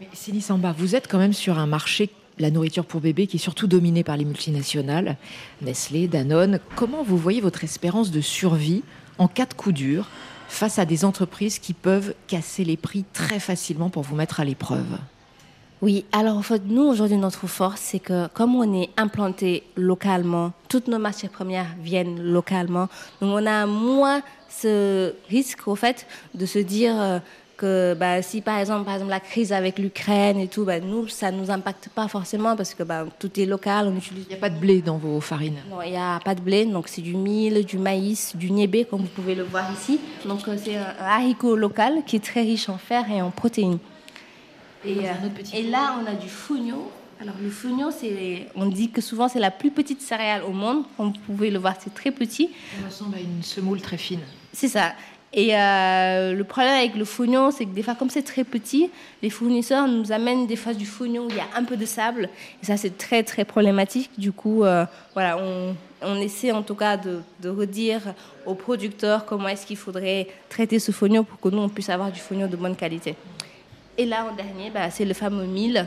Mais 0.00 0.08
Céline 0.12 0.42
Samba, 0.42 0.74
vous 0.76 0.94
êtes 0.94 1.08
quand 1.08 1.16
même 1.16 1.32
sur 1.32 1.58
un 1.58 1.66
marché, 1.66 2.10
la 2.38 2.50
nourriture 2.50 2.84
pour 2.84 3.00
bébé, 3.00 3.26
qui 3.26 3.38
est 3.38 3.40
surtout 3.40 3.66
dominé 3.66 4.04
par 4.04 4.18
les 4.18 4.26
multinationales, 4.26 5.16
Nestlé, 5.62 6.08
Danone. 6.08 6.60
Comment 6.74 7.02
vous 7.02 7.16
voyez 7.16 7.40
votre 7.40 7.64
espérance 7.64 8.10
de 8.10 8.20
survie 8.20 8.82
en 9.16 9.28
cas 9.28 9.46
de 9.46 9.54
coup 9.54 9.72
dur 9.72 10.10
face 10.48 10.78
à 10.78 10.84
des 10.84 11.06
entreprises 11.06 11.58
qui 11.58 11.72
peuvent 11.72 12.12
casser 12.28 12.64
les 12.64 12.76
prix 12.76 13.06
très 13.14 13.40
facilement 13.40 13.88
pour 13.88 14.02
vous 14.02 14.14
mettre 14.14 14.40
à 14.40 14.44
l'épreuve? 14.44 14.98
Oui, 15.82 16.06
alors 16.10 16.38
en 16.38 16.42
fait, 16.42 16.62
nous, 16.66 16.84
aujourd'hui, 16.84 17.18
notre 17.18 17.46
force, 17.46 17.80
c'est 17.80 17.98
que 17.98 18.28
comme 18.28 18.54
on 18.54 18.80
est 18.80 18.88
implanté 18.96 19.62
localement, 19.76 20.52
toutes 20.68 20.88
nos 20.88 20.98
matières 20.98 21.30
premières 21.30 21.66
viennent 21.80 22.22
localement, 22.22 22.88
donc 23.20 23.38
on 23.42 23.46
a 23.46 23.66
moins 23.66 24.22
ce 24.48 25.12
risque, 25.28 25.68
au 25.68 25.74
fait, 25.74 26.06
de 26.34 26.46
se 26.46 26.58
dire 26.58 26.98
euh, 26.98 27.18
que 27.58 27.94
bah, 27.94 28.22
si 28.22 28.40
par 28.40 28.58
exemple, 28.58 28.84
par 28.84 28.94
exemple 28.94 29.10
la 29.10 29.20
crise 29.20 29.52
avec 29.52 29.78
l'Ukraine 29.78 30.38
et 30.38 30.48
tout, 30.48 30.64
bah, 30.64 30.80
nous, 30.80 31.08
ça 31.08 31.30
ne 31.30 31.38
nous 31.38 31.50
impacte 31.50 31.90
pas 31.94 32.08
forcément 32.08 32.56
parce 32.56 32.72
que 32.72 32.82
bah, 32.82 33.04
tout 33.18 33.38
est 33.38 33.44
local, 33.44 33.88
on 33.88 33.96
utilise... 33.96 34.24
Il 34.24 34.30
n'y 34.30 34.36
a 34.36 34.40
pas 34.40 34.50
de 34.50 34.58
blé 34.58 34.80
dans 34.80 34.96
vos 34.96 35.20
farines 35.20 35.58
Non, 35.70 35.82
il 35.82 35.90
n'y 35.90 35.98
a 35.98 36.20
pas 36.24 36.34
de 36.34 36.40
blé, 36.40 36.64
donc 36.64 36.88
c'est 36.88 37.02
du 37.02 37.14
mil, 37.14 37.66
du 37.66 37.76
maïs, 37.76 38.34
du 38.34 38.50
niébé, 38.50 38.86
comme 38.86 39.02
vous 39.02 39.08
pouvez 39.08 39.34
le 39.34 39.42
voir 39.42 39.64
ici. 39.72 40.00
Donc 40.24 40.48
euh, 40.48 40.56
c'est 40.62 40.76
un 40.76 40.94
haricot 41.00 41.54
local 41.54 42.02
qui 42.06 42.16
est 42.16 42.24
très 42.24 42.40
riche 42.42 42.70
en 42.70 42.78
fer 42.78 43.04
et 43.10 43.20
en 43.20 43.30
protéines. 43.30 43.78
Et, 44.86 45.08
euh, 45.08 45.12
et 45.54 45.62
là, 45.64 45.96
on 46.00 46.06
a 46.06 46.14
du 46.14 46.28
fugno. 46.28 46.90
Alors 47.20 47.34
le 47.42 47.50
c'est, 47.92 48.46
on 48.54 48.66
dit 48.66 48.90
que 48.90 49.00
souvent 49.00 49.26
c'est 49.26 49.40
la 49.40 49.50
plus 49.50 49.70
petite 49.70 50.02
céréale 50.02 50.42
au 50.42 50.52
monde. 50.52 50.84
Comme 50.96 51.12
vous 51.12 51.18
pouvez 51.26 51.50
le 51.50 51.58
voir, 51.58 51.74
c'est 51.82 51.94
très 51.94 52.10
petit. 52.10 52.50
Ça 52.78 52.86
ressemble 52.86 53.16
à 53.16 53.20
une 53.20 53.42
semoule 53.42 53.80
très 53.80 53.96
fine. 53.96 54.20
C'est 54.52 54.68
ça. 54.68 54.92
Et 55.32 55.54
euh, 55.56 56.32
le 56.32 56.44
problème 56.44 56.74
avec 56.74 56.94
le 56.94 57.04
fugno, 57.04 57.50
c'est 57.50 57.64
que 57.64 57.74
des 57.74 57.82
fois, 57.82 57.94
comme 57.94 58.10
c'est 58.10 58.22
très 58.22 58.44
petit, 58.44 58.90
les 59.22 59.30
fournisseurs 59.30 59.88
nous 59.88 60.12
amènent 60.12 60.46
des 60.46 60.56
fois 60.56 60.72
du 60.72 60.86
fugno 60.86 61.26
où 61.26 61.30
il 61.30 61.36
y 61.36 61.40
a 61.40 61.48
un 61.56 61.64
peu 61.64 61.76
de 61.76 61.84
sable. 61.84 62.28
Et 62.62 62.66
ça, 62.66 62.76
c'est 62.76 62.96
très, 62.96 63.22
très 63.22 63.44
problématique. 63.44 64.10
Du 64.18 64.32
coup, 64.32 64.64
euh, 64.64 64.86
voilà, 65.14 65.36
on, 65.38 65.74
on, 66.02 66.16
essaie 66.16 66.52
en 66.52 66.62
tout 66.62 66.74
cas 66.74 66.96
de, 66.96 67.20
de 67.42 67.48
redire 67.48 68.00
aux 68.46 68.54
producteurs 68.54 69.26
comment 69.26 69.48
est-ce 69.48 69.66
qu'il 69.66 69.76
faudrait 69.76 70.28
traiter 70.48 70.78
ce 70.78 70.92
fugno 70.92 71.22
pour 71.22 71.40
que 71.40 71.54
nous, 71.54 71.62
on 71.62 71.68
puisse 71.68 71.90
avoir 71.90 72.10
du 72.10 72.20
fugno 72.20 72.46
de 72.46 72.56
bonne 72.56 72.76
qualité. 72.76 73.14
Et 73.98 74.06
là, 74.06 74.26
en 74.30 74.34
dernier, 74.34 74.70
bah, 74.70 74.90
c'est 74.90 75.04
le 75.04 75.14
fameux 75.14 75.46
mil 75.46 75.86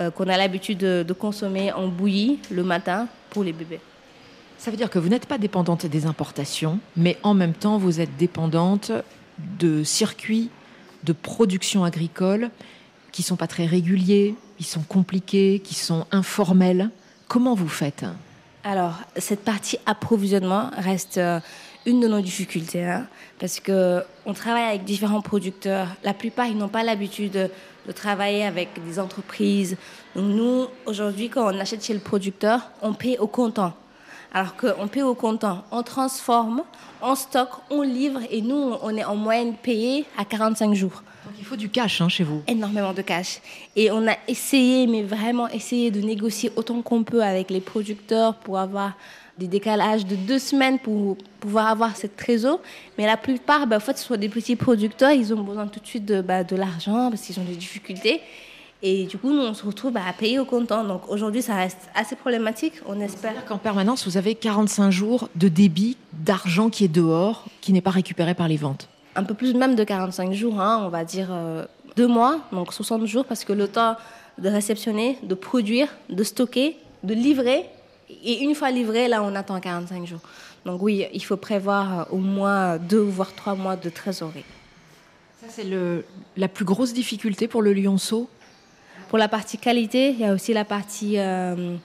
euh, 0.00 0.10
qu'on 0.10 0.28
a 0.28 0.36
l'habitude 0.36 0.78
de, 0.78 1.04
de, 1.06 1.12
consommer 1.12 1.72
en 1.72 1.88
bouillie 1.88 2.38
le 2.50 2.62
matin 2.64 3.06
pour 3.30 3.44
les 3.44 3.52
bébés. 3.52 3.80
Ça 4.58 4.70
veut 4.70 4.76
dire 4.76 4.90
que 4.90 4.98
vous 4.98 5.08
n'êtes 5.08 5.26
pas 5.26 5.38
dépendante 5.38 5.86
des 5.86 6.06
importations, 6.06 6.78
mais 6.96 7.18
en 7.22 7.34
même 7.34 7.54
temps, 7.54 7.78
vous 7.78 8.00
êtes 8.00 8.16
dépendante 8.16 8.92
de 9.58 9.84
circuits 9.84 10.50
de 11.04 11.12
production 11.12 11.84
agricole 11.84 12.50
qui 13.12 13.22
sont 13.22 13.36
pas 13.36 13.46
très 13.46 13.66
réguliers, 13.66 14.34
qui 14.58 14.64
sont 14.64 14.82
compliqués, 14.82 15.60
qui 15.64 15.74
sont 15.74 16.06
informels. 16.12 16.90
Comment 17.28 17.54
vous 17.54 17.68
faites? 17.68 18.04
Alors, 18.62 18.98
cette 19.16 19.44
partie 19.44 19.78
approvisionnement 19.86 20.70
reste 20.76 21.16
euh, 21.18 21.40
une 21.86 22.00
de 22.00 22.08
nos 22.08 22.20
difficultés, 22.20 22.84
hein, 22.84 23.06
parce 23.38 23.60
que 23.60 24.02
on 24.26 24.34
travaille 24.34 24.68
avec 24.68 24.84
différents 24.84 25.22
producteurs. 25.22 25.88
La 26.04 26.14
plupart, 26.14 26.46
ils 26.46 26.56
n'ont 26.56 26.68
pas 26.68 26.82
l'habitude 26.82 27.32
de, 27.32 27.50
de, 27.86 27.92
travailler 27.92 28.44
avec 28.44 28.68
des 28.84 28.98
entreprises. 28.98 29.76
Donc 30.14 30.26
nous, 30.26 30.66
aujourd'hui, 30.86 31.28
quand 31.28 31.54
on 31.54 31.58
achète 31.58 31.84
chez 31.84 31.94
le 31.94 32.00
producteur, 32.00 32.70
on 32.82 32.92
paye 32.92 33.16
au 33.18 33.26
comptant. 33.26 33.74
Alors 34.32 34.54
qu'on 34.56 34.86
paye 34.86 35.02
au 35.02 35.14
comptant, 35.14 35.64
on 35.72 35.82
transforme, 35.82 36.62
on 37.02 37.14
stocke, 37.14 37.50
on 37.70 37.82
livre, 37.82 38.20
et 38.30 38.42
nous, 38.42 38.74
on 38.82 38.96
est 38.96 39.04
en 39.04 39.16
moyenne 39.16 39.54
payé 39.54 40.04
à 40.16 40.24
45 40.24 40.74
jours. 40.74 41.02
Donc 41.24 41.34
il 41.38 41.44
faut 41.44 41.56
du 41.56 41.68
cash 41.68 42.00
hein, 42.00 42.08
chez 42.08 42.24
vous 42.24 42.42
Énormément 42.46 42.92
de 42.92 43.02
cash. 43.02 43.40
Et 43.74 43.90
on 43.90 44.06
a 44.06 44.14
essayé, 44.28 44.86
mais 44.86 45.02
vraiment 45.02 45.48
essayé 45.48 45.90
de 45.90 46.00
négocier 46.00 46.52
autant 46.56 46.80
qu'on 46.82 47.02
peut 47.02 47.22
avec 47.22 47.50
les 47.50 47.60
producteurs 47.60 48.34
pour 48.36 48.58
avoir 48.58 48.92
des 49.40 49.48
décalages 49.48 50.04
de 50.04 50.16
deux 50.16 50.38
semaines 50.38 50.78
pour 50.78 51.16
pouvoir 51.40 51.68
avoir 51.68 51.96
cette 51.96 52.14
trésor. 52.14 52.60
Mais 52.98 53.06
la 53.06 53.16
plupart, 53.16 53.66
bah, 53.66 53.78
en 53.78 53.80
fait, 53.80 53.96
ce 53.96 54.04
sont 54.04 54.16
des 54.16 54.28
petits 54.28 54.54
producteurs, 54.54 55.12
ils 55.12 55.32
ont 55.32 55.42
besoin 55.42 55.66
tout 55.66 55.80
de 55.80 55.86
suite 55.86 56.04
de, 56.04 56.20
bah, 56.20 56.44
de 56.44 56.54
l'argent 56.56 57.08
parce 57.08 57.22
qu'ils 57.22 57.40
ont 57.40 57.44
des 57.44 57.56
difficultés. 57.56 58.20
Et 58.82 59.04
du 59.04 59.16
coup, 59.16 59.30
nous, 59.30 59.40
on 59.40 59.54
se 59.54 59.64
retrouve 59.64 59.92
bah, 59.92 60.02
à 60.06 60.12
payer 60.12 60.38
au 60.38 60.44
comptant. 60.44 60.84
Donc 60.84 61.08
aujourd'hui, 61.08 61.40
ça 61.40 61.54
reste 61.54 61.88
assez 61.94 62.16
problématique. 62.16 62.74
On 62.86 63.00
espère. 63.00 63.44
qu'en 63.46 63.56
permanence, 63.56 64.06
vous 64.06 64.18
avez 64.18 64.34
45 64.34 64.90
jours 64.90 65.30
de 65.36 65.48
débit 65.48 65.96
d'argent 66.12 66.68
qui 66.68 66.84
est 66.84 66.88
dehors, 66.88 67.46
qui 67.62 67.72
n'est 67.72 67.80
pas 67.80 67.90
récupéré 67.90 68.34
par 68.34 68.46
les 68.46 68.58
ventes. 68.58 68.88
Un 69.16 69.24
peu 69.24 69.34
plus 69.34 69.54
même 69.54 69.74
de 69.74 69.84
45 69.84 70.34
jours, 70.34 70.60
hein, 70.60 70.82
on 70.84 70.90
va 70.90 71.04
dire 71.04 71.28
euh, 71.30 71.64
deux 71.96 72.06
mois, 72.06 72.40
donc 72.52 72.72
60 72.72 73.06
jours, 73.06 73.24
parce 73.24 73.44
que 73.44 73.52
le 73.54 73.68
temps 73.68 73.96
de 74.38 74.48
réceptionner, 74.48 75.18
de 75.22 75.34
produire, 75.34 75.88
de 76.10 76.22
stocker, 76.22 76.76
de 77.02 77.14
livrer, 77.14 77.64
et 78.24 78.42
une 78.42 78.54
fois 78.54 78.70
livré, 78.70 79.08
là, 79.08 79.22
on 79.22 79.34
attend 79.34 79.58
45 79.60 80.06
jours. 80.06 80.20
Donc 80.64 80.82
oui, 80.82 81.06
il 81.12 81.24
faut 81.24 81.36
prévoir 81.36 82.08
au 82.12 82.18
moins 82.18 82.78
deux 82.78 83.00
voire 83.00 83.34
trois 83.34 83.54
mois 83.54 83.76
de 83.76 83.88
trésorerie. 83.88 84.44
Ça, 85.40 85.46
c'est 85.48 85.66
la 86.36 86.48
plus 86.48 86.64
grosse 86.64 86.92
difficulté 86.92 87.48
pour 87.48 87.62
le 87.62 87.72
lionceau? 87.72 88.28
Pour 89.08 89.18
la 89.18 89.28
partie 89.28 89.58
qualité, 89.58 90.10
il 90.10 90.20
y 90.20 90.24
a 90.24 90.32
aussi 90.32 90.52
la 90.52 90.64
partie... 90.64 91.18
Euh, 91.18 91.76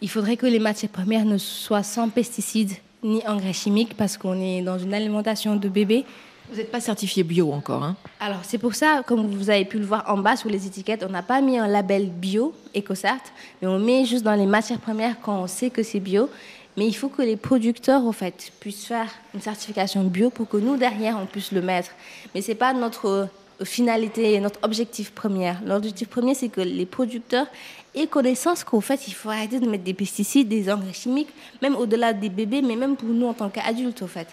il 0.00 0.08
faudrait 0.10 0.36
que 0.36 0.46
les 0.46 0.58
matières 0.60 0.92
premières 0.92 1.24
ne 1.24 1.38
soient 1.38 1.82
sans 1.82 2.08
pesticides 2.08 2.74
ni 3.02 3.26
engrais 3.26 3.52
chimiques 3.52 3.96
parce 3.96 4.16
qu'on 4.16 4.40
est 4.40 4.62
dans 4.62 4.78
une 4.78 4.94
alimentation 4.94 5.56
de 5.56 5.68
bébés. 5.68 6.04
Vous 6.50 6.56
n'êtes 6.56 6.70
pas 6.70 6.80
certifié 6.80 7.24
bio 7.24 7.52
encore, 7.52 7.82
hein? 7.82 7.96
Alors 8.20 8.40
c'est 8.42 8.56
pour 8.56 8.74
ça, 8.74 9.02
comme 9.06 9.26
vous 9.26 9.50
avez 9.50 9.66
pu 9.66 9.78
le 9.78 9.84
voir 9.84 10.04
en 10.08 10.16
bas 10.16 10.36
sur 10.36 10.48
les 10.48 10.66
étiquettes, 10.66 11.04
on 11.06 11.12
n'a 11.12 11.22
pas 11.22 11.42
mis 11.42 11.58
un 11.58 11.68
label 11.68 12.06
bio 12.08 12.54
EcoCert, 12.74 13.20
mais 13.60 13.68
on 13.68 13.78
met 13.78 14.06
juste 14.06 14.24
dans 14.24 14.34
les 14.34 14.46
matières 14.46 14.80
premières 14.80 15.20
quand 15.20 15.42
on 15.42 15.46
sait 15.46 15.68
que 15.68 15.82
c'est 15.82 16.00
bio. 16.00 16.30
Mais 16.76 16.86
il 16.86 16.94
faut 16.94 17.08
que 17.08 17.22
les 17.22 17.36
producteurs, 17.36 18.04
au 18.04 18.12
fait, 18.12 18.52
puissent 18.60 18.86
faire 18.86 19.10
une 19.34 19.40
certification 19.40 20.04
bio 20.04 20.30
pour 20.30 20.48
que 20.48 20.56
nous 20.56 20.76
derrière 20.76 21.18
on 21.20 21.26
puisse 21.26 21.52
le 21.52 21.60
mettre. 21.60 21.90
Mais 22.34 22.40
c'est 22.40 22.54
pas 22.54 22.72
notre 22.72 23.28
finalité, 23.64 24.38
notre 24.40 24.60
objectif 24.62 25.10
premier. 25.10 25.52
L'objectif 25.66 26.08
premier, 26.08 26.34
c'est 26.34 26.48
que 26.48 26.60
les 26.60 26.86
producteurs 26.86 27.46
aient 27.94 28.06
connaissance 28.06 28.64
qu'au 28.64 28.80
fait, 28.80 29.08
il 29.08 29.12
faut 29.12 29.28
arrêter 29.28 29.60
de 29.60 29.68
mettre 29.68 29.84
des 29.84 29.94
pesticides, 29.94 30.48
des 30.48 30.70
engrais 30.70 30.92
chimiques, 30.92 31.30
même 31.60 31.74
au-delà 31.76 32.12
des 32.12 32.28
bébés, 32.28 32.62
mais 32.62 32.76
même 32.76 32.96
pour 32.96 33.08
nous 33.08 33.26
en 33.26 33.34
tant 33.34 33.48
qu'adultes, 33.48 34.02
au 34.02 34.06
fait. 34.06 34.28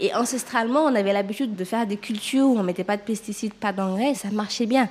Et 0.00 0.14
ancestralement, 0.14 0.80
on 0.80 0.94
avait 0.94 1.12
l'habitude 1.12 1.56
de 1.56 1.64
faire 1.64 1.86
des 1.86 1.96
cultures 1.96 2.46
où 2.46 2.58
on 2.58 2.62
mettait 2.62 2.84
pas 2.84 2.96
de 2.96 3.02
pesticides, 3.02 3.54
pas 3.54 3.72
d'engrais, 3.72 4.14
ça 4.14 4.30
marchait 4.30 4.66
bien. 4.66 4.88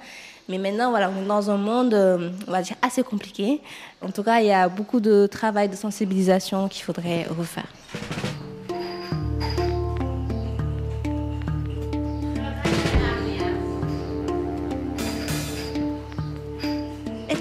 Mais 0.50 0.58
maintenant, 0.58 0.92
voilà, 0.92 1.10
on 1.10 1.24
est 1.24 1.28
dans 1.28 1.50
un 1.52 1.58
monde, 1.58 1.94
euh, 1.94 2.30
on 2.48 2.52
va 2.52 2.62
dire, 2.62 2.76
assez 2.82 3.04
compliqué. 3.04 3.62
En 4.02 4.12
tout 4.12 4.24
cas, 4.24 4.40
il 4.40 4.48
y 4.48 4.52
a 4.52 4.70
beaucoup 4.70 5.00
de 5.00 5.28
travail 5.28 5.68
de 5.70 5.76
sensibilisation 5.76 6.68
qu'il 6.70 6.84
faudrait 6.84 7.26
refaire. 7.38 7.68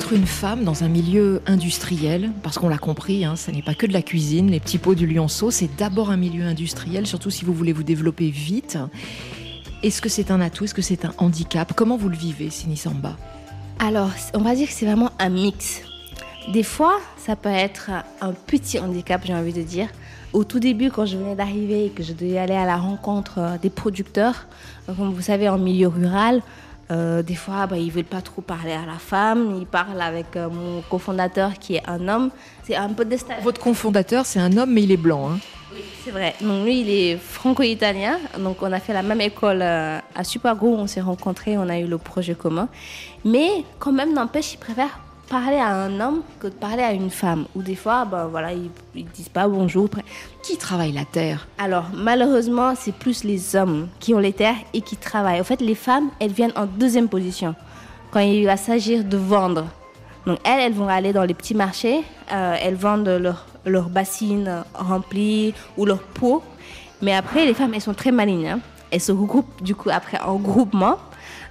Être 0.06 0.12
une 0.12 0.26
femme 0.26 0.62
dans 0.62 0.84
un 0.84 0.88
milieu 0.88 1.42
industriel, 1.46 2.30
parce 2.44 2.58
qu'on 2.58 2.68
l'a 2.68 2.78
compris, 2.78 3.24
hein, 3.24 3.34
ça 3.34 3.50
n'est 3.50 3.60
pas 3.60 3.74
que 3.74 3.86
de 3.86 3.92
la 3.92 4.02
cuisine, 4.02 4.52
les 4.52 4.60
petits 4.60 4.78
pots 4.78 4.94
du 4.94 5.04
lionceau, 5.04 5.50
c'est 5.50 5.68
d'abord 5.76 6.10
un 6.10 6.16
milieu 6.16 6.44
industriel, 6.44 7.08
surtout 7.08 7.30
si 7.30 7.44
vous 7.44 7.52
voulez 7.52 7.72
vous 7.72 7.82
développer 7.82 8.30
vite. 8.30 8.78
Est-ce 9.82 10.00
que 10.00 10.08
c'est 10.08 10.30
un 10.30 10.40
atout? 10.40 10.62
Est-ce 10.62 10.74
que 10.74 10.80
c'est 10.80 11.04
un 11.04 11.12
handicap? 11.18 11.72
Comment 11.74 11.96
vous 11.96 12.08
le 12.08 12.16
vivez, 12.16 12.50
Sinisamba 12.50 13.16
Alors, 13.80 14.10
on 14.32 14.42
va 14.42 14.54
dire 14.54 14.68
que 14.68 14.72
c'est 14.72 14.86
vraiment 14.86 15.10
un 15.18 15.28
mix. 15.28 15.82
Des 16.52 16.62
fois, 16.62 17.00
ça 17.16 17.34
peut 17.34 17.48
être 17.48 17.90
un 18.20 18.32
petit 18.32 18.78
handicap, 18.78 19.22
j'ai 19.26 19.34
envie 19.34 19.52
de 19.52 19.62
dire. 19.62 19.88
Au 20.32 20.44
tout 20.44 20.60
début, 20.60 20.92
quand 20.92 21.06
je 21.06 21.16
venais 21.16 21.34
d'arriver 21.34 21.86
et 21.86 21.90
que 21.90 22.04
je 22.04 22.12
devais 22.12 22.38
aller 22.38 22.54
à 22.54 22.64
la 22.64 22.76
rencontre 22.76 23.58
des 23.60 23.70
producteurs, 23.70 24.46
comme 24.86 25.12
vous 25.12 25.20
savez, 25.20 25.48
en 25.48 25.58
milieu 25.58 25.88
rural, 25.88 26.42
euh, 26.90 27.22
des 27.22 27.34
fois, 27.34 27.66
bah, 27.66 27.76
ils 27.76 27.90
veulent 27.90 28.04
pas 28.04 28.20
trop 28.20 28.42
parler 28.42 28.72
à 28.72 28.86
la 28.86 28.98
femme. 28.98 29.56
Ils 29.58 29.66
parlent 29.66 30.00
avec 30.00 30.36
euh, 30.36 30.48
mon 30.48 30.82
cofondateur 30.82 31.54
qui 31.54 31.76
est 31.76 31.82
un 31.88 32.06
homme. 32.08 32.30
C'est 32.62 32.76
un 32.76 32.88
peu 32.90 33.04
déstabilisant. 33.04 33.44
Votre 33.44 33.60
cofondateur, 33.60 34.24
c'est 34.26 34.40
un 34.40 34.56
homme, 34.56 34.72
mais 34.72 34.82
il 34.82 34.92
est 34.92 34.96
blanc. 34.96 35.30
Hein 35.30 35.38
oui, 35.72 35.82
c'est 36.04 36.10
vrai. 36.10 36.34
Donc 36.40 36.64
lui, 36.64 36.82
il 36.82 36.90
est 36.90 37.16
franco-italien. 37.16 38.18
Donc 38.38 38.62
on 38.62 38.72
a 38.72 38.78
fait 38.78 38.92
la 38.92 39.02
même 39.02 39.20
école 39.20 39.62
euh, 39.62 39.98
à 40.14 40.24
Supergo. 40.24 40.68
On 40.68 40.86
s'est 40.86 41.00
rencontrés, 41.00 41.58
on 41.58 41.68
a 41.68 41.78
eu 41.78 41.86
le 41.86 41.98
projet 41.98 42.34
commun. 42.34 42.68
Mais 43.24 43.64
quand 43.78 43.92
même, 43.92 44.14
n'empêche, 44.14 44.54
il 44.54 44.58
préfère 44.58 45.00
parler 45.28 45.56
à 45.56 45.68
un 45.68 46.00
homme 46.00 46.22
que 46.40 46.46
de 46.46 46.52
parler 46.52 46.82
à 46.82 46.92
une 46.92 47.10
femme. 47.10 47.46
Ou 47.54 47.62
des 47.62 47.74
fois, 47.74 48.04
ben 48.04 48.26
voilà, 48.26 48.52
ils, 48.52 48.70
ils 48.94 49.06
disent 49.06 49.28
pas 49.28 49.48
bonjour. 49.48 49.88
Qui 50.42 50.56
travaille 50.56 50.92
la 50.92 51.04
terre? 51.04 51.46
Alors, 51.58 51.86
malheureusement, 51.94 52.74
c'est 52.76 52.94
plus 52.94 53.24
les 53.24 53.56
hommes 53.56 53.88
qui 54.00 54.14
ont 54.14 54.18
les 54.18 54.32
terres 54.32 54.56
et 54.72 54.80
qui 54.80 54.96
travaillent. 54.96 55.40
En 55.40 55.44
fait, 55.44 55.60
les 55.60 55.74
femmes, 55.74 56.10
elles 56.20 56.32
viennent 56.32 56.52
en 56.56 56.66
deuxième 56.66 57.08
position 57.08 57.54
quand 58.10 58.20
il 58.20 58.46
va 58.46 58.56
s'agir 58.56 59.04
de 59.04 59.16
vendre. 59.16 59.66
Donc, 60.26 60.38
elles, 60.44 60.60
elles 60.60 60.72
vont 60.72 60.88
aller 60.88 61.12
dans 61.12 61.24
les 61.24 61.34
petits 61.34 61.54
marchés, 61.54 62.02
euh, 62.32 62.56
elles 62.60 62.76
vendent 62.76 63.08
leurs 63.08 63.46
leur 63.66 63.88
bassines 63.88 64.62
remplies 64.74 65.52
ou 65.76 65.84
leurs 65.84 66.02
pots. 66.02 66.42
Mais 67.02 67.12
après, 67.12 67.44
les 67.44 67.52
femmes, 67.52 67.74
elles 67.74 67.80
sont 67.80 67.94
très 67.94 68.12
malignes. 68.12 68.48
Hein. 68.48 68.60
Elles 68.90 69.00
se 69.00 69.12
regroupent 69.12 69.62
du 69.62 69.74
coup 69.74 69.90
après 69.92 70.20
en 70.20 70.36
groupement. 70.36 70.98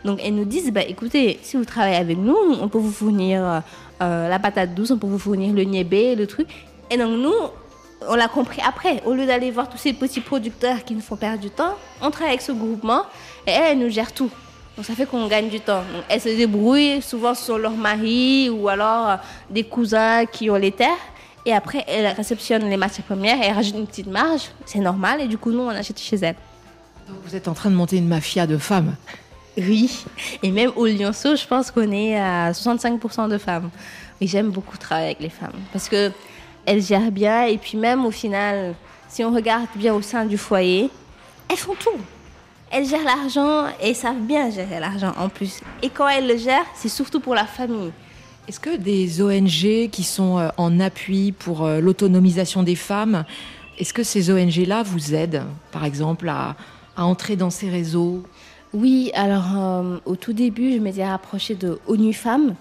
Donc 0.05 0.19
elles 0.23 0.35
nous 0.35 0.45
disent, 0.45 0.71
bah, 0.71 0.83
écoutez, 0.87 1.39
si 1.41 1.57
vous 1.57 1.65
travaillez 1.65 1.97
avec 1.97 2.17
nous, 2.17 2.37
on 2.61 2.69
peut 2.69 2.77
vous 2.77 2.91
fournir 2.91 3.63
euh, 4.01 4.29
la 4.29 4.39
patate 4.39 4.73
douce, 4.75 4.91
on 4.91 4.97
peut 4.97 5.07
vous 5.07 5.19
fournir 5.19 5.53
le 5.53 5.63
niébé, 5.63 6.15
le 6.15 6.27
truc. 6.27 6.47
Et 6.91 6.97
donc 6.97 7.17
nous, 7.17 7.33
on 8.07 8.15
l'a 8.15 8.27
compris 8.27 8.61
après. 8.65 9.01
Au 9.05 9.13
lieu 9.13 9.25
d'aller 9.25 9.49
voir 9.49 9.67
tous 9.67 9.77
ces 9.77 9.93
petits 9.93 10.21
producteurs 10.21 10.83
qui 10.85 10.93
nous 10.93 11.01
font 11.01 11.15
perdre 11.15 11.39
du 11.39 11.49
temps, 11.49 11.75
on 12.01 12.11
travaille 12.11 12.33
avec 12.33 12.41
ce 12.41 12.51
groupement 12.51 13.01
et 13.47 13.51
elles, 13.51 13.71
elles 13.71 13.79
nous 13.79 13.89
gèrent 13.89 14.13
tout. 14.13 14.29
Donc 14.77 14.85
ça 14.85 14.93
fait 14.93 15.05
qu'on 15.05 15.27
gagne 15.27 15.49
du 15.49 15.59
temps. 15.59 15.83
Elles 16.07 16.21
se 16.21 16.29
débrouillent, 16.29 17.01
souvent 17.01 17.33
sur 17.33 17.57
leur 17.57 17.71
mari 17.71 18.49
ou 18.49 18.67
alors 18.67 19.09
euh, 19.09 19.15
des 19.49 19.63
cousins 19.63 20.25
qui 20.25 20.49
ont 20.51 20.55
les 20.55 20.71
terres. 20.71 20.91
Et 21.47 21.53
après, 21.53 21.83
elles 21.87 22.07
réceptionnent 22.07 22.69
les 22.69 22.77
matières 22.77 23.05
premières 23.05 23.41
et 23.41 23.51
rajoutent 23.51 23.75
une 23.75 23.87
petite 23.87 24.07
marge. 24.07 24.49
C'est 24.65 24.79
normal. 24.79 25.21
Et 25.21 25.27
du 25.27 25.37
coup, 25.37 25.51
nous, 25.51 25.61
on 25.61 25.69
achète 25.69 25.99
chez 25.99 26.17
elles. 26.17 26.35
Vous 27.23 27.35
êtes 27.35 27.47
en 27.47 27.53
train 27.53 27.69
de 27.69 27.75
monter 27.75 27.97
une 27.97 28.07
mafia 28.07 28.47
de 28.47 28.57
femmes. 28.57 28.95
Oui. 29.57 30.05
Et 30.43 30.51
même 30.51 30.71
au 30.75 30.85
Lyonceau, 30.85 31.35
je 31.35 31.45
pense 31.45 31.71
qu'on 31.71 31.91
est 31.91 32.17
à 32.17 32.51
65% 32.51 33.29
de 33.29 33.37
femmes. 33.37 33.69
Et 34.21 34.27
j'aime 34.27 34.49
beaucoup 34.49 34.77
travailler 34.77 35.07
avec 35.07 35.19
les 35.19 35.29
femmes 35.29 35.59
parce 35.71 35.89
que 35.89 36.11
elles 36.65 36.81
gèrent 36.81 37.11
bien. 37.11 37.45
Et 37.45 37.57
puis 37.57 37.77
même 37.77 38.05
au 38.05 38.11
final, 38.11 38.75
si 39.07 39.23
on 39.23 39.33
regarde 39.33 39.67
bien 39.75 39.93
au 39.93 40.01
sein 40.01 40.25
du 40.25 40.37
foyer, 40.37 40.89
elles 41.49 41.57
font 41.57 41.75
tout. 41.79 41.99
Elles 42.71 42.85
gèrent 42.85 43.03
l'argent 43.03 43.67
et 43.81 43.93
savent 43.93 44.21
bien 44.21 44.49
gérer 44.49 44.79
l'argent 44.79 45.13
en 45.17 45.29
plus. 45.29 45.61
Et 45.81 45.89
quand 45.89 46.07
elles 46.07 46.27
le 46.27 46.37
gèrent, 46.37 46.65
c'est 46.75 46.89
surtout 46.89 47.19
pour 47.19 47.35
la 47.35 47.45
famille. 47.45 47.91
Est-ce 48.47 48.59
que 48.59 48.75
des 48.75 49.21
ONG 49.21 49.89
qui 49.89 50.03
sont 50.03 50.37
euh, 50.37 50.49
en 50.57 50.79
appui 50.79 51.31
pour 51.31 51.65
euh, 51.65 51.79
l'autonomisation 51.79 52.61
des 52.63 52.75
femmes, 52.75 53.23
est-ce 53.79 53.93
que 53.93 54.03
ces 54.03 54.29
ONG-là 54.29 54.83
vous 54.83 55.15
aident, 55.15 55.43
par 55.71 55.83
exemple, 55.83 56.29
à 56.29 56.55
entrer 56.95 57.35
dans 57.35 57.49
ces 57.49 57.69
réseaux 57.69 58.23
Oui, 58.75 59.09
alors 59.13 59.45
euh, 59.55 59.97
au 60.05 60.17
tout 60.17 60.33
début, 60.33 60.73
je 60.73 60.79
m'étais 60.79 61.07
rapprochée 61.07 61.55
de 61.55 61.79
ONU 61.87 62.11
Femmes, 62.11 62.55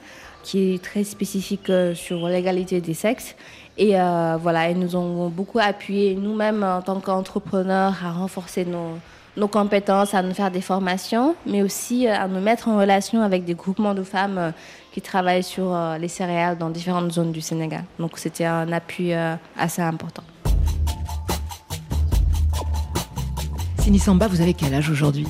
qui 0.45 0.75
est 0.75 0.83
très 0.83 1.03
spécifique 1.03 1.69
euh, 1.71 1.93
sur 1.97 2.29
l'égalité 2.29 2.81
des 2.81 2.95
sexes. 2.95 3.35
Et 3.79 4.01
euh, 4.01 4.39
voilà, 4.41 4.71
ils 4.71 4.79
nous 4.79 4.95
ont 4.95 5.29
beaucoup 5.29 5.59
appuyé, 5.59 6.15
nous-mêmes 6.15 6.63
en 6.63 6.83
tant 6.83 7.01
qu'entrepreneurs, 7.01 7.97
à 8.05 8.13
renforcer 8.13 8.65
nos, 8.65 9.49
compétences, 9.49 10.15
à 10.15 10.23
nous 10.23 10.35
faire 10.35 10.53
des 10.53 10.61
formations, 10.61 11.35
mais 11.47 11.63
aussi 11.63 12.07
à 12.07 12.29
nous 12.29 12.41
mettre 12.41 12.69
en 12.69 12.79
relation 12.79 13.21
avec 13.21 13.45
des 13.45 13.55
groupements 13.55 13.95
de 13.95 14.05
femmes 14.05 14.53
qui 14.93 15.01
travaillent 15.01 15.43
sur 15.43 15.77
les 15.99 16.07
céréales 16.07 16.57
dans 16.57 16.71
différentes 16.71 17.11
zones 17.11 17.33
du 17.33 17.41
Sénégal. 17.41 17.83
Donc 17.99 18.19
c'était 18.19 18.45
un 18.45 18.71
appui 18.71 19.13
assez 19.59 19.83
important. 19.83 20.23
Sini 23.81 23.99
Samba, 23.99 24.29
vous 24.29 24.41
avez 24.41 24.55
quel 24.55 24.73
âge 24.73 24.89
aujourd'hui? 24.89 25.27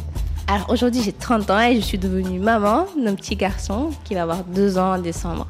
Alors 0.46 0.68
aujourd'hui 0.68 1.02
j'ai 1.02 1.12
30 1.12 1.50
ans 1.50 1.60
et 1.60 1.76
je 1.76 1.80
suis 1.80 1.96
devenue 1.96 2.38
maman 2.38 2.86
d'un 3.02 3.14
petit 3.14 3.34
garçon 3.34 3.90
qui 4.04 4.14
va 4.14 4.22
avoir 4.22 4.44
deux 4.44 4.76
ans 4.76 4.94
en 4.94 4.98
décembre. 4.98 5.46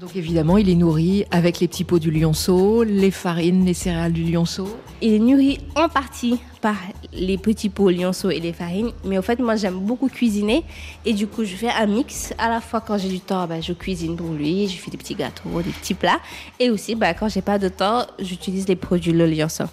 Donc 0.00 0.16
évidemment, 0.16 0.56
il 0.56 0.70
est 0.70 0.76
nourri 0.76 1.26
avec 1.30 1.60
les 1.60 1.68
petits 1.68 1.84
pots 1.84 1.98
du 1.98 2.10
lionceau, 2.10 2.84
les 2.84 3.10
farines, 3.10 3.66
les 3.66 3.74
céréales 3.74 4.14
du 4.14 4.24
lionceau. 4.24 4.66
Il 5.02 5.12
est 5.12 5.18
nourri 5.18 5.58
en 5.76 5.90
partie 5.90 6.40
par 6.62 6.76
les 7.12 7.36
petits 7.36 7.68
pots 7.68 7.90
lionceaux 7.90 8.30
et 8.30 8.40
les 8.40 8.54
farines, 8.54 8.92
mais 9.04 9.18
au 9.18 9.22
fait 9.22 9.38
moi 9.40 9.56
j'aime 9.56 9.78
beaucoup 9.78 10.08
cuisiner 10.08 10.64
et 11.04 11.12
du 11.12 11.26
coup 11.26 11.44
je 11.44 11.54
fais 11.54 11.68
un 11.68 11.84
mix. 11.84 12.32
À 12.38 12.48
la 12.48 12.62
fois 12.62 12.80
quand 12.80 12.96
j'ai 12.96 13.10
du 13.10 13.20
temps, 13.20 13.46
bah, 13.46 13.60
je 13.60 13.74
cuisine 13.74 14.16
pour 14.16 14.32
lui, 14.32 14.68
je 14.68 14.78
fais 14.78 14.90
des 14.90 14.96
petits 14.96 15.14
gâteaux, 15.14 15.60
des 15.60 15.70
petits 15.70 15.92
plats, 15.92 16.20
et 16.58 16.70
aussi 16.70 16.94
bah, 16.94 17.12
quand 17.12 17.28
j'ai 17.28 17.42
pas 17.42 17.58
de 17.58 17.68
temps, 17.68 18.06
j'utilise 18.18 18.66
les 18.68 18.76
produits 18.76 19.12
le 19.12 19.26
lionceau. 19.26 19.64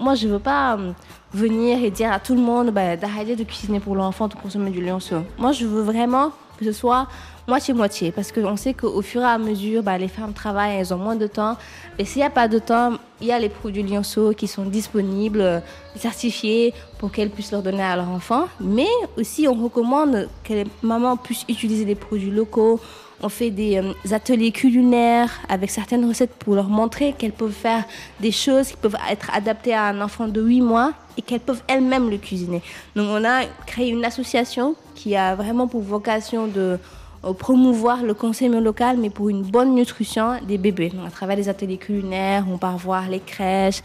Moi 0.00 0.16
je 0.16 0.26
veux 0.26 0.40
pas 0.40 0.76
euh, 0.76 0.90
venir 1.32 1.84
et 1.84 1.92
dire 1.92 2.10
à 2.10 2.18
tout 2.18 2.34
le 2.34 2.40
monde 2.40 2.72
bah, 2.72 2.96
d'arrêter 2.96 3.36
de 3.36 3.44
cuisiner 3.44 3.78
pour 3.78 3.94
l'enfant, 3.94 4.26
de 4.26 4.34
consommer 4.34 4.70
du 4.70 4.84
lionceau. 4.84 5.22
Moi 5.38 5.52
je 5.52 5.66
veux 5.66 5.82
vraiment 5.82 6.32
que 6.58 6.64
ce 6.64 6.72
soit 6.72 7.06
moitié-moitié, 7.46 8.12
parce 8.12 8.30
qu'on 8.30 8.56
sait 8.56 8.74
qu'au 8.74 9.00
fur 9.00 9.22
et 9.22 9.24
à 9.24 9.38
mesure, 9.38 9.82
bah, 9.82 9.96
les 9.96 10.08
femmes 10.08 10.34
travaillent, 10.34 10.76
elles 10.76 10.92
ont 10.92 10.98
moins 10.98 11.16
de 11.16 11.26
temps. 11.26 11.56
Et 11.98 12.04
s'il 12.04 12.18
n'y 12.20 12.26
a 12.26 12.30
pas 12.30 12.46
de 12.46 12.58
temps, 12.58 12.94
il 13.20 13.28
y 13.28 13.32
a 13.32 13.38
les 13.38 13.48
produits 13.48 13.82
lionceaux 13.82 14.32
qui 14.32 14.46
sont 14.46 14.64
disponibles, 14.64 15.40
euh, 15.40 15.60
certifiés, 15.96 16.74
pour 16.98 17.10
qu'elles 17.10 17.30
puissent 17.30 17.52
leur 17.52 17.62
donner 17.62 17.82
à 17.82 17.96
leur 17.96 18.08
enfant. 18.08 18.44
Mais 18.60 18.88
aussi, 19.16 19.48
on 19.48 19.54
recommande 19.54 20.28
que 20.44 20.52
les 20.52 20.66
mamans 20.82 21.16
puissent 21.16 21.46
utiliser 21.48 21.86
des 21.86 21.94
produits 21.94 22.30
locaux. 22.30 22.80
On 23.22 23.30
fait 23.30 23.50
des 23.50 23.78
euh, 23.78 24.14
ateliers 24.14 24.52
culinaires 24.52 25.30
avec 25.48 25.70
certaines 25.70 26.06
recettes 26.06 26.34
pour 26.38 26.54
leur 26.54 26.68
montrer 26.68 27.14
qu'elles 27.16 27.32
peuvent 27.32 27.50
faire 27.50 27.84
des 28.20 28.30
choses 28.30 28.68
qui 28.68 28.76
peuvent 28.76 28.96
être 29.10 29.30
adaptées 29.34 29.74
à 29.74 29.86
un 29.86 30.00
enfant 30.02 30.28
de 30.28 30.40
8 30.40 30.60
mois 30.60 30.92
et 31.18 31.22
qu'elles 31.22 31.40
peuvent 31.40 31.62
elles-mêmes 31.66 32.08
le 32.08 32.16
cuisiner. 32.16 32.62
Donc 32.96 33.08
on 33.10 33.24
a 33.24 33.44
créé 33.66 33.90
une 33.90 34.04
association 34.04 34.76
qui 34.94 35.16
a 35.16 35.34
vraiment 35.34 35.66
pour 35.66 35.82
vocation 35.82 36.46
de 36.46 36.78
euh, 37.24 37.32
promouvoir 37.32 38.04
le 38.04 38.14
consommé 38.14 38.60
local, 38.60 38.96
mais 38.98 39.10
pour 39.10 39.28
une 39.28 39.42
bonne 39.42 39.74
nutrition 39.74 40.38
des 40.46 40.56
bébés. 40.56 40.90
Donc, 40.90 41.06
à 41.06 41.10
travers 41.10 41.36
les 41.36 41.48
ateliers 41.48 41.76
culinaires, 41.76 42.44
on 42.50 42.58
part 42.58 42.78
voir 42.78 43.08
les 43.08 43.18
crèches, 43.18 43.82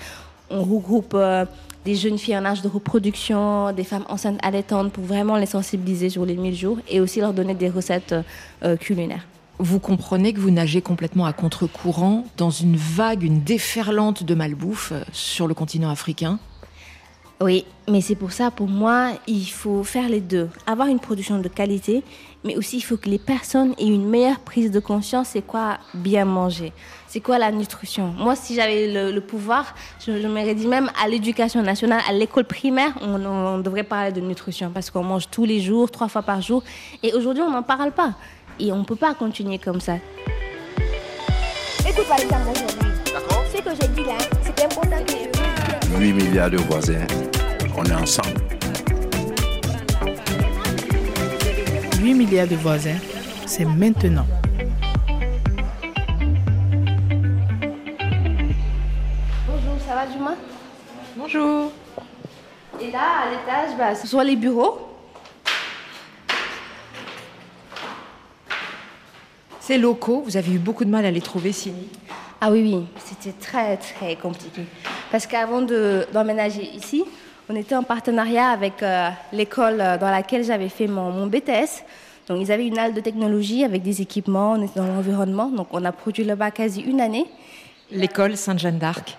on 0.52 0.62
regroupe 0.62 1.14
euh, 1.16 1.46
des 1.84 1.96
jeunes 1.96 2.20
filles 2.20 2.38
en 2.38 2.46
âge 2.46 2.62
de 2.62 2.68
reproduction, 2.68 3.72
des 3.72 3.84
femmes 3.84 4.06
enceintes 4.08 4.40
allaitantes 4.44 4.92
pour 4.92 5.04
vraiment 5.04 5.36
les 5.38 5.48
sensibiliser 5.48 6.10
sur 6.10 6.26
les 6.26 6.36
1000 6.36 6.56
jours 6.56 6.78
et 6.88 7.02
aussi 7.02 7.22
leur 7.22 7.34
donner 7.34 7.56
des 7.56 7.70
recettes 7.70 8.16
euh, 8.64 8.78
culinaires. 8.78 9.26
Vous 9.58 9.80
comprenez 9.80 10.34
que 10.34 10.40
vous 10.40 10.52
nagez 10.52 10.82
complètement 10.82 11.26
à 11.26 11.34
contre-courant 11.34 12.26
dans 12.38 12.50
une 12.50 12.76
vague, 12.76 13.24
une 13.24 13.42
déferlante 13.42 14.24
de 14.24 14.36
malbouffe 14.36 14.94
sur 15.12 15.48
le 15.48 15.54
continent 15.54 15.90
africain? 15.90 16.40
Oui, 17.42 17.66
mais 17.90 18.00
c'est 18.00 18.16
pour 18.16 18.32
ça, 18.32 18.52
pour 18.52 18.68
moi, 18.68 19.10
il 19.28 19.46
faut 19.46 19.84
faire 19.84 20.08
les 20.08 20.22
deux. 20.22 20.50
Avoir 20.66 20.88
une 20.88 21.00
production 21.00 21.40
de 21.40 21.48
qualité, 21.50 22.02
mais 22.46 22.56
aussi 22.56 22.78
il 22.78 22.82
faut 22.82 22.96
que 22.96 23.10
les 23.10 23.20
personnes 23.20 23.74
aient 23.78 23.88
une 23.88 24.08
meilleure 24.08 24.40
prise 24.40 24.72
de 24.72 24.80
conscience, 24.80 25.30
c'est 25.30 25.42
quoi 25.42 25.78
bien 25.94 26.24
manger, 26.24 26.72
c'est 27.08 27.20
quoi 27.20 27.38
la 27.40 27.52
nutrition. 27.52 28.14
Moi, 28.18 28.36
si 28.38 28.56
j'avais 28.56 28.88
le, 28.94 29.12
le 29.12 29.20
pouvoir, 29.22 29.76
je, 30.06 30.22
je 30.22 30.28
m'aurais 30.28 30.56
dit 30.56 30.68
même 30.68 30.90
à 31.04 31.10
l'éducation 31.10 31.62
nationale, 31.62 32.02
à 32.08 32.14
l'école 32.14 32.46
primaire, 32.46 32.94
on, 33.02 33.26
on 33.26 33.58
devrait 33.58 33.84
parler 33.84 34.14
de 34.14 34.22
nutrition, 34.22 34.72
parce 34.74 34.90
qu'on 34.90 35.04
mange 35.04 35.30
tous 35.30 35.44
les 35.44 35.60
jours, 35.60 35.92
trois 35.92 36.08
fois 36.08 36.22
par 36.22 36.42
jour, 36.42 36.64
et 37.02 37.14
aujourd'hui, 37.14 37.44
on 37.44 37.52
n'en 37.52 37.64
parle 37.64 37.92
pas. 37.92 38.14
Et 38.60 38.72
on 38.72 38.78
ne 38.78 38.84
peut 38.86 38.96
pas 38.96 39.16
continuer 39.16 39.58
comme 39.58 39.82
ça. 39.82 39.96
Écoute 41.90 42.08
par 42.08 42.20
exemple 42.20 42.50
aujourd'hui. 42.56 42.90
Ce 43.54 43.62
que 43.62 43.70
je 43.70 43.88
dis 43.92 44.04
là, 44.04 44.18
8 46.00 46.14
milliards 46.14 46.50
de 46.50 46.58
voisins, 46.58 47.06
on 47.78 47.84
est 47.86 47.94
ensemble. 47.94 48.42
8 52.02 52.14
milliards 52.14 52.48
de 52.48 52.56
voisins, 52.56 52.98
c'est 53.46 53.64
maintenant. 53.66 54.26
Bonjour, 59.48 59.78
ça 59.88 59.96
va 59.96 60.12
Juma? 60.12 60.36
Bonjour. 61.16 61.72
Et 62.82 62.92
là, 62.92 63.22
à 63.22 63.30
l'étage, 63.30 63.78
bah, 63.78 63.96
ce 63.96 64.08
sont 64.08 64.20
les 64.22 64.36
bureaux. 64.36 64.90
Ces 69.60 69.78
locaux, 69.78 70.24
vous 70.26 70.36
avez 70.36 70.52
eu 70.52 70.58
beaucoup 70.58 70.84
de 70.84 70.90
mal 70.90 71.06
à 71.06 71.12
les 71.12 71.22
trouver, 71.22 71.52
Sini. 71.54 71.88
Ah 72.42 72.52
oui, 72.52 72.62
oui, 72.64 72.86
c'était 73.06 73.32
très, 73.32 73.78
très 73.78 74.18
compliqué. 74.18 74.66
Parce 75.14 75.28
qu'avant 75.28 75.62
de- 75.62 76.08
d'emménager 76.12 76.64
ici, 76.76 77.04
on 77.48 77.56
était 77.56 77.76
en 77.76 77.84
partenariat 77.84 78.48
avec 78.50 78.82
euh, 78.82 79.10
l'école 79.32 79.80
euh, 79.80 79.96
dans 80.00 80.10
laquelle 80.10 80.44
j'avais 80.44 80.70
fait 80.70 80.88
mon, 80.88 81.12
mon 81.12 81.28
BTS. 81.28 81.84
Donc, 82.28 82.42
ils 82.42 82.52
avaient 82.52 82.66
une 82.66 82.80
halle 82.80 82.96
de 82.96 83.00
technologie 83.00 83.64
avec 83.64 83.84
des 83.84 84.02
équipements, 84.02 84.54
on 84.54 84.64
était 84.66 84.80
dans 84.80 84.88
l'environnement. 84.88 85.50
Donc, 85.50 85.68
on 85.72 85.86
a 85.86 85.92
produit 85.92 86.24
là-bas 86.24 86.50
quasi 86.50 86.82
une 86.82 87.00
année. 87.00 87.28
L'école 87.92 88.36
Sainte-Jeanne 88.36 88.80
d'Arc, 88.80 89.16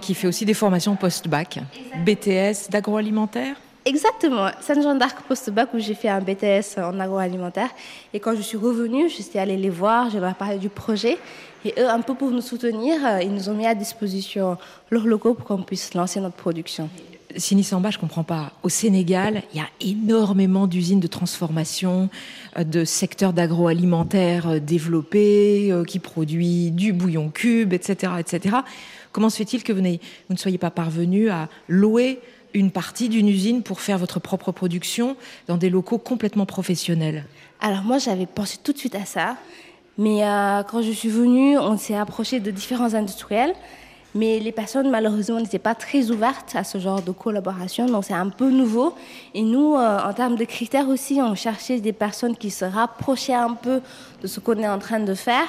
qui 0.00 0.14
fait 0.14 0.26
aussi 0.26 0.44
des 0.44 0.54
formations 0.54 0.96
post-bac, 0.96 1.60
BTS 2.04 2.68
d'agroalimentaire. 2.70 3.54
Exactement, 3.86 4.50
Saint-Jean 4.60 4.94
d'Arc 4.94 5.22
post-bac 5.26 5.72
où 5.72 5.78
j'ai 5.78 5.94
fait 5.94 6.08
un 6.08 6.20
BTS 6.20 6.78
en 6.78 7.00
agroalimentaire. 7.00 7.70
Et 8.12 8.20
quand 8.20 8.36
je 8.36 8.42
suis 8.42 8.58
revenue, 8.58 9.08
je 9.08 9.22
suis 9.22 9.38
allée 9.38 9.56
les 9.56 9.70
voir, 9.70 10.10
je 10.10 10.18
leur 10.18 10.30
ai 10.30 10.34
parlé 10.34 10.58
du 10.58 10.68
projet. 10.68 11.16
Et 11.64 11.74
eux, 11.78 11.88
un 11.88 12.00
peu 12.00 12.14
pour 12.14 12.30
nous 12.30 12.42
soutenir, 12.42 13.04
euh, 13.04 13.22
ils 13.22 13.32
nous 13.32 13.48
ont 13.48 13.54
mis 13.54 13.66
à 13.66 13.74
disposition 13.74 14.58
leurs 14.90 15.06
locaux 15.06 15.32
pour 15.32 15.46
qu'on 15.46 15.62
puisse 15.62 15.94
lancer 15.94 16.20
notre 16.20 16.36
production. 16.36 16.90
Sini 17.36 17.64
Samba, 17.64 17.90
je 17.90 17.98
comprends 17.98 18.24
pas. 18.24 18.52
Au 18.62 18.68
Sénégal, 18.68 19.42
il 19.54 19.58
y 19.58 19.62
a 19.62 19.68
énormément 19.80 20.66
d'usines 20.66 21.00
de 21.00 21.06
transformation, 21.06 22.10
euh, 22.58 22.64
de 22.64 22.84
secteurs 22.84 23.32
d'agroalimentaire 23.32 24.48
euh, 24.48 24.58
développés, 24.58 25.72
qui 25.86 26.00
produit 26.00 26.70
du 26.70 26.92
bouillon 26.92 27.30
cube, 27.30 27.72
etc., 27.72 28.12
etc. 28.18 28.56
Comment 29.12 29.30
se 29.30 29.38
fait-il 29.38 29.62
que 29.62 29.72
vous, 29.72 29.80
vous 29.82 30.34
ne 30.34 30.38
soyez 30.38 30.58
pas 30.58 30.70
parvenu 30.70 31.30
à 31.30 31.48
louer 31.68 32.20
une 32.54 32.70
partie 32.70 33.08
d'une 33.08 33.28
usine 33.28 33.62
pour 33.62 33.80
faire 33.80 33.98
votre 33.98 34.20
propre 34.20 34.52
production 34.52 35.16
dans 35.46 35.56
des 35.56 35.70
locaux 35.70 35.98
complètement 35.98 36.46
professionnels 36.46 37.24
Alors 37.60 37.82
moi, 37.82 37.98
j'avais 37.98 38.26
pensé 38.26 38.58
tout 38.62 38.72
de 38.72 38.78
suite 38.78 38.94
à 38.94 39.04
ça. 39.04 39.36
Mais 39.98 40.24
euh, 40.24 40.62
quand 40.62 40.82
je 40.82 40.92
suis 40.92 41.10
venue, 41.10 41.58
on 41.58 41.76
s'est 41.76 41.96
approché 41.96 42.40
de 42.40 42.50
différents 42.50 42.94
industriels. 42.94 43.54
Mais 44.14 44.40
les 44.40 44.50
personnes, 44.50 44.90
malheureusement, 44.90 45.38
n'étaient 45.38 45.60
pas 45.60 45.76
très 45.76 46.10
ouvertes 46.10 46.56
à 46.56 46.64
ce 46.64 46.78
genre 46.78 47.00
de 47.00 47.12
collaboration. 47.12 47.86
Donc, 47.86 48.04
c'est 48.04 48.14
un 48.14 48.28
peu 48.28 48.50
nouveau. 48.50 48.94
Et 49.34 49.42
nous, 49.42 49.76
euh, 49.76 49.98
en 50.00 50.12
termes 50.12 50.36
de 50.36 50.44
critères 50.44 50.88
aussi, 50.88 51.20
on 51.22 51.34
cherchait 51.34 51.80
des 51.80 51.92
personnes 51.92 52.36
qui 52.36 52.50
se 52.50 52.64
rapprochaient 52.64 53.34
un 53.34 53.54
peu 53.54 53.80
de 54.20 54.26
ce 54.26 54.40
qu'on 54.40 54.58
est 54.58 54.68
en 54.68 54.78
train 54.78 55.00
de 55.00 55.14
faire. 55.14 55.46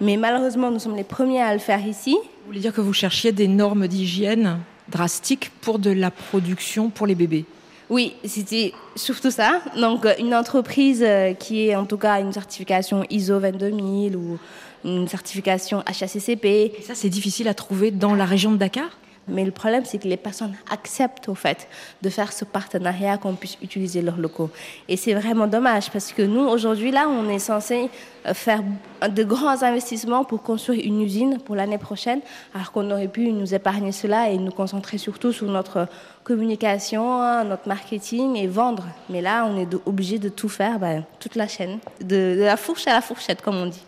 Mais 0.00 0.16
malheureusement, 0.16 0.70
nous 0.70 0.78
sommes 0.78 0.96
les 0.96 1.04
premiers 1.04 1.40
à 1.40 1.54
le 1.54 1.60
faire 1.60 1.86
ici. 1.86 2.14
Vous 2.14 2.48
voulez 2.48 2.60
dire 2.60 2.74
que 2.74 2.80
vous 2.80 2.92
cherchiez 2.92 3.32
des 3.32 3.48
normes 3.48 3.86
d'hygiène? 3.88 4.58
Drastiques 4.92 5.50
pour 5.60 5.78
de 5.78 5.90
la 5.90 6.10
production 6.10 6.90
pour 6.90 7.06
les 7.06 7.14
bébés 7.14 7.44
Oui, 7.90 8.14
c'était 8.24 8.72
surtout 8.94 9.30
ça. 9.30 9.60
Donc, 9.76 10.06
euh, 10.06 10.14
une 10.18 10.34
entreprise 10.34 11.02
euh, 11.02 11.32
qui 11.34 11.68
est 11.68 11.74
en 11.74 11.86
tout 11.86 11.96
cas 11.96 12.20
une 12.20 12.32
certification 12.32 13.04
ISO 13.10 13.40
22000 13.40 14.16
ou 14.16 14.38
une 14.84 15.08
certification 15.08 15.82
HACCP. 15.86 16.44
Et 16.44 16.82
ça, 16.82 16.94
c'est 16.94 17.08
difficile 17.08 17.48
à 17.48 17.54
trouver 17.54 17.90
dans 17.90 18.14
la 18.14 18.24
région 18.24 18.52
de 18.52 18.56
Dakar? 18.56 18.90
Mais 19.28 19.44
le 19.44 19.52
problème, 19.52 19.84
c'est 19.84 19.98
que 19.98 20.08
les 20.08 20.16
personnes 20.16 20.54
acceptent 20.70 21.28
au 21.28 21.34
fait 21.34 21.68
de 22.02 22.10
faire 22.10 22.32
ce 22.32 22.44
partenariat, 22.44 23.18
qu'on 23.18 23.34
puisse 23.34 23.56
utiliser 23.62 24.02
leurs 24.02 24.18
locaux. 24.18 24.50
Et 24.88 24.96
c'est 24.96 25.14
vraiment 25.14 25.46
dommage 25.46 25.90
parce 25.90 26.12
que 26.12 26.22
nous, 26.22 26.42
aujourd'hui, 26.42 26.90
là, 26.90 27.08
on 27.08 27.28
est 27.28 27.38
censé 27.38 27.88
euh, 28.26 28.34
faire 28.34 28.62
de 29.08 29.24
grands 29.24 29.62
investissements 29.62 30.24
pour 30.24 30.42
construire 30.42 30.84
une 30.84 31.00
usine 31.00 31.38
pour 31.38 31.54
l'année 31.54 31.78
prochaine, 31.78 32.20
alors 32.54 32.72
qu'on 32.72 32.90
aurait 32.90 33.08
pu 33.08 33.32
nous 33.32 33.54
épargner 33.54 33.92
cela 33.92 34.28
et 34.30 34.38
nous 34.38 34.52
concentrer 34.52 34.98
surtout 34.98 35.32
sur 35.32 35.46
notre 35.46 35.86
communication, 36.24 37.44
notre 37.44 37.68
marketing 37.68 38.36
et 38.36 38.48
vendre. 38.48 38.84
Mais 39.08 39.20
là, 39.20 39.46
on 39.46 39.58
est 39.58 39.68
obligé 39.86 40.18
de 40.18 40.28
tout 40.28 40.48
faire, 40.48 40.78
ben, 40.78 41.04
toute 41.20 41.36
la 41.36 41.46
chaîne, 41.46 41.78
de 42.00 42.36
la 42.40 42.56
fourche 42.56 42.86
à 42.86 42.92
la 42.92 43.00
fourchette, 43.00 43.40
comme 43.40 43.56
on 43.56 43.66
dit. 43.66 43.84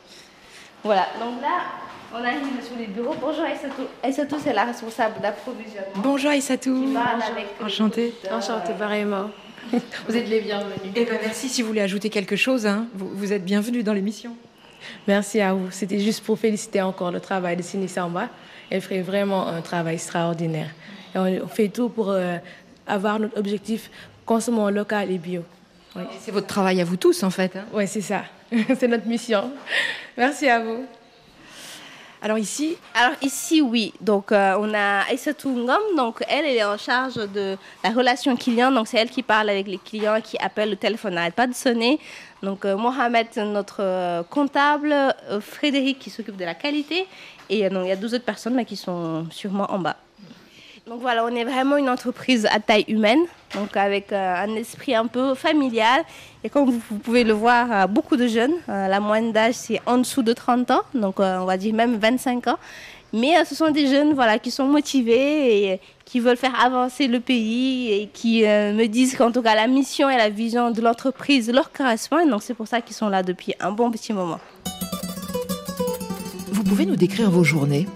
Voilà, 0.84 1.06
donc 1.18 1.40
là, 1.40 1.62
on 2.14 2.24
arrive 2.24 2.64
sur 2.64 2.76
les 2.78 2.86
bureaux. 2.86 3.14
Bonjour 3.20 3.44
Aïssatou. 3.44 3.82
Aïssatou, 4.02 4.36
c'est 4.42 4.52
la 4.52 4.64
responsable 4.64 5.20
d'approvisionnement. 5.20 5.92
Bonjour 5.96 6.30
Aïssatou. 6.30 6.94
Enchantée. 7.62 8.14
Enchantée, 8.30 8.72
pareillement. 8.78 9.30
Vous 10.08 10.16
êtes 10.16 10.28
les 10.28 10.40
bienvenus. 10.40 10.92
Eh 10.94 11.04
ben, 11.04 11.18
merci 11.22 11.48
si 11.48 11.62
vous 11.62 11.68
voulez 11.68 11.80
ajouter 11.80 12.10
quelque 12.10 12.36
chose. 12.36 12.66
Hein. 12.66 12.86
Vous, 12.94 13.32
êtes 13.32 13.44
bienvenue 13.44 13.82
dans 13.82 13.94
l'émission. 13.94 14.36
Merci 15.08 15.40
à 15.40 15.54
vous. 15.54 15.70
C'était 15.70 15.98
juste 15.98 16.22
pour 16.22 16.38
féliciter 16.38 16.82
encore 16.82 17.10
le 17.10 17.18
travail 17.18 17.56
de 17.56 17.62
Sini 17.62 17.88
Samba. 17.88 18.28
Elle 18.68 18.82
ferait 18.82 19.00
vraiment 19.00 19.48
un 19.48 19.62
travail 19.62 19.94
extraordinaire. 19.94 20.68
Et 21.14 21.18
on 21.18 21.48
fait 21.48 21.68
tout 21.68 21.88
pour 21.88 22.10
euh, 22.10 22.36
avoir 22.86 23.18
notre 23.18 23.38
objectif 23.38 23.90
consommant 24.26 24.68
local 24.68 25.10
et 25.10 25.18
bio. 25.18 25.42
C'est 26.20 26.32
votre 26.32 26.46
travail 26.46 26.82
à 26.82 26.84
vous 26.84 26.98
tous, 26.98 27.22
en 27.22 27.30
fait. 27.30 27.56
Hein. 27.56 27.64
Oui, 27.72 27.88
c'est 27.88 28.02
ça. 28.02 28.24
c'est 28.78 28.88
notre 28.88 29.06
mission. 29.06 29.50
Merci 30.18 30.46
à 30.48 30.60
vous. 30.60 30.84
Alors 32.24 32.38
ici? 32.38 32.78
Alors 32.94 33.18
ici, 33.20 33.60
oui. 33.60 33.92
Donc 34.00 34.32
euh, 34.32 34.56
on 34.58 34.72
a 34.72 35.04
Ngom. 35.12 35.94
Donc 35.94 36.24
elle, 36.26 36.46
est 36.46 36.64
en 36.64 36.78
charge 36.78 37.16
de 37.16 37.58
la 37.84 37.90
relation 37.90 38.34
client. 38.34 38.72
Donc 38.72 38.88
c'est 38.88 38.96
elle 38.96 39.10
qui 39.10 39.22
parle 39.22 39.50
avec 39.50 39.68
les 39.68 39.76
clients, 39.76 40.18
qui 40.22 40.38
appelle 40.38 40.70
le 40.70 40.76
téléphone 40.76 41.16
n'arrête 41.16 41.34
pas 41.34 41.46
de 41.46 41.52
sonner. 41.52 42.00
Donc 42.42 42.64
euh, 42.64 42.78
Mohamed, 42.78 43.26
notre 43.36 43.82
euh, 43.82 44.22
comptable, 44.22 44.94
Frédéric 45.42 45.98
qui 45.98 46.08
s'occupe 46.08 46.38
de 46.38 46.46
la 46.46 46.54
qualité. 46.54 47.06
Et 47.50 47.58
il 47.58 47.86
y 47.86 47.92
a 47.92 47.96
12 47.96 48.14
autres 48.14 48.24
personnes 48.24 48.56
là, 48.56 48.64
qui 48.64 48.76
sont 48.76 49.26
sûrement 49.30 49.70
en 49.70 49.78
bas. 49.78 49.98
Donc 50.86 51.00
voilà, 51.00 51.24
on 51.24 51.34
est 51.34 51.44
vraiment 51.44 51.78
une 51.78 51.88
entreprise 51.88 52.46
à 52.52 52.60
taille 52.60 52.84
humaine, 52.88 53.20
donc 53.54 53.74
avec 53.74 54.12
euh, 54.12 54.44
un 54.44 54.54
esprit 54.54 54.94
un 54.94 55.06
peu 55.06 55.34
familial. 55.34 56.02
Et 56.44 56.50
comme 56.50 56.68
vous, 56.68 56.98
pouvez 56.98 57.24
le 57.24 57.32
voir, 57.32 57.72
euh, 57.72 57.86
beaucoup 57.86 58.16
de 58.16 58.26
jeunes. 58.26 58.52
Euh, 58.68 58.86
la 58.86 59.00
moyenne 59.00 59.32
d'âge, 59.32 59.54
c'est 59.54 59.80
en 59.86 59.96
dessous 59.96 60.22
de 60.22 60.34
30 60.34 60.70
ans, 60.72 60.82
donc 60.92 61.20
on 61.20 61.46
va 61.46 61.56
dire 61.56 61.72
même 61.72 61.96
25 61.96 62.48
ans. 62.48 62.58
Mais 63.14 63.42
ce 63.46 63.54
sont 63.54 63.70
des 63.70 63.86
jeunes 63.86 64.12
voilà, 64.12 64.38
qui 64.38 64.50
sont 64.50 64.66
motivés 64.66 65.72
et 65.72 65.80
qui 66.04 66.20
veulent 66.20 66.36
faire 66.36 66.62
avancer 66.62 67.06
le 67.06 67.20
pays 67.20 67.90
et 67.90 68.10
qui 68.12 68.42
me 68.42 68.86
disent 68.86 69.16
qu'en 69.16 69.30
tout 69.30 69.40
cas 69.40 69.54
la 69.54 69.68
mission 69.68 70.10
et 70.10 70.16
la 70.16 70.28
vision 70.28 70.72
de 70.72 70.80
l'entreprise 70.82 71.50
leur 71.50 71.72
correspondent. 71.72 72.28
Donc 72.28 72.42
c'est 72.42 72.54
pour 72.54 72.66
ça 72.66 72.80
qu'ils 72.80 72.96
sont 72.96 73.08
là 73.08 73.22
depuis 73.22 73.54
un 73.60 73.70
bon 73.70 73.90
petit 73.90 74.12
moment. 74.12 74.40
Vous 76.50 76.64
pouvez 76.64 76.84
nous 76.86 76.96
décrire 76.96 77.30
vos 77.30 77.44
journées? 77.44 77.86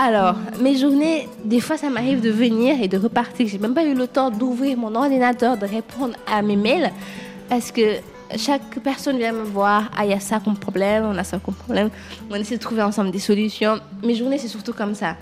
Alors, 0.00 0.36
mes 0.60 0.76
journées, 0.76 1.28
des 1.44 1.58
fois, 1.58 1.76
ça 1.76 1.90
m'arrive 1.90 2.20
de 2.20 2.30
venir 2.30 2.80
et 2.80 2.86
de 2.86 2.96
repartir. 2.96 3.48
J'ai 3.48 3.58
même 3.58 3.74
pas 3.74 3.82
eu 3.82 3.94
le 3.94 4.06
temps 4.06 4.30
d'ouvrir 4.30 4.78
mon 4.78 4.94
ordinateur, 4.94 5.56
de 5.56 5.66
répondre 5.66 6.14
à 6.24 6.40
mes 6.40 6.54
mails, 6.54 6.92
parce 7.48 7.72
que 7.72 7.96
chaque 8.36 8.78
personne 8.78 9.18
vient 9.18 9.32
me 9.32 9.42
voir. 9.42 9.90
Ah, 9.96 10.04
il 10.04 10.12
y 10.12 10.14
a 10.14 10.20
ça 10.20 10.38
comme 10.38 10.56
problème, 10.56 11.04
on 11.04 11.18
a 11.18 11.24
ça 11.24 11.40
comme 11.40 11.56
problème. 11.56 11.90
On 12.30 12.36
essaie 12.36 12.56
de 12.56 12.60
trouver 12.60 12.82
ensemble 12.82 13.10
des 13.10 13.18
solutions. 13.18 13.80
Mes 14.04 14.14
journées, 14.14 14.38
c'est 14.38 14.46
surtout 14.46 14.72
comme 14.72 14.94
ça. 14.94 15.16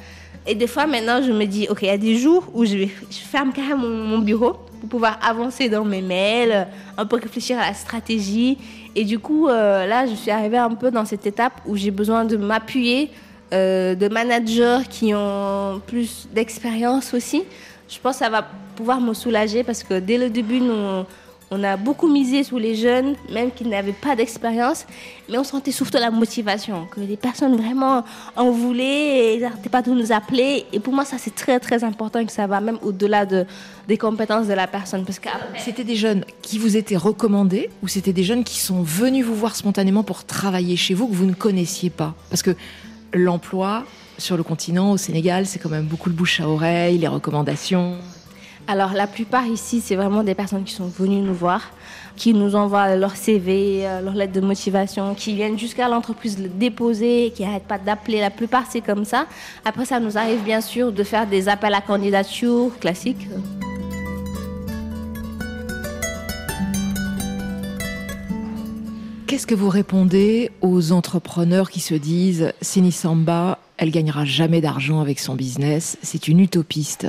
Et 0.47 0.55
des 0.55 0.67
fois, 0.67 0.87
maintenant, 0.87 1.23
je 1.23 1.33
me 1.33 1.47
dis, 1.47 1.67
OK, 1.71 1.79
il 1.81 1.89
y 1.89 1.91
a 1.91 1.97
des 1.97 2.19
jours 2.19 2.47
où 2.53 2.67
je, 2.67 2.77
vais, 2.77 2.91
ferme 3.11 3.55
carrément 3.55 3.89
mon, 3.89 4.19
bureau 4.19 4.59
pour 4.81 4.91
pouvoir 4.91 5.19
avancer 5.27 5.71
dans 5.71 5.87
mes 5.87 6.03
mails, 6.03 6.69
un 6.99 7.07
peu 7.07 7.17
réfléchir 7.17 7.59
à 7.59 7.69
la 7.69 7.73
stratégie. 7.73 8.59
Et 8.95 9.05
du 9.05 9.19
coup, 9.19 9.49
euh, 9.49 9.87
là, 9.87 10.07
je 10.07 10.15
suis 10.15 10.31
arrivée 10.31 10.59
un 10.59 10.75
peu 10.75 10.91
dans 10.91 11.07
cette 11.07 11.27
étape 11.27 11.63
où 11.65 11.77
j'ai 11.77 11.91
besoin 11.91 12.27
de 12.27 12.37
m'appuyer 12.37 13.11
euh, 13.53 13.95
de 13.95 14.09
managers 14.09 14.81
qui 14.91 15.15
ont 15.15 15.81
plus 15.87 16.29
d'expérience 16.35 17.15
aussi. 17.15 17.45
Je 17.89 17.99
pense 18.01 18.19
que 18.19 18.25
ça 18.25 18.31
va 18.31 18.45
pouvoir 18.75 19.01
me 19.01 19.15
soulager 19.15 19.63
parce 19.63 19.83
que 19.85 20.01
dès 20.01 20.19
le 20.19 20.31
début, 20.31 20.61
on 21.51 21.63
a 21.63 21.77
beaucoup 21.77 22.09
misé 22.09 22.43
sur 22.43 22.59
les 22.59 22.75
jeunes, 22.75 23.15
même 23.31 23.53
qui 23.53 23.65
n'avaient 23.65 23.93
pas 23.93 24.17
d'expérience, 24.17 24.85
mais 25.29 25.39
on 25.39 25.45
sentait 25.45 25.71
surtout 25.71 25.99
la 25.99 26.11
motivation, 26.11 26.87
que 26.87 26.99
les 26.99 27.17
personnes 27.17 27.57
vraiment 27.57 28.05
en 28.35 28.51
voulaient 28.51 29.35
et 29.35 29.39
n'arrêtaient 29.39 29.69
pas 29.69 29.83
de 29.83 29.93
nous 29.93 30.11
appeler. 30.11 30.67
Et 30.73 30.81
pour 30.81 30.93
moi, 30.93 31.05
ça 31.05 31.17
c'est 31.19 31.35
très 31.35 31.61
très 31.61 31.85
important 31.85 32.19
et 32.19 32.27
que 32.27 32.33
ça 32.33 32.49
va 32.49 32.61
même 32.61 32.79
au-delà 32.83 33.25
de, 33.25 33.47
des 33.87 33.97
compétences 33.97 34.49
de 34.49 34.55
la 34.55 34.67
personne. 34.67 35.05
C'était 35.59 35.85
des 35.85 35.97
jeunes 35.97 36.25
qui 36.43 36.59
vous 36.59 36.77
étaient 36.77 36.97
recommandés 36.97 37.71
ou 37.83 37.87
c'était 37.87 38.13
des 38.13 38.25
jeunes 38.25 38.43
qui 38.43 38.59
sont 38.59 38.83
venus 38.83 39.25
vous 39.25 39.37
voir 39.37 39.55
spontanément 39.55 40.03
pour 40.03 40.25
travailler 40.25 40.75
chez 40.75 40.95
vous 40.95 41.07
que 41.07 41.15
vous 41.15 41.27
ne 41.27 41.35
connaissiez 41.35 41.91
pas? 41.91 42.15
Parce 42.29 42.43
que 42.43 42.57
l'emploi 43.13 43.85
sur 44.19 44.37
le 44.37 44.43
continent, 44.43 44.93
au 44.93 44.97
Sénégal, 44.97 45.47
c'est 45.47 45.59
quand 45.59 45.69
même 45.69 45.85
beaucoup 45.85 46.09
le 46.09 46.15
bouche 46.15 46.41
à 46.41 46.49
oreille, 46.49 46.99
les 46.99 47.09
recommandations. 47.09 47.97
Alors 48.69 48.95
la 48.95 49.07
plupart 49.07 49.47
ici, 49.47 49.81
c'est 49.81 49.95
vraiment 49.95 50.25
des 50.25 50.35
personnes 50.35 50.65
qui 50.65 50.75
sont 50.75 50.89
venues 50.89 51.21
nous 51.21 51.35
voir, 51.35 51.71
qui 52.17 52.35
nous 52.35 52.57
envoient 52.57 52.97
leur 52.97 53.15
CV, 53.15 53.87
euh, 53.87 54.01
leur 54.01 54.15
lettre 54.15 54.33
de 54.33 54.41
motivation, 54.41 55.15
qui 55.15 55.35
viennent 55.35 55.59
jusqu'à 55.59 55.89
l'entreprise 55.89 56.41
le 56.41 56.49
déposer, 56.49 57.33
qui 57.35 57.45
n'arrêtent 57.45 57.69
pas 57.69 57.79
d'appeler. 57.79 58.21
La 58.21 58.31
plupart, 58.31 58.65
c'est 58.69 58.81
comme 58.81 59.05
ça. 59.05 59.27
Après, 59.65 59.85
ça 59.85 60.01
nous 60.01 60.19
arrive 60.19 60.43
bien 60.43 60.61
sûr 60.61 60.91
de 60.91 61.05
faire 61.05 61.29
des 61.29 61.49
appels 61.49 61.75
à 61.75 61.81
candidature 61.81 62.77
classiques. 62.81 63.29
Qu'est-ce 69.27 69.49
que 69.49 69.57
vous 69.57 69.71
répondez 69.71 70.53
aux 70.61 70.93
entrepreneurs 70.93 71.69
qui 71.69 71.81
se 71.81 71.95
disent 71.95 72.53
Sini 72.61 72.93
Samba, 72.93 73.59
elle 73.77 73.91
gagnera 73.91 74.25
jamais 74.25 74.61
d'argent 74.61 75.01
avec 75.01 75.19
son 75.19 75.35
business, 75.35 75.99
c'est 76.01 76.29
une 76.29 76.39
utopiste? 76.39 77.09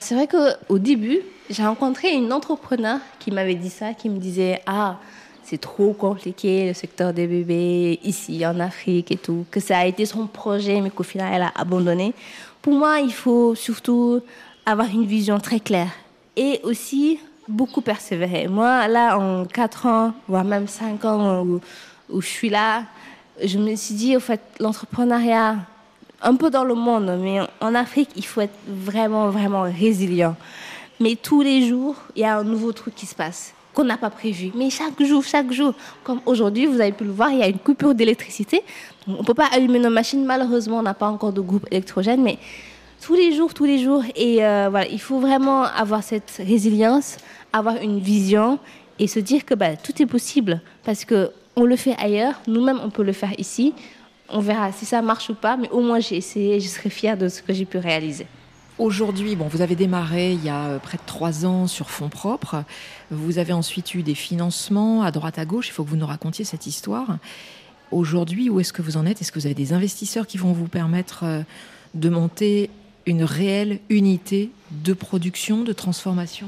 C'est 0.00 0.16
vrai 0.16 0.26
qu'au 0.26 0.78
début, 0.80 1.20
j'ai 1.48 1.62
rencontré 1.62 2.12
une 2.12 2.32
entrepreneur 2.32 2.98
qui 3.20 3.30
m'avait 3.30 3.54
dit 3.54 3.70
ça, 3.70 3.94
qui 3.94 4.08
me 4.08 4.18
disait 4.18 4.60
Ah, 4.66 4.98
c'est 5.44 5.60
trop 5.60 5.92
compliqué 5.92 6.66
le 6.66 6.74
secteur 6.74 7.12
des 7.12 7.28
bébés 7.28 8.00
ici 8.02 8.44
en 8.44 8.58
Afrique 8.58 9.12
et 9.12 9.16
tout, 9.16 9.46
que 9.52 9.60
ça 9.60 9.78
a 9.78 9.86
été 9.86 10.06
son 10.06 10.26
projet, 10.26 10.80
mais 10.80 10.90
qu'au 10.90 11.04
final 11.04 11.32
elle 11.32 11.42
a 11.42 11.52
abandonné. 11.54 12.12
Pour 12.60 12.72
moi, 12.72 12.98
il 12.98 13.12
faut 13.12 13.54
surtout 13.54 14.20
avoir 14.66 14.88
une 14.88 15.06
vision 15.06 15.38
très 15.38 15.60
claire 15.60 15.92
et 16.36 16.58
aussi 16.64 17.20
beaucoup 17.50 17.80
persévéré. 17.80 18.48
Moi, 18.48 18.88
là, 18.88 19.18
en 19.18 19.44
4 19.44 19.86
ans, 19.86 20.12
voire 20.28 20.44
même 20.44 20.68
5 20.68 21.04
ans 21.04 21.44
où, 22.08 22.20
je 22.20 22.26
suis 22.26 22.48
là, 22.48 22.84
je 23.44 23.58
me 23.58 23.74
suis 23.76 23.94
dit, 23.94 24.16
au 24.16 24.20
fait, 24.20 24.40
l'entrepreneuriat, 24.58 25.56
un 26.22 26.34
peu 26.36 26.50
dans 26.50 26.64
le 26.64 26.74
monde, 26.74 27.18
mais 27.22 27.40
en 27.60 27.74
Afrique, 27.74 28.10
il 28.16 28.24
faut 28.24 28.40
être 28.42 28.58
vraiment, 28.68 29.30
vraiment 29.30 29.62
résilient. 29.62 30.36
Mais 31.00 31.16
tous 31.16 31.40
les 31.40 31.66
jours, 31.66 31.96
il 32.14 32.22
y 32.22 32.24
a 32.24 32.36
un 32.36 32.44
nouveau 32.44 32.72
truc 32.72 32.94
qui 32.94 33.06
se 33.06 33.14
passe 33.14 33.54
qu'on 33.72 33.84
n'a 33.84 33.96
pas 33.96 34.10
prévu. 34.10 34.50
Mais 34.54 34.68
chaque 34.68 35.00
jour, 35.02 35.22
chaque 35.24 35.52
jour, 35.52 35.74
comme 36.02 36.20
aujourd'hui, 36.26 36.66
vous 36.66 36.80
avez 36.80 36.92
pu 36.92 37.04
le 37.04 37.12
voir, 37.12 37.30
il 37.30 37.38
y 37.38 37.42
a 37.42 37.48
une 37.48 37.58
coupure 37.58 37.94
d'électricité. 37.94 38.62
On 39.06 39.18
ne 39.18 39.22
peut 39.22 39.34
pas 39.34 39.46
allumer 39.52 39.78
nos 39.78 39.90
machines. 39.90 40.24
Malheureusement, 40.24 40.78
on 40.78 40.82
n'a 40.82 40.94
pas 40.94 41.06
encore 41.06 41.32
de 41.32 41.40
groupe 41.40 41.66
électrogène, 41.70 42.20
mais 42.20 42.38
tous 43.00 43.14
les 43.14 43.34
jours, 43.34 43.54
tous 43.54 43.64
les 43.64 43.82
jours. 43.82 44.02
Et 44.14 44.44
euh, 44.44 44.68
voilà, 44.70 44.86
il 44.88 45.00
faut 45.00 45.20
vraiment 45.20 45.64
avoir 45.64 46.02
cette 46.02 46.40
résilience, 46.44 47.16
avoir 47.52 47.76
une 47.76 47.98
vision 47.98 48.58
et 48.98 49.06
se 49.06 49.18
dire 49.18 49.44
que 49.44 49.54
bah, 49.54 49.76
tout 49.76 50.00
est 50.02 50.06
possible 50.06 50.60
parce 50.84 51.04
que 51.04 51.30
on 51.56 51.64
le 51.64 51.76
fait 51.76 51.96
ailleurs, 51.98 52.40
nous-mêmes 52.46 52.80
on 52.82 52.90
peut 52.90 53.02
le 53.02 53.12
faire 53.12 53.32
ici. 53.38 53.74
On 54.28 54.40
verra 54.40 54.70
si 54.72 54.84
ça 54.84 55.02
marche 55.02 55.30
ou 55.30 55.34
pas, 55.34 55.56
mais 55.56 55.68
au 55.70 55.80
moins 55.80 55.98
j'ai 55.98 56.16
essayé, 56.16 56.60
je 56.60 56.68
serai 56.68 56.90
fière 56.90 57.18
de 57.18 57.28
ce 57.28 57.42
que 57.42 57.52
j'ai 57.52 57.64
pu 57.64 57.78
réaliser. 57.78 58.26
Aujourd'hui, 58.78 59.36
bon, 59.36 59.46
vous 59.46 59.60
avez 59.60 59.76
démarré 59.76 60.32
il 60.32 60.42
y 60.42 60.48
a 60.48 60.68
euh, 60.68 60.78
près 60.78 60.96
de 60.96 61.02
trois 61.04 61.44
ans 61.44 61.66
sur 61.66 61.90
fonds 61.90 62.08
propres. 62.08 62.64
Vous 63.10 63.36
avez 63.36 63.52
ensuite 63.52 63.94
eu 63.94 64.02
des 64.02 64.14
financements 64.14 65.02
à 65.02 65.10
droite 65.10 65.38
à 65.38 65.44
gauche. 65.44 65.68
Il 65.68 65.72
faut 65.72 65.84
que 65.84 65.90
vous 65.90 65.96
nous 65.96 66.06
racontiez 66.06 66.46
cette 66.46 66.66
histoire. 66.66 67.18
Aujourd'hui, 67.90 68.48
où 68.48 68.58
est-ce 68.58 68.72
que 68.72 68.80
vous 68.80 68.96
en 68.96 69.04
êtes? 69.04 69.20
Est-ce 69.20 69.32
que 69.32 69.38
vous 69.38 69.46
avez 69.46 69.54
des 69.54 69.74
investisseurs 69.74 70.26
qui 70.26 70.38
vont 70.38 70.52
vous 70.52 70.68
permettre 70.68 71.24
euh, 71.24 71.42
de 71.94 72.08
monter 72.08 72.70
une 73.06 73.24
réelle 73.24 73.80
unité 73.88 74.50
de 74.70 74.92
production, 74.92 75.62
de 75.62 75.72
transformation? 75.72 76.46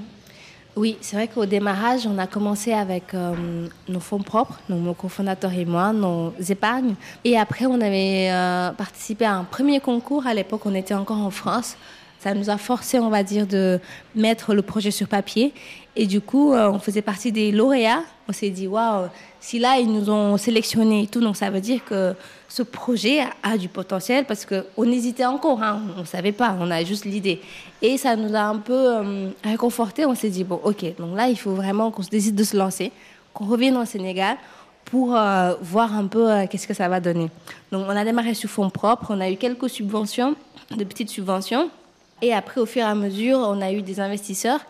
Oui, 0.75 0.97
c'est 1.03 1.17
vrai 1.17 1.29
qu'au 1.29 1.45
démarrage, 1.45 2.07
on 2.07 2.17
a 2.17 2.27
commencé 2.27 2.73
avec 2.73 3.13
euh, 3.13 3.69
nos 3.89 4.01
fonds 4.01 4.23
propres, 4.23 4.59
donc 4.71 4.81
mon 4.81 4.95
cofondateur 4.95 5.53
et 5.53 5.67
moi, 5.67 5.93
nos 5.93 6.33
épargnes. 6.49 6.95
Et 7.25 7.39
après, 7.39 7.67
on 7.67 7.79
avait 7.81 8.31
euh, 8.31 8.71
participé 8.73 9.27
à 9.27 9.35
un 9.35 9.45
premier 9.45 9.81
concours. 9.81 10.27
À 10.27 10.33
l'époque, 10.33 10.63
on 10.65 10.75
était 10.75 10.95
encore 10.95 11.19
en 11.19 11.31
France. 11.31 11.77
Ça 12.23 12.35
nous 12.35 12.51
a 12.51 12.57
forcé, 12.57 13.01
on 13.01 13.09
va 13.09 13.25
dire, 13.25 13.49
de 13.49 13.81
mettre 14.15 14.55
le 14.55 14.63
projet 14.63 14.93
sur 14.93 15.09
papier. 15.09 15.53
Et 15.97 16.07
du 16.07 16.21
coup, 16.21 16.53
euh, 16.53 16.71
on 16.71 16.79
faisait 16.79 17.03
partie 17.03 17.33
des 17.33 17.51
lauréats. 17.51 18.05
On 18.29 18.33
s'est 18.33 18.51
dit, 18.51 18.69
waouh, 18.69 19.09
si 19.41 19.59
là, 19.59 19.81
ils 19.81 19.93
nous 19.93 20.09
ont 20.09 20.37
sélectionnés 20.37 21.03
et 21.03 21.07
tout, 21.09 21.19
donc 21.19 21.37
ça 21.37 21.51
veut 21.51 21.61
dire 21.61 21.85
que 21.85 22.15
ce 22.49 22.63
projet 22.63 23.25
a, 23.43 23.59
du 23.59 23.69
potentiel 23.69 24.25
parce 24.25 24.47
qu'on 24.47 24.85
hésitait 24.85 25.25
encore, 25.25 25.61
hein. 25.65 25.83
on 25.97 26.03
ne 26.03 26.07
savait 26.07 26.31
pas, 26.31 26.57
on 26.61 26.71
a 26.71 26.85
juste 26.85 27.07
l'idée. 27.07 27.41
Et 27.83 27.99
ça 27.99 28.15
nous 28.15 28.37
a 28.37 28.43
un 28.43 28.59
peu 28.59 28.73
euh, 28.73 29.31
réconforté. 29.43 30.07
On 30.07 30.15
s'est 30.15 30.31
dit, 30.31 30.45
bon, 30.45 30.61
ok, 30.63 30.97
donc 30.99 31.17
là, 31.17 31.29
il 31.29 31.37
faut 31.37 31.55
vraiment 31.55 31.91
qu'on 31.91 32.03
se 32.03 32.11
décide 32.11 32.37
de 32.37 32.45
se 32.45 32.57
lancer, 32.57 32.93
qu'on 33.35 33.47
revienne 33.47 33.77
au 33.77 33.85
Sénégal 33.85 34.37
pour 34.85 35.17
euh, 35.17 35.55
voir 35.61 35.93
un 35.97 36.07
peu 36.07 36.29
qu'est-ce 36.49 36.69
que 36.69 36.75
ça 36.75 36.89
va 36.89 37.01
donner. 37.01 37.31
Donc, 37.73 37.85
on 37.89 37.97
a 37.97 38.05
démarré 38.05 38.35
sur 38.35 38.49
fonds 38.49 38.71
propres, 38.71 39.07
on 39.11 39.21
a 39.21 39.29
eu 39.29 39.37
quelques 39.37 39.69
subventions, 39.69 40.37
de 40.71 40.85
petites 40.85 41.11
subventions. 41.11 41.69
Et 42.23 42.33
après, 42.33 42.61
au 42.61 42.67
fur 42.67 42.83
et 42.83 42.87
à 42.87 42.95
mesure, 42.95 43.39
on 43.39 43.61
a 43.61 43.73
eu 43.73 43.83
des 43.83 44.01
investisseurs 44.01 44.61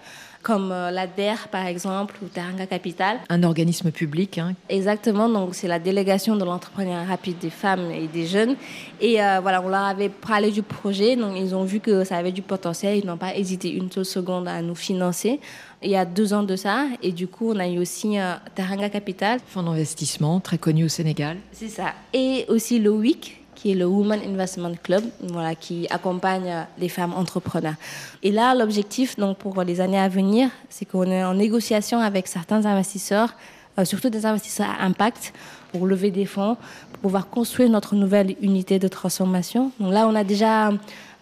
comme 0.43 0.73
euh, 0.73 0.91
l'ADER 0.91 1.35
par 1.51 1.67
exemple 1.67 2.17
ou 2.23 2.27
Teranga 2.27 2.67
Capital. 2.67 3.19
Un 3.29 3.43
organisme 3.43 3.91
public. 3.91 4.39
Hein. 4.39 4.55
Exactement, 4.69 5.29
donc 5.29 5.55
c'est 5.55 5.69
la 5.69 5.79
délégation 5.79 6.37
de 6.37 6.45
l'entrepreneuriat 6.45 7.05
rapide 7.05 7.39
des 7.39 7.51
femmes 7.51 7.91
et 7.91 8.09
des 8.09 8.27
jeunes. 8.27 8.57
Et 9.01 9.23
euh, 9.23 9.39
voilà, 9.41 9.63
on 9.63 9.69
leur 9.69 9.85
avait 9.85 10.09
parlé 10.09 10.51
du 10.51 10.63
projet, 10.63 11.17
donc 11.17 11.35
ils 11.37 11.55
ont 11.55 11.65
vu 11.65 11.81
que 11.81 12.05
ça 12.05 12.17
avait 12.17 12.33
du 12.33 12.43
potentiel, 12.43 12.99
ils 12.99 13.07
n'ont 13.07 13.17
pas 13.17 13.37
hésité 13.37 13.71
une 13.71 13.91
seule 13.91 14.05
seconde 14.05 14.49
à 14.49 14.61
nous 14.63 14.75
financer. 14.75 15.41
Il 15.83 15.91
y 15.91 15.97
a 15.97 16.05
deux 16.05 16.33
ans 16.33 16.43
de 16.43 16.57
ça, 16.57 16.87
et 17.03 17.13
du 17.13 17.27
coup 17.27 17.53
on 17.53 17.59
a 17.59 17.69
eu 17.69 17.79
aussi 17.79 18.19
euh, 18.19 18.35
Teranga 18.55 18.89
Capital. 18.89 19.39
Fonds 19.47 19.63
d'investissement 19.63 20.41
très 20.41 20.59
connu 20.59 20.85
au 20.85 20.89
Sénégal. 20.89 21.37
C'est 21.53 21.69
ça. 21.69 21.93
Et 22.13 22.45
aussi 22.49 22.79
le 22.79 22.91
WIC, 22.91 23.42
qui 23.63 23.71
est 23.71 23.75
le 23.77 23.87
Women 23.87 24.21
Investment 24.27 24.73
Club, 24.83 25.05
voilà, 25.23 25.55
qui 25.55 25.87
accompagne 25.89 26.67
les 26.79 26.89
femmes 26.89 27.15
entrepreneurs. 27.15 27.77
Et 28.25 28.33
là, 28.33 28.57
l'objectif, 28.57 29.15
donc, 29.17 29.39
pour 29.39 29.63
les 29.63 29.81
années 29.81 30.01
à 30.01 30.09
venir, 30.09 30.49
c'est 30.69 30.85
qu'on 30.85 31.05
est 31.05 31.23
en 31.23 31.35
négociation 31.35 32.01
avec 32.01 32.27
certains 32.27 32.67
investisseurs, 32.67 33.37
euh, 33.79 33.85
surtout 33.85 34.11
des 34.11 34.27
investisseurs 34.27 34.67
à 34.69 34.85
impact, 34.85 35.33
pour 35.71 35.87
lever 35.87 36.11
des 36.11 36.27
fonds, 36.27 36.57
pour 36.91 37.03
pouvoir 37.03 37.29
construire 37.29 37.71
notre 37.71 37.95
nouvelle 37.95 38.35
unité 38.43 38.81
de 38.81 38.89
transformation. 38.89 39.71
Donc 39.79 39.93
là, 39.93 40.09
on 40.09 40.17
a 40.17 40.25
déjà 40.25 40.73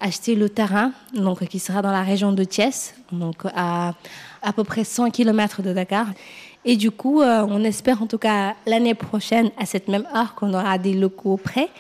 acheté 0.01 0.35
le 0.35 0.49
terrain, 0.49 0.93
donc, 1.13 1.47
qui 1.47 1.59
sera 1.59 1.83
dans 1.83 1.93
la 1.93 2.03
région 2.03 2.33
de 2.33 2.43
Thiès, 2.43 2.95
donc 3.13 3.37
à 3.55 3.93
à 4.43 4.53
peu 4.53 4.65
près 4.65 4.85
100 4.85 5.11
km 5.11 5.63
de 5.63 5.73
Dakar. 5.73 6.07
Et 6.65 6.77
du 6.77 6.91
coup, 6.91 7.23
euh, 7.23 7.47
on 7.49 7.65
espère 7.65 8.03
en 8.03 8.07
tout 8.07 8.19
cas 8.19 8.55
l'année 8.67 8.95
prochaine, 8.95 9.51
à 9.59 9.65
cette 9.65 9.89
même 9.89 10.07
heure, 10.15 10.35
qu'on 10.35 10.53
aura 10.53 10.77
des 10.77 10.93
locaux 10.93 11.39
prêts. 11.39 11.71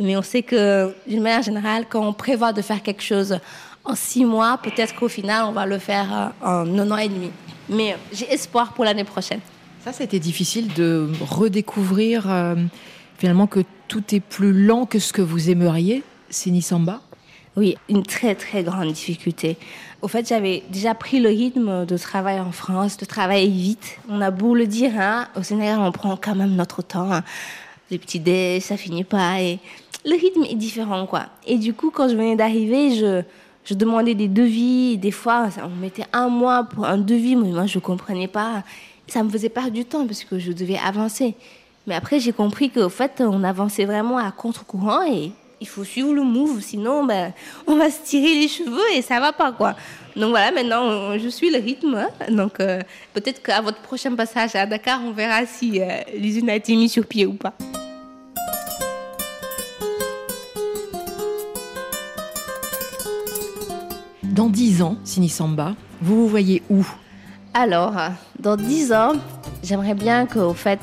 Mais 0.00 0.16
on 0.16 0.22
sait 0.22 0.42
que, 0.42 0.94
d'une 1.06 1.22
manière 1.22 1.42
générale, 1.42 1.84
quand 1.88 2.06
on 2.06 2.12
prévoit 2.12 2.52
de 2.52 2.62
faire 2.62 2.82
quelque 2.82 3.02
chose 3.02 3.38
en 3.84 3.94
six 3.94 4.24
mois, 4.24 4.58
peut-être 4.62 4.94
qu'au 4.94 5.08
final, 5.08 5.44
on 5.46 5.52
va 5.52 5.66
le 5.66 5.78
faire 5.78 6.32
euh, 6.42 6.64
en 6.64 6.78
un 6.78 6.90
an 6.90 6.96
et 6.96 7.08
demi. 7.08 7.30
Mais 7.68 7.96
j'ai 8.12 8.32
espoir 8.32 8.72
pour 8.72 8.84
l'année 8.84 9.04
prochaine. 9.04 9.40
Ça, 9.84 9.92
c'était 9.92 10.18
difficile 10.20 10.72
de 10.72 11.10
redécouvrir 11.20 12.30
euh, 12.30 12.54
finalement 13.18 13.46
que 13.46 13.60
tout 13.88 14.14
est 14.14 14.20
plus 14.20 14.52
lent 14.52 14.86
que 14.86 14.98
ce 14.98 15.12
que 15.12 15.22
vous 15.22 15.50
aimeriez, 15.50 16.02
Sinisamba 16.30 17.02
Oui, 17.54 17.76
une 17.90 18.02
très 18.02 18.34
très 18.34 18.62
grande 18.62 18.92
difficulté. 18.92 19.58
Au 20.00 20.08
fait, 20.08 20.26
j'avais 20.26 20.62
déjà 20.70 20.94
pris 20.94 21.20
le 21.20 21.28
rythme 21.28 21.84
de 21.84 21.96
travail 21.98 22.40
en 22.40 22.50
France, 22.50 22.96
de 22.96 23.04
travailler 23.04 23.46
vite. 23.46 23.98
On 24.08 24.22
a 24.22 24.30
beau 24.30 24.54
le 24.54 24.66
dire, 24.66 24.92
hein, 24.98 25.28
au 25.36 25.42
Sénégal, 25.42 25.78
on 25.78 25.92
prend 25.92 26.16
quand 26.16 26.34
même 26.34 26.54
notre 26.56 26.82
temps. 26.82 27.12
Hein. 27.12 27.22
Les 27.90 27.98
petits 27.98 28.20
dés, 28.20 28.58
ça 28.60 28.78
finit 28.78 29.04
pas. 29.04 29.40
Et 29.42 29.58
le 30.06 30.12
rythme 30.12 30.44
est 30.44 30.54
différent, 30.54 31.06
quoi. 31.06 31.26
Et 31.46 31.58
du 31.58 31.74
coup, 31.74 31.90
quand 31.90 32.08
je 32.08 32.14
venais 32.14 32.36
d'arriver, 32.36 32.96
je, 32.96 33.22
je 33.66 33.74
demandais 33.74 34.14
des 34.14 34.28
devis. 34.28 34.96
Des 34.96 35.10
fois, 35.10 35.50
on 35.62 35.78
mettait 35.78 36.06
un 36.14 36.28
mois 36.28 36.64
pour 36.64 36.86
un 36.86 36.96
devis. 36.96 37.36
Mais 37.36 37.50
moi, 37.50 37.66
je 37.66 37.78
comprenais 37.78 38.28
pas. 38.28 38.64
Ça 39.08 39.22
me 39.22 39.28
faisait 39.28 39.50
perdre 39.50 39.72
du 39.72 39.84
temps 39.84 40.06
parce 40.06 40.24
que 40.24 40.38
je 40.38 40.52
devais 40.52 40.78
avancer. 40.78 41.34
Mais 41.86 41.94
après, 41.94 42.18
j'ai 42.18 42.32
compris 42.32 42.70
qu'au 42.70 42.88
fait, 42.88 43.20
on 43.20 43.44
avançait 43.44 43.84
vraiment 43.84 44.16
à 44.16 44.30
contre-courant 44.32 45.02
et 45.02 45.32
il 45.62 45.68
faut 45.68 45.84
suivre 45.84 46.12
le 46.12 46.22
move, 46.22 46.60
sinon 46.60 47.04
ben, 47.04 47.32
on 47.68 47.76
va 47.76 47.88
se 47.88 48.02
tirer 48.02 48.34
les 48.34 48.48
cheveux 48.48 48.96
et 48.96 49.00
ça 49.00 49.20
va 49.20 49.32
pas 49.32 49.52
quoi. 49.52 49.76
Donc 50.16 50.30
voilà, 50.30 50.50
maintenant 50.50 51.16
je 51.16 51.28
suis 51.28 51.50
le 51.50 51.58
rythme. 51.58 51.94
Hein. 51.94 52.08
Donc 52.28 52.58
euh, 52.58 52.80
peut-être 53.14 53.40
qu'à 53.40 53.60
votre 53.60 53.78
prochain 53.78 54.14
passage 54.16 54.56
à 54.56 54.66
Dakar, 54.66 55.00
on 55.04 55.12
verra 55.12 55.46
si 55.46 55.80
euh, 55.80 55.86
l'usine 56.18 56.50
a 56.50 56.56
été 56.56 56.74
mise 56.74 56.90
sur 56.90 57.06
pied 57.06 57.26
ou 57.26 57.34
pas. 57.34 57.54
Dans 64.24 64.48
dix 64.48 64.82
ans, 64.82 64.96
Sinisamba, 65.04 65.76
vous 66.00 66.16
vous 66.22 66.28
voyez 66.28 66.62
où? 66.70 66.84
Alors, 67.54 67.94
dans 68.40 68.56
dix 68.56 68.92
ans, 68.92 69.12
j'aimerais 69.62 69.94
bien 69.94 70.26
qu'au 70.26 70.54
fait, 70.54 70.80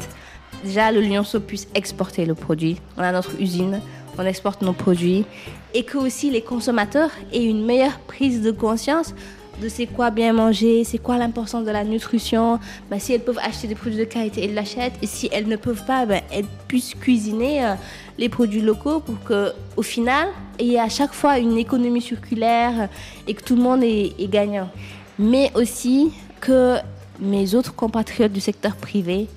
déjà 0.63 0.91
le 0.91 1.01
Lyonceau 1.01 1.39
puisse 1.39 1.67
exporter 1.73 2.25
le 2.25 2.36
produit. 2.36 2.80
On 2.95 3.01
a 3.01 3.11
notre 3.11 3.41
usine, 3.41 3.82
on 4.18 4.26
exporte 4.26 4.62
nos 4.62 4.74
produits 4.74 5.26
et 5.74 5.84
que 5.84 5.97
aussi 5.97 6.30
les 6.30 6.41
consommateurs 6.41 7.12
aient 7.32 7.43
une 7.43 7.66
meilleure 7.66 7.99
prise 7.99 8.41
de 8.41 8.51
conscience 8.51 9.14
de 9.62 9.68
c'est 9.68 9.88
quoi 9.88 10.10
bien 10.10 10.34
manger, 10.34 10.84
c'est 10.84 10.97
quoi 10.97 11.18
l'importance 11.18 11.66
de 11.66 11.72
la 11.72 11.84
nutrition. 11.84 12.60
Ben, 12.89 12.99
si 12.99 13.14
elles 13.14 13.22
peuvent 13.22 13.39
acheter 13.39 13.68
des 13.68 13.76
produits 13.76 13.99
de 13.99 14.05
qualité, 14.05 14.45
elles 14.45 14.53
l'achètent. 14.53 14.93
Et 15.01 15.07
si 15.07 15.30
elles 15.32 15.47
ne 15.47 15.55
peuvent 15.55 15.84
pas, 15.86 16.05
ben, 16.05 16.22
elles 16.32 16.45
puissent 16.68 16.95
cuisiner 16.95 17.66
euh, 17.66 17.74
les 18.18 18.30
produits 18.30 18.62
locaux 18.62 18.99
pour 19.01 19.22
que, 19.24 19.51
au 19.76 19.82
final, 19.82 20.30
il 20.60 20.68
y 20.68 20.76
ait 20.76 20.80
à 20.80 20.89
chaque 20.89 21.14
fois 21.14 21.39
une 21.39 21.57
économie 21.57 22.01
circulaire 22.01 22.88
et 23.28 23.34
que 23.34 23.43
tout 23.43 23.55
le 23.55 23.62
monde 23.62 23.84
est 23.84 24.30
gagnant. 24.30 24.70
Mais 25.18 25.51
aussi 25.55 26.12
que 26.39 26.78
mes 27.20 27.53
autres 27.53 27.76
compatriotes 27.76 28.32
du 28.32 28.39
secteur 28.39 28.76
privé 28.76 29.28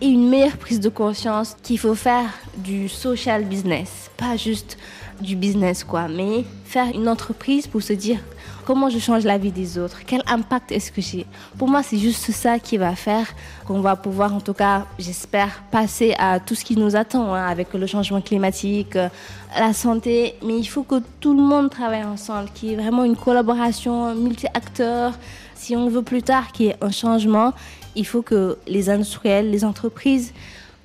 et 0.00 0.06
une 0.06 0.28
meilleure 0.28 0.56
prise 0.56 0.80
de 0.80 0.88
conscience 0.88 1.56
qu'il 1.62 1.78
faut 1.78 1.94
faire 1.94 2.28
du 2.58 2.88
social 2.88 3.44
business, 3.44 4.10
pas 4.16 4.36
juste 4.36 4.76
du 5.20 5.36
business 5.36 5.84
quoi, 5.84 6.08
mais 6.08 6.44
faire 6.64 6.88
une 6.94 7.08
entreprise 7.08 7.66
pour 7.66 7.82
se 7.82 7.92
dire 7.92 8.18
comment 8.66 8.90
je 8.90 8.98
change 8.98 9.24
la 9.24 9.38
vie 9.38 9.52
des 9.52 9.78
autres, 9.78 10.00
quel 10.04 10.22
impact 10.26 10.72
est-ce 10.72 10.90
que 10.90 11.00
j'ai? 11.00 11.24
Pour 11.56 11.68
moi, 11.68 11.82
c'est 11.84 11.96
juste 11.98 12.32
ça 12.32 12.58
qui 12.58 12.76
va 12.76 12.94
faire 12.96 13.26
qu'on 13.64 13.80
va 13.80 13.94
pouvoir, 13.94 14.34
en 14.34 14.40
tout 14.40 14.52
cas, 14.52 14.86
j'espère, 14.98 15.62
passer 15.70 16.14
à 16.18 16.40
tout 16.40 16.56
ce 16.56 16.64
qui 16.64 16.76
nous 16.76 16.96
attend 16.96 17.32
hein, 17.32 17.46
avec 17.46 17.72
le 17.72 17.86
changement 17.86 18.20
climatique, 18.20 18.96
euh, 18.96 19.08
la 19.56 19.72
santé. 19.72 20.34
Mais 20.44 20.58
il 20.58 20.66
faut 20.66 20.82
que 20.82 20.96
tout 21.20 21.34
le 21.34 21.42
monde 21.42 21.70
travaille 21.70 22.04
ensemble, 22.04 22.50
qu'il 22.54 22.70
y 22.70 22.72
ait 22.72 22.76
vraiment 22.76 23.04
une 23.04 23.16
collaboration 23.16 24.14
multi-acteurs. 24.16 25.12
Si 25.54 25.76
on 25.76 25.88
veut 25.88 26.02
plus 26.02 26.22
tard 26.22 26.50
qu'il 26.50 26.66
y 26.66 26.68
ait 26.70 26.76
un 26.80 26.90
changement, 26.90 27.52
il 27.94 28.06
faut 28.06 28.22
que 28.22 28.58
les 28.66 28.90
industriels, 28.90 29.50
les 29.50 29.64
entreprises 29.64 30.34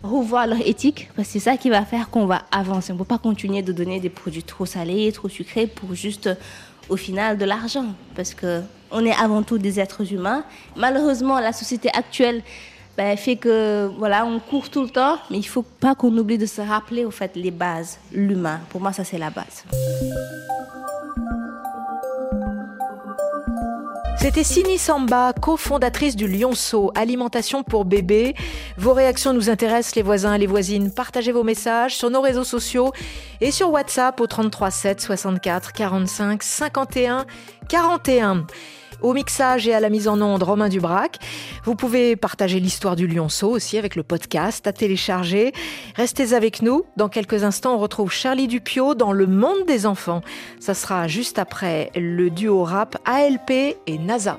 revoient 0.03 0.47
leur 0.47 0.65
éthique, 0.65 1.09
parce 1.15 1.27
que 1.27 1.33
c'est 1.33 1.39
ça 1.39 1.57
qui 1.57 1.69
va 1.69 1.83
faire 1.83 2.09
qu'on 2.09 2.25
va 2.25 2.43
avancer. 2.51 2.91
On 2.91 2.95
ne 2.95 2.99
peut 2.99 3.05
pas 3.05 3.17
continuer 3.17 3.61
de 3.61 3.71
donner 3.71 3.99
des 3.99 4.09
produits 4.09 4.43
trop 4.43 4.65
salés, 4.65 5.11
trop 5.11 5.29
sucrés 5.29 5.67
pour 5.67 5.93
juste, 5.93 6.29
au 6.91 6.97
final, 6.97 7.37
de 7.37 7.45
l'argent, 7.45 7.85
parce 8.15 8.33
que 8.33 8.61
on 8.91 9.05
est 9.05 9.13
avant 9.13 9.41
tout 9.43 9.57
des 9.57 9.79
êtres 9.79 10.11
humains. 10.13 10.43
Malheureusement, 10.75 11.39
la 11.39 11.53
société 11.53 11.89
actuelle 11.93 12.43
ben, 12.97 13.15
fait 13.15 13.37
que 13.37 13.89
voilà, 13.97 14.25
on 14.25 14.39
court 14.39 14.69
tout 14.69 14.83
le 14.83 14.89
temps, 14.89 15.17
mais 15.29 15.37
il 15.37 15.47
faut 15.47 15.63
pas 15.63 15.95
qu'on 15.95 16.15
oublie 16.17 16.37
de 16.37 16.45
se 16.45 16.59
rappeler 16.59 17.05
au 17.05 17.11
fait 17.11 17.31
les 17.35 17.51
bases, 17.51 17.97
l'humain. 18.11 18.59
Pour 18.69 18.81
moi, 18.81 18.91
ça 18.91 19.05
c'est 19.05 19.17
la 19.17 19.29
base. 19.29 19.63
C'était 24.17 24.43
Sini 24.43 24.77
Samba, 24.77 25.33
cofondatrice 25.33 26.15
du 26.15 26.27
Lionceau 26.27 26.91
Alimentation 26.95 27.63
pour 27.63 27.85
bébés. 27.85 28.35
Vos 28.77 28.93
réactions 28.93 29.33
nous 29.33 29.49
intéressent, 29.49 29.95
les 29.95 30.03
voisins 30.03 30.35
et 30.35 30.37
les 30.37 30.47
voisines. 30.47 30.91
Partagez 30.91 31.31
vos 31.31 31.43
messages 31.43 31.95
sur 31.95 32.09
nos 32.09 32.21
réseaux 32.21 32.43
sociaux 32.43 32.91
et 33.41 33.51
sur 33.51 33.71
WhatsApp 33.71 34.19
au 34.19 34.27
33 34.27 34.71
7 34.71 35.01
64 35.01 35.73
45 35.73 36.43
51 36.43 37.25
41 37.67 38.45
au 39.01 39.13
mixage 39.13 39.67
et 39.67 39.73
à 39.73 39.79
la 39.79 39.89
mise 39.89 40.07
en 40.07 40.21
onde 40.21 40.43
Romain 40.43 40.69
Dubrac. 40.69 41.19
Vous 41.63 41.75
pouvez 41.75 42.15
partager 42.15 42.59
l'histoire 42.59 42.95
du 42.95 43.07
lionceau 43.07 43.49
aussi 43.49 43.77
avec 43.77 43.95
le 43.95 44.03
podcast 44.03 44.67
à 44.67 44.73
télécharger. 44.73 45.53
Restez 45.95 46.33
avec 46.33 46.61
nous. 46.61 46.85
Dans 46.97 47.09
quelques 47.09 47.43
instants, 47.43 47.75
on 47.75 47.79
retrouve 47.79 48.11
Charlie 48.11 48.47
Dupio 48.47 48.95
dans 48.95 49.11
Le 49.11 49.27
Monde 49.27 49.65
des 49.67 49.85
enfants. 49.85 50.21
Ça 50.59 50.73
sera 50.73 51.07
juste 51.07 51.39
après 51.39 51.91
le 51.95 52.29
duo 52.29 52.63
rap 52.63 52.97
ALP 53.05 53.51
et 53.87 53.97
NASA. 53.97 54.37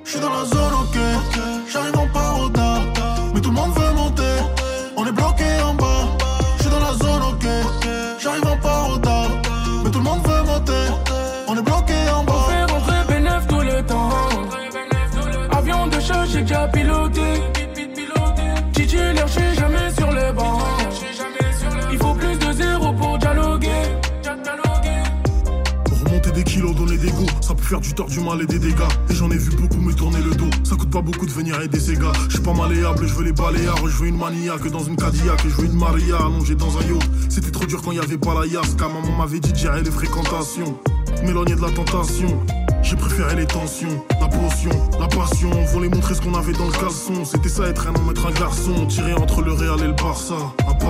Faire 27.72 27.80
du 27.80 27.94
tort, 27.94 28.06
du 28.06 28.20
mal 28.20 28.42
et 28.42 28.46
des 28.46 28.58
dégâts. 28.58 28.92
Et 29.08 29.14
j'en 29.14 29.30
ai 29.30 29.38
vu 29.38 29.50
beaucoup 29.56 29.80
me 29.80 29.94
tourner 29.94 30.20
le 30.20 30.34
dos. 30.34 30.50
Ça 30.62 30.76
coûte 30.76 30.90
pas 30.90 31.00
beaucoup 31.00 31.24
de 31.24 31.30
venir 31.30 31.58
aider 31.58 31.80
ces 31.80 31.94
gars. 31.94 32.12
Je 32.28 32.34
suis 32.34 32.42
pas 32.42 32.52
malléable, 32.52 33.06
je 33.06 33.14
veux 33.14 33.24
les 33.24 33.32
baléares. 33.32 33.78
Je 33.86 33.96
veux 33.96 34.08
une 34.08 34.18
mania 34.18 34.58
que 34.58 34.68
dans 34.68 34.84
une 34.84 34.96
Cadillac. 34.96 35.40
Je 35.42 35.54
veux 35.54 35.64
une 35.64 35.78
Maria 35.78 36.18
allongée 36.18 36.54
dans 36.54 36.76
un 36.76 36.82
yacht. 36.82 37.08
C'était 37.30 37.50
trop 37.50 37.64
dur 37.64 37.80
quand 37.82 37.92
y 37.92 37.98
avait 37.98 38.18
pas 38.18 38.34
la 38.34 38.44
Yaska. 38.46 38.88
Maman 38.88 39.16
m'avait 39.16 39.40
dit 39.40 39.52
de 39.52 39.56
gérer 39.56 39.82
les 39.82 39.90
fréquentations. 39.90 40.78
M'éloigner 41.24 41.54
de 41.54 41.62
la 41.62 41.70
tentation. 41.70 42.44
J'ai 42.82 42.96
préféré 42.96 43.36
les 43.36 43.46
tensions, 43.46 44.04
la 44.20 44.26
potion, 44.26 44.70
la 45.00 45.06
passion. 45.06 45.50
On 45.54 45.64
voulait 45.66 45.88
montrer 45.88 46.14
ce 46.14 46.20
qu'on 46.20 46.34
avait 46.34 46.52
dans 46.52 46.66
le 46.66 46.72
caleçon. 46.72 47.24
C'était 47.24 47.48
ça 47.48 47.68
être 47.68 47.86
un 47.86 47.94
homme, 47.94 48.10
être 48.10 48.26
un 48.26 48.32
garçon. 48.32 48.86
Tiré 48.86 49.14
entre 49.14 49.40
le 49.40 49.52
Real 49.52 49.80
et 49.80 49.86
le 49.86 49.92
Barça, 49.94 50.34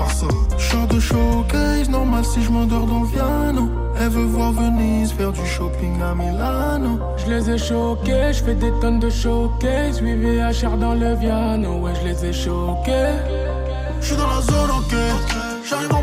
à 0.01 0.09
ça. 0.09 0.27
Char 0.59 0.87
de 0.87 0.99
showcase, 1.01 1.89
normal 1.89 2.25
si 2.25 2.43
je 2.43 2.51
m'endors 2.51 2.87
dans 2.87 3.03
le 3.03 3.09
piano. 3.09 3.71
Elle 4.01 4.09
veut 4.09 4.25
voir 4.25 4.53
Venise, 4.53 5.13
faire 5.13 5.33
du 5.33 5.45
shopping 5.47 6.01
à 6.03 6.15
Milano. 6.15 6.99
Je 7.19 7.31
les 7.31 7.51
ai 7.51 7.59
choqués, 7.59 8.33
je 8.33 8.43
fais 8.43 8.55
des 8.55 8.73
tonnes 8.81 8.99
de 8.99 9.11
showcase. 9.11 10.01
Oui, 10.03 10.15
VHR 10.15 10.77
dans 10.79 10.95
le 10.95 11.17
piano, 11.17 11.81
ouais, 11.81 11.93
je 12.01 12.09
les 12.09 12.25
ai 12.27 12.33
choqués. 12.33 13.15
Je 14.01 14.07
suis 14.07 14.17
dans 14.17 14.27
la 14.27 14.41
zone, 14.41 14.71
ok. 14.79 14.95
J'arrive 15.69 15.95
en 15.95 16.02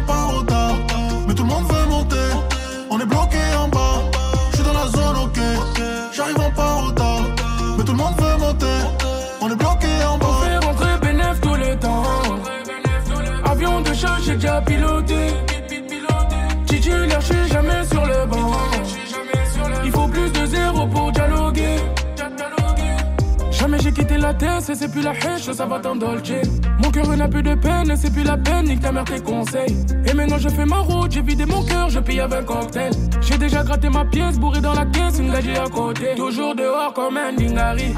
quitté 24.00 24.18
la 24.18 24.34
tête, 24.34 24.62
c'est 24.62 24.92
plus 24.92 25.02
la 25.02 25.12
hache, 25.12 25.52
ça 25.52 25.66
va 25.66 25.80
t'indulger. 25.80 26.42
Mon 26.82 26.90
cœur 26.90 27.08
n'a 27.18 27.28
plus 27.28 27.44
de 27.44 27.54
peine, 27.56 27.94
c'est 27.96 28.12
plus 28.12 28.24
la 28.24 28.38
peine, 28.38 28.66
nique 28.66 28.80
ta 28.80 28.92
mère 28.92 29.04
tes 29.04 29.20
conseils. 29.20 29.76
Et 30.06 30.14
maintenant 30.14 30.38
je 30.38 30.50
fais 30.50 30.66
ma 30.66 30.78
route, 30.78 31.12
j'ai 31.12 31.22
vidé 31.22 31.46
mon 31.46 31.64
cœur, 31.64 31.90
je 31.90 32.00
paye 32.00 32.22
avec 32.22 32.40
un 32.40 32.44
cocktail. 32.44 32.92
J'ai 33.22 33.38
déjà 33.38 33.64
gratté 33.64 33.90
ma 33.90 34.06
pièce, 34.06 34.40
bourré 34.40 34.62
dans 34.62 34.74
la 34.74 34.86
caisse, 34.86 35.20
une 35.20 35.32
gagie 35.32 35.58
à 35.58 35.68
côté. 35.70 36.16
Toujours 36.16 36.56
dehors 36.56 36.94
comme 36.94 37.18
un 37.18 37.34
dingari. 37.34 37.94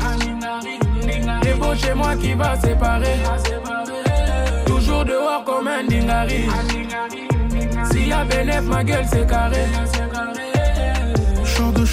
Chez 1.73 1.93
moi 1.93 2.15
qui 2.15 2.33
va 2.33 2.59
séparer. 2.59 3.17
Toujours 4.65 5.05
dehors 5.05 5.43
comme 5.45 5.67
un 5.67 5.83
dingari. 5.87 6.43
S'il 7.91 8.07
y 8.09 8.11
a 8.11 8.25
bénéf, 8.25 8.63
ma 8.63 8.83
gueule 8.83 9.05
c'est 9.09 9.25
carré. 9.27 9.65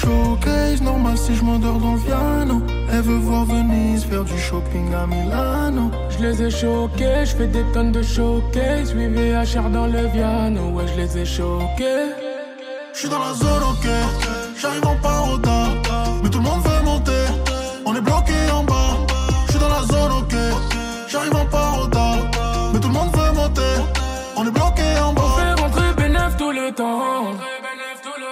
Showcase, 0.00 0.80
normal 0.80 1.16
si 1.18 1.34
je 1.34 1.42
m'endors 1.42 1.78
dans 1.78 1.94
le 1.94 2.00
piano. 2.00 2.62
Elle 2.92 3.02
veut 3.02 3.16
voir 3.16 3.44
Venise, 3.44 4.04
faire 4.04 4.24
du 4.24 4.38
shopping 4.38 4.94
à 4.94 5.06
Milano. 5.06 5.90
Je 6.10 6.18
les 6.24 6.42
ai 6.44 6.50
choqués, 6.50 7.24
je 7.24 7.34
fais 7.36 7.48
des 7.48 7.64
tonnes 7.72 7.90
de 7.90 8.02
showcase. 8.02 8.94
Oui, 8.94 9.06
VHR 9.08 9.68
dans 9.70 9.86
le 9.86 10.08
piano, 10.08 10.70
ouais, 10.74 10.84
je 10.86 11.00
les 11.00 11.18
ai 11.18 11.26
choqués. 11.26 12.06
Je 12.92 12.98
suis 12.98 13.08
dans 13.08 13.18
la 13.18 13.34
zone, 13.34 13.62
ok. 13.72 13.86
J'arrive 14.60 14.86
en 14.86 14.96
paroda. 14.96 15.58
Mais 16.22 16.30
tout 16.30 16.38
le 16.38 16.44
monde 16.44 16.62
veut 16.62 16.84
monter. 16.84 17.24
On 17.84 17.94
est 17.94 18.00
bloqué 18.00 18.38
en 18.52 18.62
bas. 18.64 18.96
Je 19.46 19.50
suis 19.52 19.60
dans 19.60 19.68
la 19.68 19.82
zone, 19.82 20.12
ok. 20.20 20.34
J'arrive 21.08 21.34
en 21.34 21.46
paroda. 21.46 22.06
Mais 22.72 22.80
tout 22.80 22.88
le 22.88 22.94
monde 22.94 23.10
veut 23.16 23.32
monter. 23.32 23.74
On 24.36 24.46
est 24.46 24.50
bloqué 24.50 24.88
en 25.02 25.12
bas. 25.12 25.22
On 25.22 25.38
fait 25.38 25.62
rentrer 25.62 25.94
bénéf 25.96 26.36
tout 26.36 26.52
le 26.52 26.72
temps. 26.72 27.34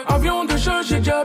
Avion 0.09 0.45
de 0.45 0.57
chasse, 0.57 0.87
j'ai 0.89 0.99
déjà 0.99 1.25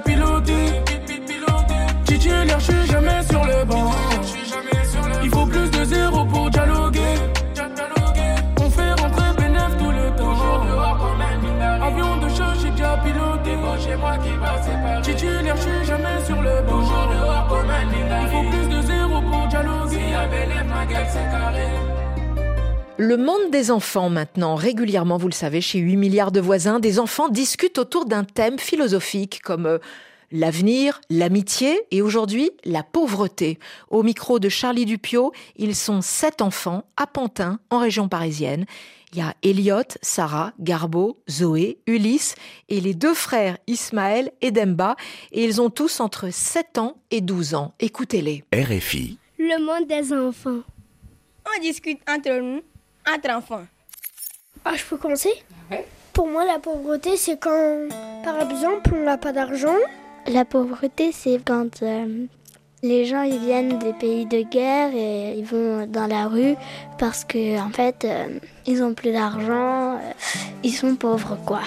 Le 22.98 23.18
monde 23.18 23.50
des 23.52 23.72
enfants 23.72 24.10
maintenant, 24.10 24.54
régulièrement, 24.54 25.18
vous 25.18 25.28
le 25.28 25.34
savez, 25.34 25.60
chez 25.60 25.80
8 25.80 25.98
milliards 25.98 26.32
de 26.32 26.40
voisins, 26.40 26.80
des 26.80 27.00
enfants 27.00 27.30
discutent 27.30 27.80
autour 27.80 28.06
d'un 28.06 28.24
thème 28.24 28.60
philosophique 28.60 29.42
comme 29.44 29.66
euh, 29.66 29.80
l'avenir, 30.32 31.02
l'amitié 31.10 31.82
et 31.90 32.04
aujourd'hui 32.04 32.52
la 32.64 32.84
pauvreté. 32.84 33.58
Au 33.90 34.04
micro 34.04 34.38
de 34.38 34.50
Charlie 34.50 34.86
Dupio, 34.86 35.34
ils 35.56 35.76
sont 35.76 36.02
sept 36.02 36.44
enfants 36.44 36.84
à 36.96 37.08
Pantin, 37.08 37.60
en 37.72 37.80
région 37.80 38.08
parisienne. 38.08 38.66
Il 39.14 39.18
y 39.18 39.22
a 39.22 39.34
Elliot, 39.44 39.98
Sarah, 40.04 40.54
Garbo, 40.60 41.18
Zoé, 41.30 41.80
Ulysse 41.88 42.36
et 42.70 42.80
les 42.80 42.94
deux 42.94 43.16
frères 43.16 43.58
Ismaël 43.68 44.32
et 44.42 44.52
Demba. 44.52 44.96
Et 45.32 45.44
ils 45.44 45.60
ont 45.60 45.72
tous 45.72 46.00
entre 46.00 46.32
7 46.32 46.78
ans 46.78 46.98
et 47.10 47.20
12 47.20 47.56
ans. 47.56 47.74
Écoutez-les. 47.80 48.44
RFI. 48.54 49.18
Le 49.38 49.66
monde 49.66 49.88
des 49.88 50.14
enfants. 50.14 50.62
On 51.46 51.62
discute 51.62 52.00
entre 52.10 52.40
nous, 52.40 52.62
entre 53.08 53.32
enfants. 53.32 53.66
Ah, 54.64 54.76
je 54.76 54.84
peux 54.86 54.98
commencer 54.98 55.32
Pour 56.14 56.28
moi, 56.28 56.46
la 56.46 56.60
pauvreté, 56.60 57.18
c'est 57.18 57.40
quand, 57.40 57.88
par 58.24 58.50
exemple, 58.50 58.92
on 58.94 59.04
n'a 59.04 59.18
pas 59.18 59.32
d'argent. 59.32 59.76
La 60.28 60.46
pauvreté, 60.46 61.12
c'est 61.12 61.40
quand 61.44 61.82
euh, 61.82 62.28
les 62.84 63.06
gens 63.06 63.24
ils 63.24 63.40
viennent 63.40 63.80
des 63.80 63.94
pays 63.94 64.26
de 64.26 64.42
guerre 64.42 64.94
et 64.94 65.38
ils 65.38 65.46
vont 65.46 65.86
dans 65.88 66.08
la 66.08 66.28
rue 66.28 66.56
parce 66.98 67.24
que 67.24 67.60
en 67.60 67.70
fait 67.70 68.06
euh, 68.06 68.40
ils 68.66 68.84
ont 68.84 68.94
plus 68.94 69.12
d'argent, 69.12 69.96
euh, 69.96 70.12
ils 70.64 70.74
sont 70.74 70.96
pauvres 70.96 71.38
quoi. 71.46 71.62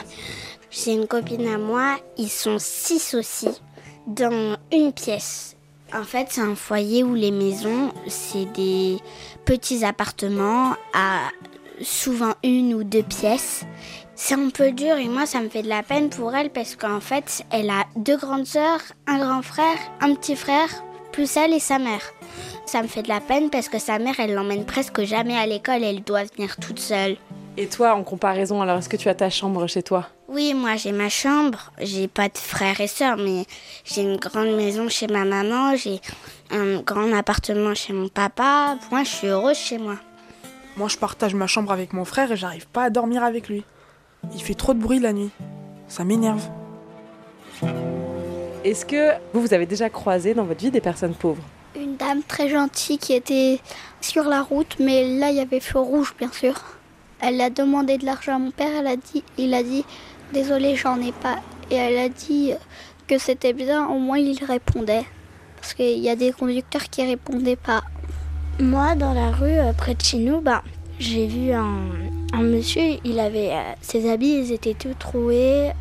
J'ai 0.71 0.93
une 0.93 1.07
copine 1.07 1.47
à 1.47 1.59
moi, 1.59 1.99
ils 2.19 2.31
sont 2.31 2.59
six 2.59 3.15
aussi 3.15 3.49
dans 4.07 4.57
une 4.73 4.93
pièce. 4.93 5.57
En 5.95 6.03
fait, 6.03 6.27
c'est 6.31 6.41
un 6.41 6.57
foyer 6.57 7.05
où 7.05 7.15
les 7.15 7.31
maisons, 7.31 7.93
c'est 8.09 8.47
des 8.47 8.99
petits 9.45 9.85
appartements 9.85 10.75
à 10.93 11.21
souvent 11.81 12.35
une 12.43 12.75
ou 12.75 12.83
deux 12.83 13.05
pièces. 13.05 13.65
C'est 14.17 14.35
un 14.35 14.51
peu 14.51 14.73
dur 14.73 14.97
et 14.97 15.09
moi 15.09 15.25
ça 15.25 15.41
me 15.41 15.49
fait 15.49 15.63
de 15.63 15.69
la 15.69 15.85
peine 15.85 16.11
pour 16.11 16.35
elle 16.35 16.51
parce 16.51 16.75
qu'en 16.75 17.01
fait 17.01 17.45
elle 17.51 17.71
a 17.71 17.85
deux 17.97 18.17
grandes 18.17 18.47
sœurs, 18.47 18.81
un 19.07 19.19
grand 19.19 19.43
frère, 19.43 19.77
un 20.01 20.15
petit 20.15 20.37
frère, 20.37 20.69
plus 21.13 21.37
elle 21.37 21.53
et 21.53 21.61
sa 21.61 21.79
mère. 21.79 22.13
Ça 22.67 22.83
me 22.83 22.89
fait 22.89 23.03
de 23.03 23.09
la 23.09 23.21
peine 23.21 23.51
parce 23.51 23.69
que 23.69 23.79
sa 23.79 23.99
mère 23.99 24.19
elle 24.19 24.35
l'emmène 24.35 24.67
presque 24.67 25.03
jamais 25.03 25.37
à 25.37 25.47
l'école, 25.47 25.83
elle 25.85 26.03
doit 26.03 26.25
venir 26.25 26.57
toute 26.57 26.79
seule. 26.81 27.17
Et 27.57 27.69
toi 27.69 27.95
en 27.95 28.03
comparaison 28.03 28.61
alors 28.63 28.79
est-ce 28.79 28.89
que 28.89 28.97
tu 28.97 29.09
as 29.09 29.15
ta 29.15 29.31
chambre 29.31 29.69
chez 29.69 29.85
toi? 29.85 30.09
Oui 30.27 30.55
moi 30.55 30.75
j'ai 30.75 30.91
ma 30.91 31.09
chambre, 31.09 31.71
j'ai 31.79 32.09
pas 32.09 32.29
de 32.29 32.37
frères 32.37 32.81
et 32.81 32.89
sœurs 32.89 33.17
mais 33.17 33.45
j'ai 33.85 34.03
une 34.03 34.17
grande 34.17 34.57
maison 34.57 34.89
chez 34.89 35.07
ma 35.07 35.25
maman, 35.25 35.77
j'ai 35.77 36.01
un 36.51 36.81
grand 36.81 37.13
appartement 37.13 37.73
chez 37.75 37.93
mon 37.93 38.09
papa, 38.09 38.77
moi 38.91 39.05
je 39.05 39.09
suis 39.09 39.29
heureuse 39.29 39.57
chez 39.57 39.79
moi. 39.79 39.95
Moi 40.77 40.89
je 40.89 40.97
partage 40.97 41.37
ma 41.37 41.47
chambre 41.47 41.71
avec 41.71 41.93
mon 41.93 42.05
frère 42.05 42.33
et 42.33 42.37
j'arrive 42.37 42.67
pas 42.67 42.83
à 42.83 42.91
dormir 42.91 43.23
avec 43.23 43.49
lui. 43.49 43.63
Il 44.35 44.43
fait 44.43 44.55
trop 44.55 44.75
de 44.75 44.81
bruit 44.81 44.99
la 44.99 45.13
nuit. 45.13 45.31
Ça 45.87 46.03
m'énerve. 46.03 46.43
Est-ce 48.65 48.85
que 48.85 49.13
vous, 49.33 49.43
vous 49.43 49.55
avez 49.55 49.67
déjà 49.67 49.89
croisé 49.91 50.35
dans 50.35 50.45
votre 50.45 50.61
vie 50.61 50.73
des 50.73 50.81
personnes 50.81 51.15
pauvres? 51.15 51.43
Une 51.77 51.95
dame 51.97 52.23
très 52.27 52.49
gentille 52.49 52.99
qui 52.99 53.13
était 53.13 53.61
sur 54.01 54.25
la 54.25 54.43
route, 54.43 54.77
mais 54.81 55.19
là 55.19 55.31
il 55.31 55.37
y 55.37 55.41
avait 55.41 55.61
feu 55.61 55.79
rouge 55.79 56.15
bien 56.19 56.33
sûr. 56.33 56.55
Elle 57.21 57.41
a 57.41 57.51
demandé 57.51 57.99
de 57.99 58.05
l'argent 58.05 58.37
à 58.37 58.39
mon 58.39 58.51
père, 58.51 58.71
elle 58.79 58.87
a 58.87 58.97
dit, 58.97 59.23
il 59.39 59.55
a 59.55 59.63
dit 59.63 59.85
désolé 60.33 60.77
j'en 60.77 61.01
ai 61.01 61.13
pas. 61.13 61.39
Et 61.71 61.77
elle 61.77 61.99
a 61.99 62.09
dit 62.09 62.53
que 63.07 63.19
c'était 63.19 63.53
bien, 63.53 63.87
au 63.89 63.99
moins 63.99 64.19
il 64.19 64.43
répondait. 64.45 65.05
Parce 65.57 65.75
qu'il 65.75 65.99
y 65.99 66.11
a 66.11 66.17
des 66.17 66.33
conducteurs 66.33 66.85
qui 66.91 67.05
répondaient 67.07 67.57
pas. 67.57 67.83
Moi 68.61 68.95
dans 68.95 69.15
la 69.15 69.31
rue 69.31 69.57
près 69.77 69.95
de 69.95 70.03
chez 70.03 70.19
nous, 70.19 70.41
bah, 70.41 70.63
j'ai 70.99 71.27
vu 71.27 71.53
un, 71.53 71.81
un, 72.33 72.43
monsieur, 72.43 72.99
il 73.05 73.19
avait 73.19 73.51
euh, 73.51 73.73
ses 73.81 74.11
habits, 74.11 74.45
ils 74.45 74.53
étaient 74.53 74.75
tout 74.75 74.95
troués. 74.99 75.73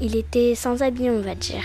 Il 0.00 0.16
était 0.16 0.54
sans 0.54 0.82
habits, 0.82 1.10
on 1.10 1.20
va 1.20 1.34
dire. 1.34 1.64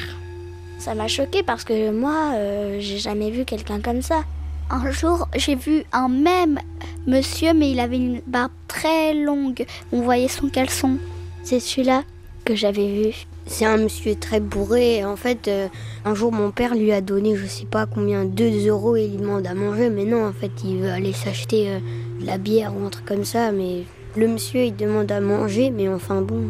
Ça 0.77 0.93
m'a 0.93 1.07
choqué 1.07 1.41
parce 1.43 1.63
que 1.63 1.91
moi, 1.91 2.31
euh, 2.33 2.77
j'ai 2.79 2.97
jamais 2.97 3.31
vu 3.31 3.45
quelqu'un 3.45 3.79
comme 3.79 4.01
ça. 4.01 4.23
Un 4.69 4.91
jour, 4.91 5.27
j'ai 5.35 5.55
vu 5.55 5.83
un 5.91 6.09
même 6.09 6.59
monsieur, 7.07 7.53
mais 7.53 7.71
il 7.71 7.79
avait 7.79 7.97
une 7.97 8.21
barbe 8.27 8.51
très 8.67 9.13
longue. 9.13 9.65
On 9.91 10.01
voyait 10.01 10.27
son 10.27 10.49
caleçon. 10.49 10.97
C'est 11.43 11.59
celui-là 11.59 12.03
que 12.45 12.55
j'avais 12.55 12.87
vu. 12.87 13.25
C'est 13.45 13.65
un 13.65 13.77
monsieur 13.77 14.15
très 14.15 14.39
bourré. 14.39 15.03
En 15.03 15.15
fait, 15.15 15.47
euh, 15.47 15.67
un 16.05 16.13
jour, 16.13 16.31
mon 16.31 16.51
père 16.51 16.75
lui 16.75 16.91
a 16.91 17.01
donné, 17.01 17.35
je 17.35 17.45
sais 17.47 17.65
pas 17.65 17.85
combien, 17.85 18.25
2 18.25 18.67
euros 18.67 18.95
et 18.95 19.05
il 19.05 19.17
demande 19.17 19.47
à 19.47 19.53
manger. 19.53 19.89
Mais 19.89 20.05
non, 20.05 20.25
en 20.25 20.33
fait, 20.33 20.51
il 20.63 20.77
veut 20.77 20.91
aller 20.91 21.13
s'acheter 21.13 21.69
euh, 21.69 21.79
de 22.21 22.25
la 22.25 22.37
bière 22.37 22.73
ou 22.75 22.85
un 22.85 22.89
truc 22.89 23.05
comme 23.05 23.25
ça. 23.25 23.51
Mais 23.51 23.83
le 24.15 24.27
monsieur, 24.27 24.61
il 24.65 24.75
demande 24.75 25.11
à 25.11 25.19
manger. 25.19 25.71
Mais 25.71 25.89
enfin, 25.89 26.21
bon, 26.21 26.43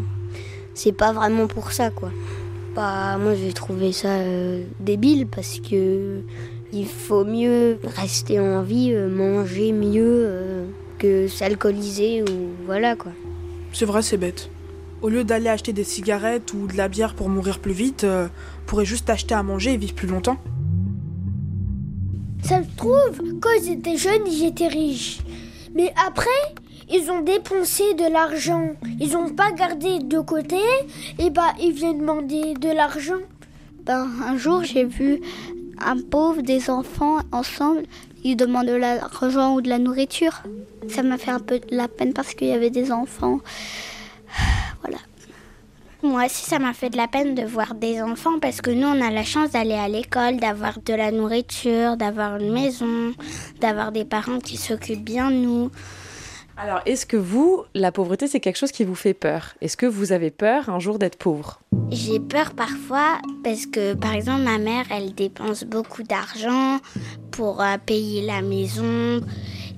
c'est 0.73 0.91
pas 0.91 1.13
vraiment 1.13 1.47
pour 1.47 1.71
ça, 1.71 1.89
quoi. 1.89 2.11
Bah, 2.75 3.17
moi 3.17 3.33
j'ai 3.33 3.51
trouvé 3.51 3.91
ça 3.91 4.09
euh, 4.09 4.63
débile 4.79 5.25
parce 5.27 5.59
que 5.59 6.21
il 6.71 6.87
faut 6.87 7.25
mieux 7.25 7.79
rester 7.83 8.39
en 8.39 8.61
vie, 8.61 8.91
euh, 8.93 9.09
manger 9.09 9.71
mieux 9.71 10.25
euh, 10.25 10.65
que 10.97 11.27
s'alcooliser 11.27 12.23
ou 12.23 12.49
voilà 12.65 12.95
quoi. 12.95 13.11
C'est 13.73 13.85
vrai, 13.85 14.01
c'est 14.01 14.17
bête. 14.17 14.49
Au 15.01 15.09
lieu 15.09 15.23
d'aller 15.23 15.49
acheter 15.49 15.73
des 15.73 15.83
cigarettes 15.83 16.53
ou 16.53 16.67
de 16.67 16.75
la 16.75 16.87
bière 16.87 17.13
pour 17.13 17.29
mourir 17.29 17.59
plus 17.59 17.73
vite, 17.73 18.03
euh, 18.03 18.27
on 18.27 18.69
pourrait 18.69 18.85
juste 18.85 19.09
acheter 19.09 19.33
à 19.33 19.43
manger 19.43 19.73
et 19.73 19.77
vivre 19.77 19.93
plus 19.93 20.07
longtemps. 20.07 20.37
Ça 22.43 22.61
se 22.63 22.75
trouve, 22.75 23.39
quand 23.41 23.49
ils 23.61 23.73
étaient 23.73 23.97
jeunes, 23.97 24.27
ils 24.27 24.45
étaient 24.45 24.67
riches. 24.67 25.19
Mais 25.75 25.93
après, 26.07 26.29
ils 26.91 27.09
ont 27.11 27.21
dépensé 27.21 27.93
de 27.93 28.11
l'argent. 28.11 28.71
Ils 28.99 29.11
n'ont 29.13 29.29
pas 29.29 29.51
gardé 29.51 29.99
de 29.99 30.19
côté. 30.19 30.57
Et 31.19 31.29
bah, 31.29 31.53
ils 31.61 31.73
viennent 31.73 31.99
demander 31.99 32.55
de 32.55 32.69
l'argent. 32.69 33.21
Ben, 33.85 34.07
un 34.25 34.37
jour, 34.37 34.63
j'ai 34.63 34.85
vu 34.85 35.21
un 35.81 35.97
pauvre, 35.99 36.41
des 36.41 36.69
enfants 36.69 37.19
ensemble. 37.31 37.83
Ils 38.23 38.35
demandent 38.35 38.67
de 38.67 38.73
l'argent 38.73 39.55
ou 39.55 39.61
de 39.61 39.69
la 39.69 39.79
nourriture. 39.79 40.41
Ça 40.87 41.03
m'a 41.03 41.17
fait 41.17 41.31
un 41.31 41.39
peu 41.39 41.59
de 41.59 41.75
la 41.75 41.87
peine 41.87 42.13
parce 42.13 42.33
qu'il 42.33 42.47
y 42.47 42.53
avait 42.53 42.69
des 42.69 42.91
enfants. 42.91 43.39
Voilà. 44.81 44.97
Moi 46.01 46.25
aussi, 46.25 46.45
ça 46.45 46.59
m'a 46.59 46.73
fait 46.73 46.89
de 46.89 46.95
la 46.95 47.09
peine 47.09 47.35
de 47.35 47.43
voir 47.43 47.75
des 47.75 48.01
enfants 48.01 48.39
parce 48.39 48.61
que 48.61 48.71
nous, 48.71 48.87
on 48.87 49.01
a 49.01 49.11
la 49.11 49.25
chance 49.25 49.51
d'aller 49.51 49.73
à 49.73 49.89
l'école, 49.89 50.37
d'avoir 50.37 50.79
de 50.79 50.93
la 50.93 51.11
nourriture, 51.11 51.97
d'avoir 51.97 52.37
une 52.37 52.53
maison, 52.53 53.13
d'avoir 53.59 53.91
des 53.91 54.05
parents 54.05 54.39
qui 54.39 54.55
s'occupent 54.55 55.03
bien 55.03 55.29
de 55.29 55.35
nous. 55.35 55.71
Alors, 56.61 56.81
est-ce 56.85 57.05
que 57.05 57.15
vous, 57.15 57.63
la 57.73 57.93
pauvreté, 57.93 58.27
c'est 58.27 58.41
quelque 58.41 58.57
chose 58.57 58.73
qui 58.73 58.83
vous 58.83 58.93
fait 58.93 59.13
peur? 59.13 59.53
Est-ce 59.61 59.77
que 59.77 59.85
vous 59.85 60.11
avez 60.11 60.29
peur 60.29 60.67
un 60.67 60.79
jour 60.79 60.99
d'être 60.99 61.17
pauvre? 61.17 61.61
J'ai 61.89 62.19
peur 62.19 62.51
parfois 62.53 63.19
parce 63.45 63.65
que, 63.65 63.93
par 63.93 64.13
exemple, 64.13 64.41
ma 64.41 64.57
mère, 64.57 64.83
elle 64.91 65.15
dépense 65.15 65.63
beaucoup 65.63 66.03
d'argent 66.03 66.79
pour 67.31 67.61
euh, 67.61 67.77
payer 67.85 68.25
la 68.25 68.41
maison. 68.41 69.21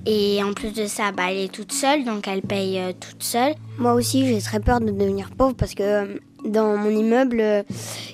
Et 0.06 0.41
en 0.43 0.54
plus 0.54 0.74
de 0.74 0.88
ça, 0.88 1.12
bah, 1.12 1.26
elle 1.30 1.38
est 1.38 1.52
toute 1.52 1.72
seule, 1.72 2.04
donc 2.04 2.28
elle 2.28 2.41
paye 2.41 2.80
euh, 2.80 2.91
toute 2.91 3.22
seule. 3.22 3.54
Moi 3.78 3.93
aussi, 3.93 4.26
j'ai 4.28 4.41
très 4.41 4.60
peur 4.60 4.80
de 4.80 4.88
devenir 4.88 5.30
pauvre 5.30 5.54
parce 5.54 5.76
que 5.76 5.84
euh, 5.84 6.06
dans 6.43 6.76
mon 6.76 6.89
immeuble, 6.89 7.39
euh, 7.39 7.62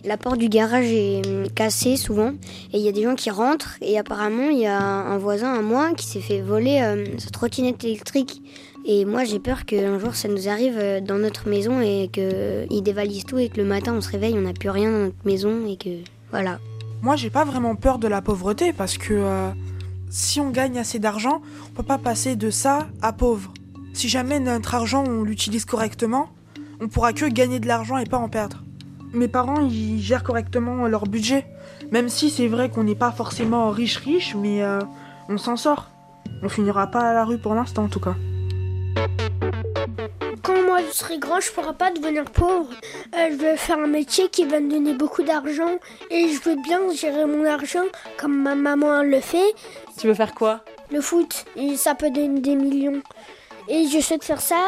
la 0.04 0.18
porte 0.18 0.38
du 0.38 0.50
garage 0.50 0.88
est 0.88 1.22
cassée 1.56 1.96
souvent 1.96 2.34
et 2.74 2.78
il 2.78 2.82
y 2.82 2.90
a 2.90 2.92
des 2.92 3.04
gens 3.04 3.16
qui 3.16 3.30
rentrent 3.30 3.78
et 3.82 3.98
apparemment 3.98 4.50
il 4.50 4.60
y 4.60 4.68
a 4.68 4.78
un 4.78 5.18
voisin 5.18 5.54
à 5.54 5.62
moi 5.62 5.94
qui 5.94 6.06
s'est 6.06 6.20
fait 6.20 6.42
voler 6.42 6.82
sa 7.20 7.30
trottinette 7.30 7.86
électrique. 7.86 8.42
Et 8.86 9.06
moi 9.06 9.24
j'ai 9.24 9.40
peur 9.40 9.66
qu'un 9.66 9.98
jour 9.98 10.14
ça 10.14 10.28
nous 10.28 10.50
arrive 10.50 11.02
dans 11.06 11.18
notre 11.18 11.48
maison 11.48 11.80
et 11.80 12.10
qu'il 12.12 12.84
dévalise 12.84 13.24
tout 13.24 13.38
et 13.38 13.48
que 13.48 13.58
le 13.58 13.66
matin 13.66 13.94
on 13.96 14.02
se 14.02 14.10
réveille, 14.10 14.34
on 14.38 14.42
n'a 14.42 14.54
plus 14.54 14.70
rien 14.70 14.92
dans 14.92 15.06
notre 15.06 15.26
maison 15.26 15.66
et 15.66 15.78
que 15.78 15.90
voilà. 16.32 16.60
Moi, 17.02 17.16
j'ai 17.16 17.30
pas 17.30 17.46
vraiment 17.46 17.76
peur 17.76 18.00
de 18.00 18.08
la 18.10 18.22
pauvreté 18.22 18.74
parce 18.74 18.98
que 18.98 19.54
si 20.10 20.40
on 20.40 20.52
gagne 20.52 20.80
assez 20.80 21.00
d'argent, 21.00 21.42
on 21.70 21.74
peut 21.76 21.84
pas 21.84 21.98
passer 21.98 22.36
de 22.36 22.50
ça 22.50 22.88
à 23.02 23.14
pauvre. 23.14 23.54
Si 23.94 24.10
jamais 24.10 24.40
notre 24.40 24.76
argent 24.76 25.04
on 25.08 25.24
l'utilise 25.24 25.66
correctement, 25.66 26.30
on 26.80 26.88
pourra 26.88 27.14
que 27.14 27.26
gagner 27.26 27.60
de 27.60 27.68
l'argent 27.68 27.98
et 27.98 28.06
pas 28.06 28.18
en 28.18 28.30
perdre. 28.30 28.64
Mes 29.14 29.28
parents, 29.28 29.62
ils 29.62 30.02
gèrent 30.02 30.24
correctement 30.24 30.88
leur 30.88 31.06
budget. 31.06 31.46
Même 31.92 32.10
si 32.10 32.30
c'est 32.30 32.48
vrai 32.48 32.70
qu'on 32.70 32.84
n'est 32.84 32.96
pas 32.96 33.12
forcément 33.12 33.70
riche 33.70 33.98
riche, 33.98 34.36
mais 34.36 34.62
euh, 34.64 34.80
on 35.30 35.38
s'en 35.38 35.56
sort. 35.56 35.90
On 36.44 36.50
finira 36.50 36.88
pas 36.88 37.10
à 37.10 37.14
la 37.14 37.26
rue 37.26 37.40
pour 37.40 37.56
l'instant 37.56 37.86
en 37.86 37.90
tout 37.90 38.02
cas. 38.02 38.16
Quand 40.78 40.84
je 40.86 40.94
serai 40.94 41.18
grand, 41.18 41.40
je 41.40 41.52
pourrai 41.52 41.74
pas 41.74 41.90
devenir 41.90 42.26
pauvre. 42.26 42.70
Euh, 43.16 43.30
je 43.32 43.36
vais 43.36 43.58
faire 43.58 43.80
un 43.80 43.88
métier 43.88 44.30
qui 44.30 44.46
va 44.46 44.60
me 44.60 44.70
donner 44.70 44.94
beaucoup 44.94 45.24
d'argent 45.24 45.72
et 46.12 46.28
je 46.28 46.40
veux 46.48 46.56
bien 46.56 46.94
gérer 46.94 47.26
mon 47.26 47.46
argent 47.46 47.86
comme 48.16 48.44
ma 48.44 48.54
maman 48.54 49.02
le 49.02 49.20
fait. 49.20 49.56
Tu 49.98 50.06
veux 50.06 50.14
faire 50.14 50.36
quoi? 50.36 50.64
Le 50.92 51.02
foot, 51.02 51.46
et 51.56 51.76
ça 51.78 51.96
peut 51.96 52.12
donner 52.12 52.42
des 52.42 52.56
millions. 52.56 53.02
Et 53.68 53.88
je 53.88 54.00
souhaite 54.00 54.24
faire 54.24 54.40
ça, 54.40 54.64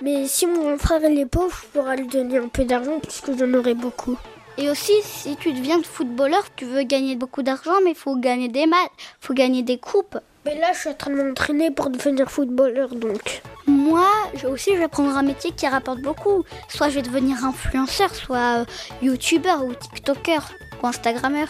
mais 0.00 0.26
si 0.28 0.46
mon 0.46 0.78
frère 0.78 1.02
il 1.04 1.18
est 1.18 1.26
pauvre, 1.26 1.54
je 1.62 1.78
pourrais 1.78 1.98
lui 1.98 2.06
donner 2.06 2.38
un 2.38 2.48
peu 2.48 2.64
d'argent 2.64 2.98
puisque 2.98 3.36
j'en 3.36 3.52
aurai 3.52 3.74
beaucoup. 3.74 4.16
Et 4.56 4.70
aussi, 4.70 4.94
si 5.02 5.36
tu 5.36 5.52
deviens 5.52 5.82
footballeur, 5.82 6.44
tu 6.56 6.64
veux 6.64 6.84
gagner 6.84 7.16
beaucoup 7.16 7.42
d'argent, 7.42 7.82
mais 7.84 7.90
il 7.90 7.96
faut 7.96 8.16
gagner 8.16 8.48
des 8.48 8.64
matchs, 8.64 8.90
faut 9.20 9.34
gagner 9.34 9.62
des 9.62 9.76
coupes. 9.76 10.16
Mais 10.46 10.58
là, 10.58 10.72
je 10.72 10.78
suis 10.80 10.88
en 10.88 10.94
train 10.94 11.10
de 11.10 11.22
m'entraîner 11.22 11.70
pour 11.70 11.90
devenir 11.90 12.30
footballeur, 12.30 12.88
donc. 12.94 13.42
Moi, 13.66 14.06
je- 14.34 14.46
aussi, 14.46 14.70
je 14.74 14.78
vais 14.80 14.88
prendre 14.88 15.14
un 15.16 15.22
métier 15.22 15.50
qui 15.52 15.66
rapporte 15.68 16.00
beaucoup. 16.00 16.44
Soit 16.68 16.88
je 16.88 16.94
vais 16.96 17.02
devenir 17.02 17.44
influenceur, 17.44 18.14
soit 18.14 18.60
euh, 18.60 18.64
youtubeur 19.02 19.64
ou 19.64 19.74
tiktoker 19.74 20.50
ou 20.82 20.86
instagrammeur. 20.86 21.48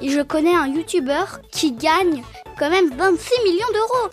Et 0.00 0.08
je 0.08 0.20
connais 0.22 0.54
un 0.54 0.66
youtubeur 0.66 1.40
qui 1.52 1.72
gagne 1.72 2.22
quand 2.58 2.70
même 2.70 2.90
26 2.96 3.30
millions 3.44 3.66
d'euros. 3.72 4.10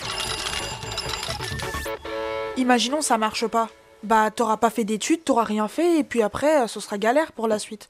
Imaginons 2.58 3.02
ça 3.02 3.18
marche 3.18 3.48
pas. 3.48 3.70
Bah 4.04 4.30
t'auras 4.32 4.58
pas 4.58 4.70
fait 4.70 4.84
d'études, 4.84 5.24
t'auras 5.24 5.44
rien 5.46 5.68
fait 5.70 6.00
et 6.00 6.04
puis 6.04 6.22
après 6.22 6.62
euh, 6.64 6.68
ce 6.68 6.80
sera 6.82 6.98
galère 6.98 7.32
pour 7.32 7.48
la 7.48 7.58
suite. 7.58 7.90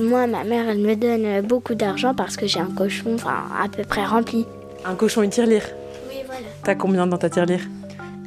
Moi, 0.00 0.26
ma 0.26 0.42
mère, 0.42 0.68
elle 0.68 0.78
me 0.80 0.96
donne 0.96 1.46
beaucoup 1.46 1.74
d'argent 1.76 2.12
parce 2.14 2.36
que 2.36 2.46
j'ai 2.48 2.58
un 2.58 2.70
cochon, 2.70 3.14
enfin, 3.14 3.44
à 3.62 3.68
peu 3.68 3.84
près 3.84 4.04
rempli. 4.04 4.44
Un 4.88 4.94
cochon, 4.94 5.22
une 5.22 5.30
tirelire 5.30 5.64
Oui, 6.08 6.22
voilà. 6.26 6.46
T'as 6.62 6.74
combien 6.74 7.06
dans 7.06 7.18
ta 7.18 7.28
tirelire? 7.28 7.62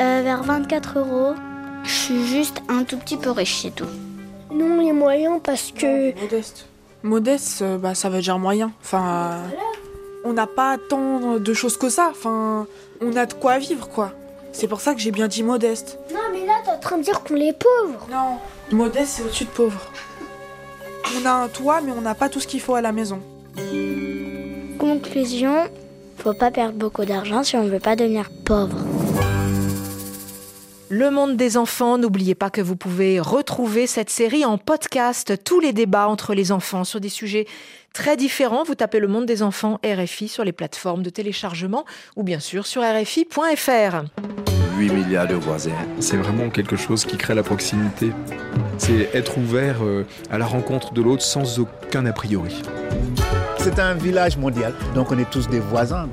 Euh, 0.01 0.22
vers 0.24 0.43
24 0.43 0.99
euros. 0.99 1.36
Je 1.84 1.89
suis 1.91 2.26
juste 2.28 2.62
un 2.68 2.84
tout 2.84 2.97
petit 2.97 3.18
peu 3.18 3.32
riche, 3.32 3.62
c'est 3.62 3.74
tout. 3.74 3.88
Non, 4.51 4.82
les 4.82 4.91
moyens 4.91 5.39
parce 5.43 5.72
que. 5.72 6.14
Modeste. 6.20 6.66
Modeste, 7.03 7.62
euh, 7.62 7.78
bah 7.78 7.95
ça 7.95 8.10
veut 8.10 8.22
dire 8.22 8.38
moyen. 8.39 8.72
Enfin, 8.82 9.32
euh, 9.32 9.47
on 10.26 10.34
n'a 10.34 10.47
pas 10.47 10.78
tant 10.89 11.38
de 11.38 11.53
choses 11.53 11.78
que 11.78 11.88
ça. 11.89 12.10
Enfin, 12.12 12.68
on 13.01 13.16
a 13.16 13.26
de 13.26 13.34
quoi 13.34 13.57
vivre 13.57 13.88
quoi. 13.88 14.12
C'est 14.51 14.68
pour 14.68 14.82
ça 14.82 14.93
que 14.93 14.99
j'ai 14.99 15.12
bien 15.12 15.28
dit 15.28 15.43
modeste. 15.43 15.97
Non, 16.12 16.20
mais 16.34 16.45
là, 16.45 16.55
t'es 16.66 16.72
en 16.72 16.80
train 16.80 16.97
de 16.97 17.03
dire 17.03 17.24
qu'on 17.24 17.38
est 17.38 17.57
pauvre. 17.57 18.07
Non. 18.12 18.38
Modeste, 18.76 19.14
c'est 19.16 19.24
au-dessus 19.24 19.45
de 19.45 19.49
pauvre. 19.49 19.80
On 21.22 21.26
a 21.26 21.32
un 21.32 21.47
toit, 21.47 21.80
mais 21.82 21.91
on 21.91 22.01
n'a 22.01 22.16
pas 22.16 22.28
tout 22.28 22.39
ce 22.39 22.47
qu'il 22.47 22.60
faut 22.60 22.76
à 22.76 22.82
la 22.82 22.91
maison. 22.91 23.20
Conclusion, 24.78 25.70
faut 26.20 26.34
pas 26.34 26.51
perdre 26.51 26.74
beaucoup 26.74 27.05
d'argent 27.05 27.43
si 27.43 27.55
on 27.55 27.63
veut 27.63 27.80
pas 27.80 27.95
devenir 27.95 28.30
pauvre. 28.45 28.78
Le 30.91 31.11
monde 31.11 31.38
des 31.38 31.55
enfants, 31.55 31.99
n'oubliez 31.99 32.34
pas 32.34 32.49
que 32.49 32.61
vous 32.61 32.76
pouvez 32.76 33.20
retrouver 33.20 33.86
cette 33.86 34.09
série 34.09 34.43
en 34.43 34.57
podcast, 34.57 35.43
tous 35.43 35.59
les 35.59 35.72
débats 35.72 36.07
entre 36.07 36.34
les 36.34 36.51
enfants 36.51 36.84
sur 36.84 36.99
des 36.99 37.09
sujets 37.09 37.45
très 37.93 38.17
différents. 38.17 38.63
Vous 38.63 38.74
tapez 38.74 38.99
le 38.99 39.07
monde 39.07 39.28
des 39.28 39.43
enfants 39.43 39.80
RFI 39.86 40.28
sur 40.28 40.43
les 40.43 40.51
plateformes 40.51 41.03
de 41.03 41.11
téléchargement 41.11 41.86
ou 42.15 42.24
bien 42.24 42.39
sûr 42.39 42.65
sur 42.65 42.82
rfi.fr. 42.82 44.03
8 44.78 44.89
milliards 44.91 45.28
de 45.28 45.36
voisins. 45.36 45.72
C'est 45.99 46.17
vraiment 46.17 46.49
quelque 46.49 46.76
chose 46.76 47.05
qui 47.05 47.17
crée 47.17 47.36
la 47.36 47.43
proximité. 47.43 48.11
C'est 48.80 49.09
être 49.13 49.38
ouvert 49.38 49.84
euh, 49.84 50.07
à 50.32 50.39
la 50.39 50.45
rencontre 50.47 50.93
de 50.93 51.01
l'autre 51.03 51.22
sans 51.22 51.59
aucun 51.59 52.05
a 52.07 52.13
priori. 52.13 52.63
C'est 53.72 53.82
un 53.82 53.93
village 53.93 54.36
mondial, 54.36 54.74
donc 54.95 55.11
on 55.11 55.20
est 55.20 55.30
tous 55.30 55.47
des 55.47 55.59
voisins. 55.59 56.09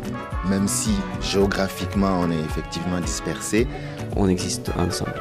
Même 0.46 0.68
si 0.68 0.90
géographiquement 1.22 2.20
on 2.20 2.30
est 2.30 2.38
effectivement 2.38 3.00
dispersés, 3.00 3.66
on 4.14 4.28
existe 4.28 4.70
ensemble. 4.76 5.18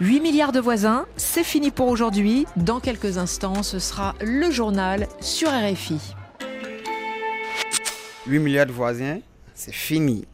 8 0.00 0.20
milliards 0.20 0.52
de 0.52 0.60
voisins, 0.60 1.04
c'est 1.18 1.44
fini 1.44 1.70
pour 1.70 1.88
aujourd'hui. 1.88 2.46
Dans 2.56 2.80
quelques 2.80 3.18
instants, 3.18 3.62
ce 3.62 3.78
sera 3.78 4.14
le 4.22 4.50
journal 4.50 5.06
sur 5.20 5.50
RFI. 5.50 6.00
8 8.26 8.38
milliards 8.38 8.66
de 8.66 8.72
voisins, 8.72 9.18
c'est 9.54 9.74
fini. 9.74 10.26